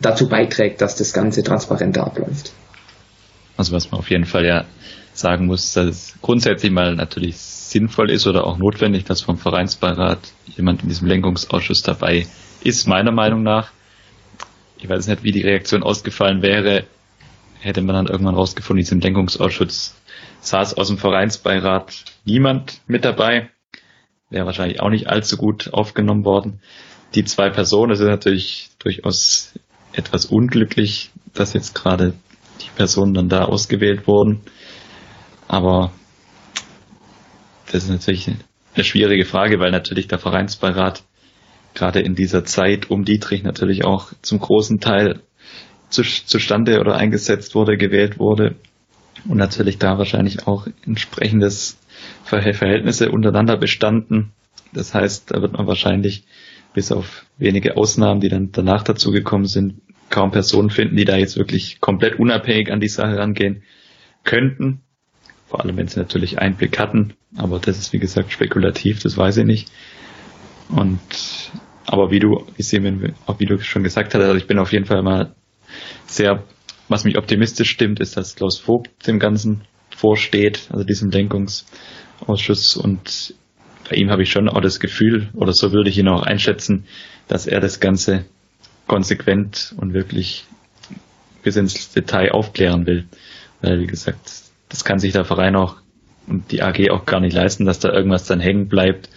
[0.02, 2.52] dazu beiträgt, dass das Ganze transparenter abläuft.
[3.56, 4.66] Also was man auf jeden Fall ja
[5.20, 10.18] sagen muss, dass es grundsätzlich mal natürlich sinnvoll ist oder auch notwendig, dass vom Vereinsbeirat
[10.56, 12.26] jemand in diesem Lenkungsausschuss dabei
[12.64, 13.70] ist, meiner Meinung nach.
[14.78, 16.84] Ich weiß nicht, wie die Reaktion ausgefallen wäre,
[17.60, 19.94] hätte man dann irgendwann rausgefunden, in diesem Lenkungsausschuss
[20.40, 23.50] saß aus dem Vereinsbeirat niemand mit dabei.
[24.30, 26.60] Wäre wahrscheinlich auch nicht allzu gut aufgenommen worden.
[27.14, 29.52] Die zwei Personen, das ist natürlich durchaus
[29.92, 32.14] etwas unglücklich, dass jetzt gerade
[32.60, 34.40] die Personen dann da ausgewählt wurden.
[35.50, 35.90] Aber
[37.72, 38.30] das ist natürlich
[38.76, 41.02] eine schwierige Frage, weil natürlich der Vereinsbeirat
[41.74, 45.22] gerade in dieser Zeit um Dietrich natürlich auch zum großen Teil
[45.88, 48.54] zu, zustande oder eingesetzt wurde, gewählt wurde
[49.28, 51.78] und natürlich da wahrscheinlich auch entsprechendes
[52.22, 54.30] Verhältnisse untereinander bestanden.
[54.72, 56.22] Das heißt, da wird man wahrscheinlich
[56.74, 61.36] bis auf wenige Ausnahmen, die dann danach dazugekommen sind, kaum Personen finden, die da jetzt
[61.36, 63.64] wirklich komplett unabhängig an die Sache rangehen
[64.22, 64.82] könnten.
[65.50, 67.14] Vor allem, wenn sie natürlich Einblick hatten.
[67.36, 69.68] Aber das ist, wie gesagt, spekulativ, das weiß ich nicht.
[70.68, 71.00] Und,
[71.86, 74.84] aber wie du, Semen, auch wie du schon gesagt hast, also ich bin auf jeden
[74.86, 75.34] Fall mal
[76.06, 76.44] sehr,
[76.88, 82.76] was mich optimistisch stimmt, ist, dass Klaus Vogt dem Ganzen vorsteht, also diesem Lenkungsausschuss.
[82.76, 83.34] Und
[83.88, 86.84] bei ihm habe ich schon auch das Gefühl, oder so würde ich ihn auch einschätzen,
[87.26, 88.24] dass er das Ganze
[88.86, 90.44] konsequent und wirklich
[91.42, 93.06] bis ins Detail aufklären will.
[93.62, 95.76] Weil, wie gesagt, das kann sich der Verein auch
[96.26, 99.10] und die AG auch gar nicht leisten, dass da irgendwas dann hängen bleibt.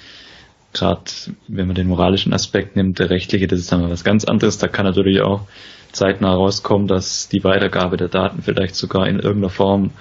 [0.74, 1.04] Gerade
[1.48, 4.58] wenn man den moralischen Aspekt nimmt, der rechtliche, das ist dann was ganz anderes.
[4.58, 5.48] Da kann natürlich auch
[5.92, 9.92] zeitnah rauskommen, dass die Weitergabe der Daten vielleicht sogar in irgendeiner Form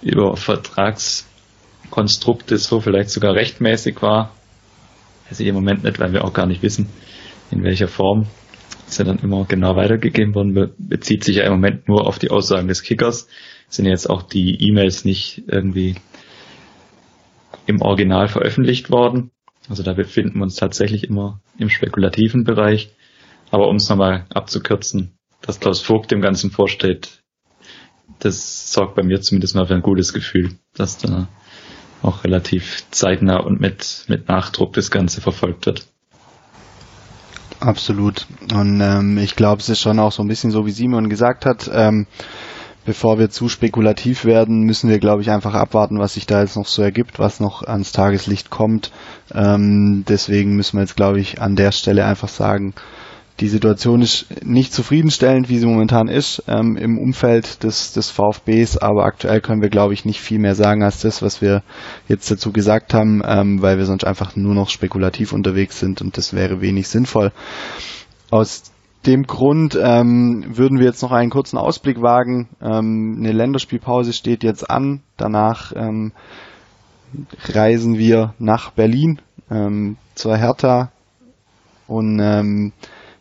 [0.00, 4.30] über Vertragskonstrukte so vielleicht sogar rechtmäßig war.
[5.28, 6.86] Also im Moment nicht, weil wir auch gar nicht wissen,
[7.50, 8.26] in welcher Form
[8.86, 12.30] ist ja dann immer genau weitergegeben worden, bezieht sich ja im Moment nur auf die
[12.30, 13.26] Aussagen des Kickers
[13.68, 15.96] sind jetzt auch die E-Mails nicht irgendwie
[17.66, 19.30] im Original veröffentlicht worden.
[19.68, 22.90] Also da befinden wir uns tatsächlich immer im spekulativen Bereich.
[23.50, 27.22] Aber um es nochmal abzukürzen, dass Klaus Vogt dem Ganzen vorsteht,
[28.18, 31.28] das sorgt bei mir zumindest mal für ein gutes Gefühl, dass da
[32.02, 35.86] auch relativ zeitnah und mit, mit Nachdruck das Ganze verfolgt wird.
[37.60, 38.26] Absolut.
[38.52, 41.46] Und ähm, ich glaube, es ist schon auch so ein bisschen so, wie Simon gesagt
[41.46, 41.70] hat.
[41.72, 42.06] Ähm,
[42.84, 46.56] bevor wir zu spekulativ werden, müssen wir, glaube ich, einfach abwarten, was sich da jetzt
[46.56, 48.92] noch so ergibt, was noch ans Tageslicht kommt.
[49.34, 52.74] Ähm, deswegen müssen wir jetzt, glaube ich, an der Stelle einfach sagen,
[53.40, 58.76] die Situation ist nicht zufriedenstellend, wie sie momentan ist ähm, im Umfeld des, des VfBs,
[58.78, 61.64] aber aktuell können wir, glaube ich, nicht viel mehr sagen als das, was wir
[62.06, 66.16] jetzt dazu gesagt haben, ähm, weil wir sonst einfach nur noch spekulativ unterwegs sind und
[66.16, 67.32] das wäre wenig sinnvoll.
[68.30, 68.73] Aus
[69.06, 72.48] dem Grund ähm, würden wir jetzt noch einen kurzen Ausblick wagen.
[72.60, 75.02] Ähm, eine Länderspielpause steht jetzt an.
[75.16, 76.12] Danach ähm,
[77.46, 79.20] reisen wir nach Berlin
[79.50, 80.90] ähm, zur Hertha.
[81.86, 82.72] Und ähm,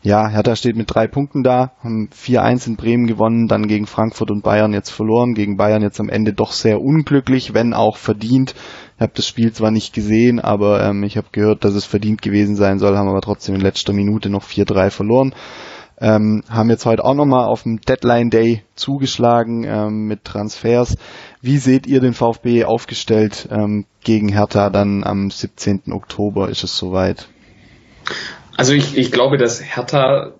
[0.01, 4.31] ja, Hertha steht mit drei Punkten da, haben 4-1 in Bremen gewonnen, dann gegen Frankfurt
[4.31, 5.33] und Bayern jetzt verloren.
[5.33, 8.53] Gegen Bayern jetzt am Ende doch sehr unglücklich, wenn auch verdient.
[8.97, 12.21] Ich habe das Spiel zwar nicht gesehen, aber ähm, ich habe gehört, dass es verdient
[12.21, 15.33] gewesen sein soll, haben aber trotzdem in letzter Minute noch 4-3 verloren.
[15.99, 20.97] Ähm, haben jetzt heute auch nochmal auf dem Deadline Day zugeschlagen ähm, mit Transfers.
[21.41, 25.91] Wie seht ihr den VfB aufgestellt ähm, gegen Hertha dann am 17.
[25.91, 26.49] Oktober?
[26.49, 27.27] Ist es soweit?
[28.57, 30.33] Also ich, ich glaube, dass Hertha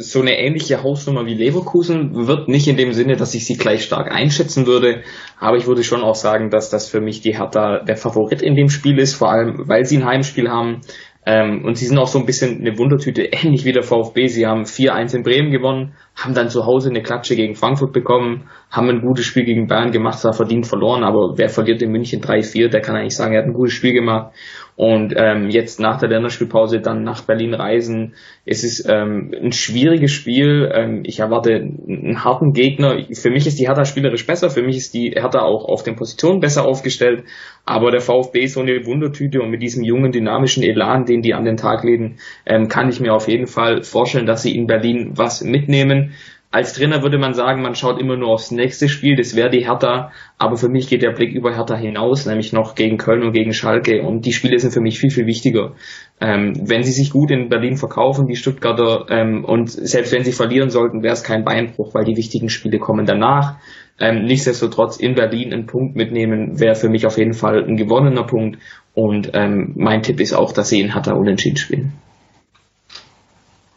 [0.00, 3.82] so eine ähnliche Hausnummer wie Leverkusen wird, nicht in dem Sinne, dass ich sie gleich
[3.82, 5.02] stark einschätzen würde,
[5.40, 8.54] aber ich würde schon auch sagen, dass das für mich die Hertha der Favorit in
[8.54, 10.82] dem Spiel ist, vor allem weil sie ein Heimspiel haben,
[11.30, 14.28] Ähm, und sie sind auch so ein bisschen eine Wundertüte, ähnlich wie der VfB.
[14.28, 18.48] Sie haben 4-1 in Bremen gewonnen, haben dann zu Hause eine Klatsche gegen Frankfurt bekommen,
[18.70, 22.22] haben ein gutes Spiel gegen Bayern gemacht, zwar verdient verloren, aber wer verliert in München
[22.22, 24.32] 3-4, der kann eigentlich sagen, er hat ein gutes Spiel gemacht.
[24.78, 28.14] Und ähm, jetzt nach der Länderspielpause dann nach Berlin reisen.
[28.46, 30.70] Es ist ähm, ein schwieriges Spiel.
[30.72, 32.96] Ähm, ich erwarte einen harten Gegner.
[33.12, 34.50] Für mich ist die Hertha spielerisch besser.
[34.50, 37.24] Für mich ist die Hertha auch auf den Positionen besser aufgestellt.
[37.64, 41.34] Aber der VfB ist so eine Wundertüte und mit diesem jungen, dynamischen Elan, den die
[41.34, 44.68] an den Tag legen, ähm, kann ich mir auf jeden Fall vorstellen, dass sie in
[44.68, 46.12] Berlin was mitnehmen.
[46.50, 49.66] Als Trainer würde man sagen, man schaut immer nur aufs nächste Spiel, das wäre die
[49.66, 53.32] Hertha, aber für mich geht der Blick über Hertha hinaus, nämlich noch gegen Köln und
[53.32, 55.74] gegen Schalke und die Spiele sind für mich viel, viel wichtiger.
[56.22, 60.32] Ähm, wenn sie sich gut in Berlin verkaufen, die Stuttgarter, ähm, und selbst wenn sie
[60.32, 63.56] verlieren sollten, wäre es kein Beinbruch, weil die wichtigen Spiele kommen danach.
[64.00, 68.24] Ähm, nichtsdestotrotz in Berlin einen Punkt mitnehmen, wäre für mich auf jeden Fall ein gewonnener
[68.24, 68.58] Punkt
[68.94, 71.92] und ähm, mein Tipp ist auch, dass sie in Hertha unentschieden spielen.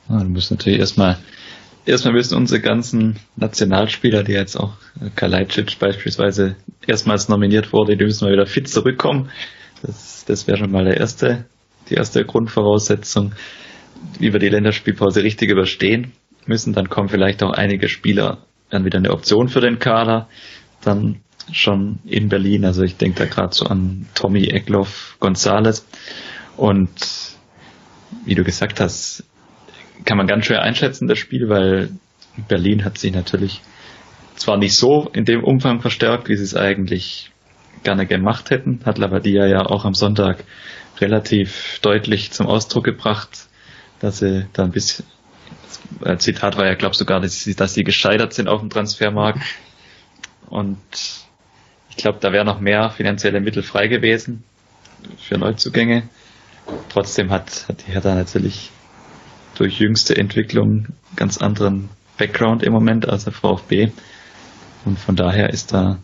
[0.08, 1.18] Ja, du musst natürlich erstmal
[1.86, 6.56] erstmal müssen unsere ganzen Nationalspieler, die jetzt auch äh, Kalajdzic beispielsweise
[6.88, 9.30] erstmals nominiert wurde, die müssen mal wieder fit zurückkommen.
[9.82, 11.46] Das, das wäre schon mal der erste,
[11.90, 13.34] die erste Grundvoraussetzung,
[14.20, 16.12] wie wir die Länderspielpause richtig überstehen
[16.46, 16.74] müssen.
[16.74, 20.28] Dann kommen vielleicht auch einige Spieler dann wieder eine Option für den Kader.
[20.82, 21.22] Dann
[21.52, 22.66] schon in Berlin.
[22.66, 25.86] Also ich denke da gerade so an Tommy Eckloff Gonzales.
[26.58, 26.90] Und
[28.26, 29.24] wie du gesagt hast,
[30.06, 31.90] kann man ganz schwer einschätzen, das Spiel, weil
[32.48, 33.62] Berlin hat sich natürlich
[34.36, 37.32] zwar nicht so in dem Umfang verstärkt, wie sie es eigentlich
[37.84, 40.44] gerne gemacht hätten, hat Lavadia ja auch am Sonntag
[41.00, 43.48] relativ deutlich zum Ausdruck gebracht,
[44.00, 45.06] dass sie da ein bisschen,
[46.18, 49.42] Zitat war ja, glaube sogar, dass sie, dass sie gescheitert sind auf dem Transfermarkt.
[50.48, 50.78] Und
[51.90, 54.44] ich glaube, da wäre noch mehr finanzielle Mittel frei gewesen
[55.18, 56.04] für Neuzugänge.
[56.90, 58.70] Trotzdem hat, hat die Hertha natürlich
[59.62, 63.92] durch jüngste Entwicklung ganz anderen Background im Moment als der VfB.
[64.86, 66.00] Und von daher ist da,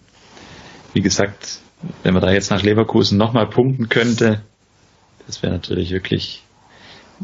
[0.93, 1.57] wie gesagt,
[2.03, 4.43] wenn man da jetzt nach Leverkusen nochmal punkten könnte,
[5.25, 6.43] das wäre natürlich wirklich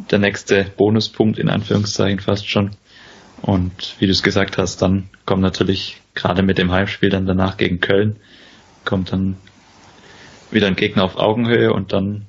[0.10, 2.72] der nächste Bonuspunkt in Anführungszeichen fast schon.
[3.44, 7.58] Und wie du es gesagt hast, dann kommt natürlich gerade mit dem Heimspiel dann danach
[7.58, 8.16] gegen Köln,
[8.86, 9.38] kommt dann
[10.50, 12.26] wieder ein Gegner auf Augenhöhe und dann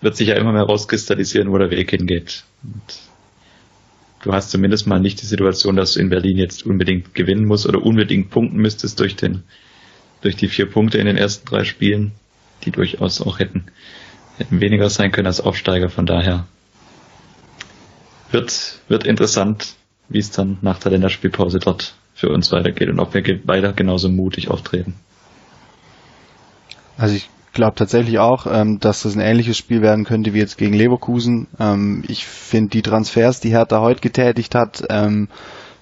[0.00, 2.42] wird sich ja immer mehr rauskristallisieren, wo der Weg hingeht.
[2.62, 2.82] Und
[4.22, 7.66] du hast zumindest mal nicht die Situation, dass du in Berlin jetzt unbedingt gewinnen musst
[7.66, 9.42] oder unbedingt punkten müsstest durch den,
[10.20, 12.12] durch die vier Punkte in den ersten drei Spielen,
[12.64, 13.64] die durchaus auch hätten,
[14.38, 15.88] hätten weniger sein können als Aufsteiger.
[15.88, 16.46] Von daher
[18.30, 19.74] wird, wird interessant,
[20.08, 24.08] wie es dann nach der Länderspielpause dort für uns weitergeht und ob wir weiter genauso
[24.08, 24.94] mutig auftreten.
[26.96, 30.58] Also ich glaube tatsächlich auch, ähm, dass das ein ähnliches Spiel werden könnte wie jetzt
[30.58, 31.48] gegen Leverkusen.
[31.58, 35.28] Ähm, ich finde die Transfers, die Hertha heute getätigt hat, ähm,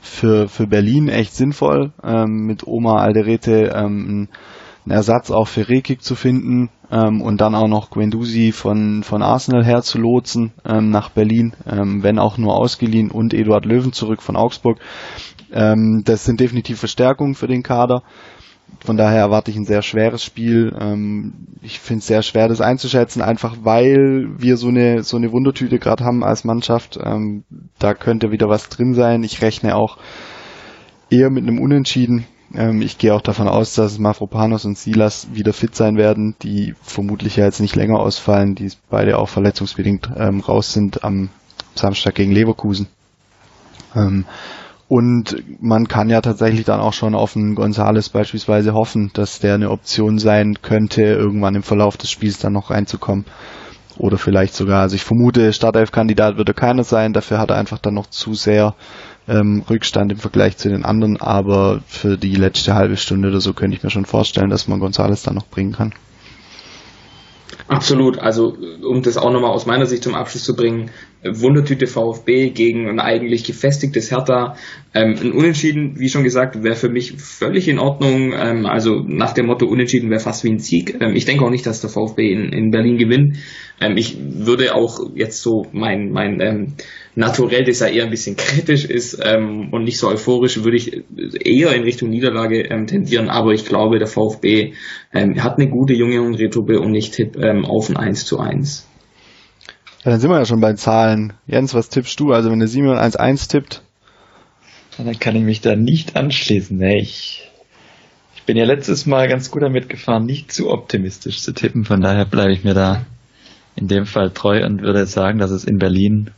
[0.01, 4.29] für, für Berlin echt sinnvoll, ähm, mit Oma Alderete ähm,
[4.85, 9.23] einen Ersatz auch für Rekik zu finden ähm, und dann auch noch Guendouzi von, von
[9.23, 13.93] Arsenal her zu lotsen ähm, nach Berlin, ähm, wenn auch nur ausgeliehen und Eduard Löwen
[13.93, 14.79] zurück von Augsburg.
[15.53, 18.03] Ähm, das sind definitiv Verstärkungen für den Kader
[18.85, 20.75] von daher erwarte ich ein sehr schweres Spiel.
[20.79, 25.33] Ähm, ich finde es sehr schwer, das einzuschätzen, einfach weil wir so eine so eine
[25.33, 26.99] Wundertüte gerade haben als Mannschaft.
[27.03, 27.45] Ähm,
[27.79, 29.23] da könnte wieder was drin sein.
[29.23, 29.99] Ich rechne auch
[31.11, 32.27] eher mit einem Unentschieden.
[32.55, 36.75] Ähm, ich gehe auch davon aus, dass Mafropanos und Silas wieder fit sein werden, die
[36.83, 41.29] vermutlich ja jetzt nicht länger ausfallen, die beide auch verletzungsbedingt ähm, raus sind am
[41.75, 42.89] Samstag gegen Leverkusen.
[44.91, 49.55] Und man kann ja tatsächlich dann auch schon auf einen Gonzales beispielsweise hoffen, dass der
[49.55, 53.25] eine Option sein könnte, irgendwann im Verlauf des Spiels dann noch reinzukommen.
[53.99, 57.79] Oder vielleicht sogar, also ich vermute, Startelf-Kandidat wird er keiner sein, dafür hat er einfach
[57.79, 58.75] dann noch zu sehr
[59.29, 63.53] ähm, Rückstand im Vergleich zu den anderen, aber für die letzte halbe Stunde oder so
[63.53, 65.93] könnte ich mir schon vorstellen, dass man Gonzales dann noch bringen kann.
[67.69, 68.19] Absolut.
[68.19, 70.91] Also um das auch nochmal aus meiner Sicht zum Abschluss zu bringen,
[71.23, 74.57] Wundertüte VfB gegen ein eigentlich gefestigtes Hertha.
[74.95, 78.33] Ähm, ein Unentschieden, wie schon gesagt, wäre für mich völlig in Ordnung.
[78.33, 80.97] Ähm, also nach dem Motto Unentschieden wäre fast wie ein Sieg.
[81.01, 83.37] Ähm, ich denke auch nicht, dass der VfB in, in Berlin gewinnt.
[83.81, 86.75] Ähm, ich würde auch jetzt so mein, mein ähm,
[87.17, 91.03] Naturell, das ja eher ein bisschen kritisch ist ähm, und nicht so euphorisch, würde ich
[91.45, 93.29] eher in Richtung Niederlage ähm, tendieren.
[93.29, 94.73] Aber ich glaube, der VfB
[95.13, 98.90] ähm, hat eine gute junge Unretruppe und ich tippe ähm, auf ein 1 zu 1.
[100.05, 101.35] Ja, dann sind wir ja schon bei Zahlen.
[101.47, 102.33] Jens, was tippst du?
[102.33, 103.83] Also wenn der Simon 1-1 tippt?
[104.97, 106.77] Ja, dann kann ich mich da nicht anschließen.
[106.79, 107.51] Nee, ich,
[108.35, 111.85] ich bin ja letztes Mal ganz gut damit gefahren, nicht zu optimistisch zu tippen.
[111.85, 113.05] Von daher bleibe ich mir da
[113.77, 116.31] in dem Fall treu und würde sagen, dass es in Berlin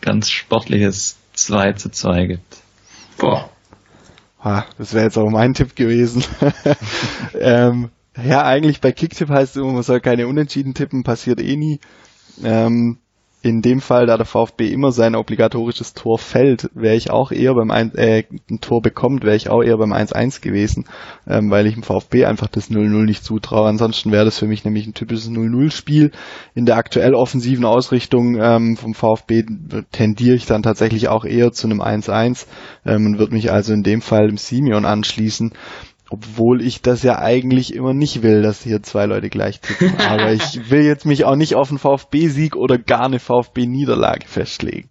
[0.00, 2.58] ganz sportliches 2 zu 2 gibt.
[3.18, 3.50] Boah.
[4.40, 6.24] Ah, das wäre jetzt auch mein Tipp gewesen.
[7.38, 7.90] ähm,
[8.22, 11.78] ja, eigentlich bei Kicktipp heißt es immer, man soll keine Unentschieden tippen, passiert eh nie.
[12.42, 12.98] Ähm,
[13.42, 17.54] in dem Fall, da der VfB immer sein obligatorisches Tor fällt, wäre ich auch eher
[17.54, 20.84] beim ein, äh, ein Tor bekommt, wäre ich auch eher beim 1-1 gewesen,
[21.26, 23.68] ähm, weil ich dem VfB einfach das 0-0 nicht zutraue.
[23.68, 26.12] Ansonsten wäre das für mich nämlich ein typisches 0-0-Spiel.
[26.54, 29.44] In der aktuell offensiven Ausrichtung ähm, vom VfB
[29.90, 32.46] tendiere ich dann tatsächlich auch eher zu einem 1-1
[32.86, 35.52] ähm, und würde mich also in dem Fall dem Simeon anschließen.
[36.12, 39.98] Obwohl ich das ja eigentlich immer nicht will, dass hier zwei Leute gleich tippen.
[40.08, 44.90] Aber ich will jetzt mich auch nicht auf einen VfB-Sieg oder gar eine VfB-Niederlage festlegen.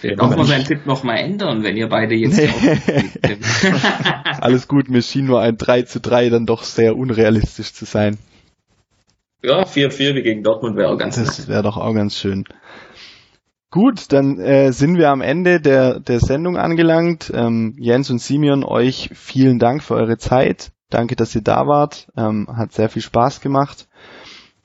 [0.00, 2.40] Vielleicht auch mal seinen Tipp nochmal ändern, wenn ihr beide jetzt
[4.40, 8.18] Alles gut, mir schien nur ein 3 zu 3 dann doch sehr unrealistisch zu sein.
[9.44, 12.44] Ja, 4-4 wie gegen Dortmund wäre auch ganz Das wäre doch auch ganz schön.
[13.76, 17.30] Gut, dann äh, sind wir am Ende der, der Sendung angelangt.
[17.34, 20.72] Ähm, Jens und Simeon, euch vielen Dank für eure Zeit.
[20.88, 22.10] Danke, dass ihr da wart.
[22.16, 23.86] Ähm, hat sehr viel Spaß gemacht.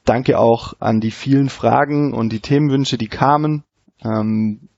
[0.06, 3.66] Danke auch an die vielen Fragen und die Themenwünsche, die kamen.
[4.02, 4.70] Ähm,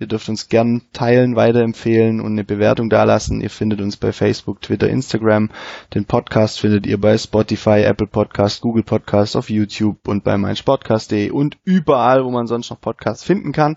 [0.00, 3.42] Ihr dürft uns gern teilen, weiterempfehlen und eine Bewertung dalassen.
[3.42, 5.50] Ihr findet uns bei Facebook, Twitter, Instagram.
[5.94, 11.28] Den Podcast findet ihr bei Spotify, Apple Podcast, Google Podcast, auf YouTube und bei meinsportcast.de
[11.30, 13.76] und überall, wo man sonst noch Podcasts finden kann.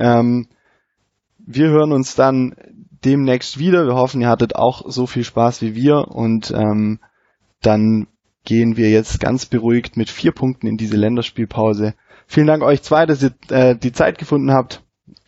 [0.00, 0.48] Ähm,
[1.38, 2.56] wir hören uns dann
[3.04, 3.86] demnächst wieder.
[3.86, 6.98] Wir hoffen, ihr hattet auch so viel Spaß wie wir und ähm,
[7.60, 8.08] dann
[8.44, 11.94] gehen wir jetzt ganz beruhigt mit vier Punkten in diese Länderspielpause.
[12.26, 14.82] Vielen Dank euch zwei, dass ihr äh, die Zeit gefunden habt.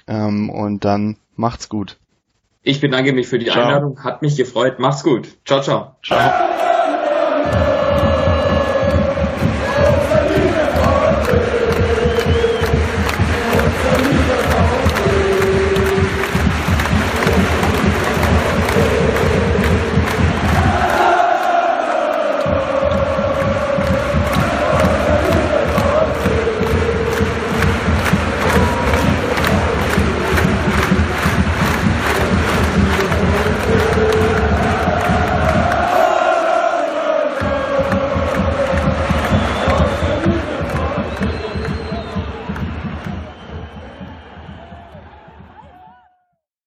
[0.06, 1.96] Ähm, und dann macht's gut.
[2.62, 3.62] Ich bedanke mich für die ciao.
[3.62, 4.78] Einladung, hat mich gefreut.
[4.78, 5.28] Macht's gut.
[5.44, 5.96] Ciao, ciao.
[6.02, 7.80] Ciao.